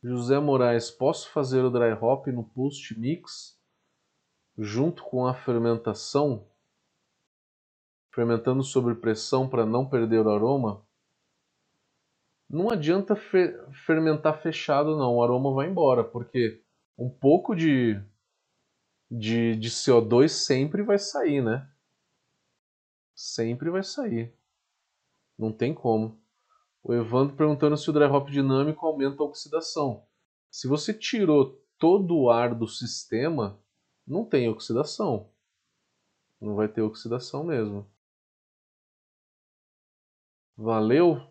José 0.08 0.40
Moraes, 0.40 0.92
posso 0.92 1.30
fazer 1.32 1.64
o 1.64 1.70
dry 1.70 1.94
hop 2.00 2.28
no 2.28 2.44
post 2.44 2.98
mix 3.00 3.60
junto 4.58 5.04
com 5.04 5.26
a 5.26 5.34
fermentação? 5.34 6.48
fermentando 8.16 8.64
sob 8.64 8.96
pressão 8.96 9.48
para 9.48 9.66
não 9.66 9.86
perder 9.86 10.26
o 10.26 10.30
aroma, 10.30 10.82
não 12.50 12.70
adianta 12.70 13.14
fe 13.14 13.54
fermentar 13.86 14.42
fechado 14.42 14.96
não, 14.96 15.16
o 15.16 15.24
aroma 15.24 15.54
vai 15.54 15.68
embora, 15.68 16.02
porque 16.02 16.64
um 16.98 17.10
pouco 17.10 17.54
de, 17.54 18.02
de, 19.12 19.58
de 19.58 19.70
CO2 19.70 20.30
sempre 20.30 20.82
vai 20.82 20.98
sair, 20.98 21.44
né? 21.44 21.70
Sempre 23.14 23.70
vai 23.70 23.84
sair. 23.84 24.34
Não 25.38 25.52
tem 25.52 25.74
como. 25.74 26.18
O 26.88 26.94
Evandro 26.94 27.36
perguntando 27.36 27.76
se 27.76 27.90
o 27.90 27.94
dry 27.94 28.04
hop 28.04 28.30
dinâmico 28.30 28.86
aumenta 28.86 29.24
a 29.24 29.26
oxidação. 29.26 30.06
Se 30.52 30.68
você 30.68 30.94
tirou 30.94 31.60
todo 31.80 32.16
o 32.16 32.30
ar 32.30 32.54
do 32.54 32.68
sistema, 32.68 33.60
não 34.06 34.24
tem 34.24 34.48
oxidação. 34.48 35.32
Não 36.40 36.54
vai 36.56 36.68
ter 36.68 36.84
oxidação 36.84 37.44
mesmo. 37.44 37.90
Valeu! 40.56 41.28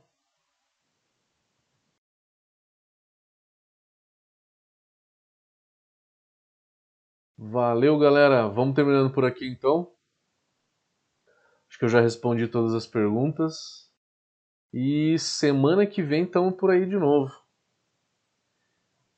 Valeu, 7.38 7.96
galera. 7.96 8.48
Vamos 8.48 8.74
terminando 8.74 9.12
por 9.14 9.24
aqui 9.24 9.46
então. 9.46 9.94
Acho 11.68 11.78
que 11.78 11.84
eu 11.84 11.88
já 11.88 12.00
respondi 12.00 12.48
todas 12.48 12.74
as 12.74 12.88
perguntas. 12.88 13.83
E 14.76 15.16
semana 15.20 15.86
que 15.86 16.02
vem 16.02 16.24
estamos 16.24 16.56
por 16.56 16.68
aí 16.68 16.84
de 16.84 16.96
novo. 16.96 17.32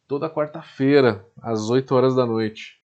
Toda 0.07 0.29
quarta-feira, 0.29 1.27
às 1.41 1.71
8 1.71 1.95
horas 1.95 2.15
da 2.15 2.27
noite. 2.27 2.79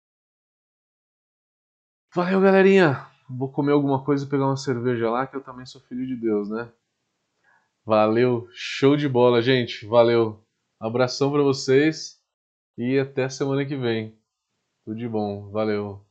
Valeu, 2.15 2.39
galerinha. 2.39 3.05
Vou 3.29 3.51
comer 3.51 3.73
alguma 3.73 4.05
coisa 4.05 4.25
e 4.25 4.29
pegar 4.29 4.45
uma 4.45 4.55
cerveja 4.55 5.09
lá, 5.09 5.27
que 5.27 5.35
eu 5.35 5.43
também 5.43 5.65
sou 5.65 5.81
filho 5.81 6.07
de 6.07 6.15
Deus, 6.15 6.49
né? 6.49 6.71
Valeu, 7.85 8.47
show 8.53 8.95
de 8.95 9.09
bola, 9.09 9.41
gente. 9.41 9.85
Valeu. 9.85 10.41
Abração 10.79 11.29
para 11.29 11.43
vocês 11.43 12.23
e 12.77 12.97
até 12.97 13.27
semana 13.27 13.65
que 13.65 13.75
vem. 13.75 14.17
Tudo 14.85 14.95
de 14.95 15.09
bom. 15.09 15.51
Valeu. 15.51 16.05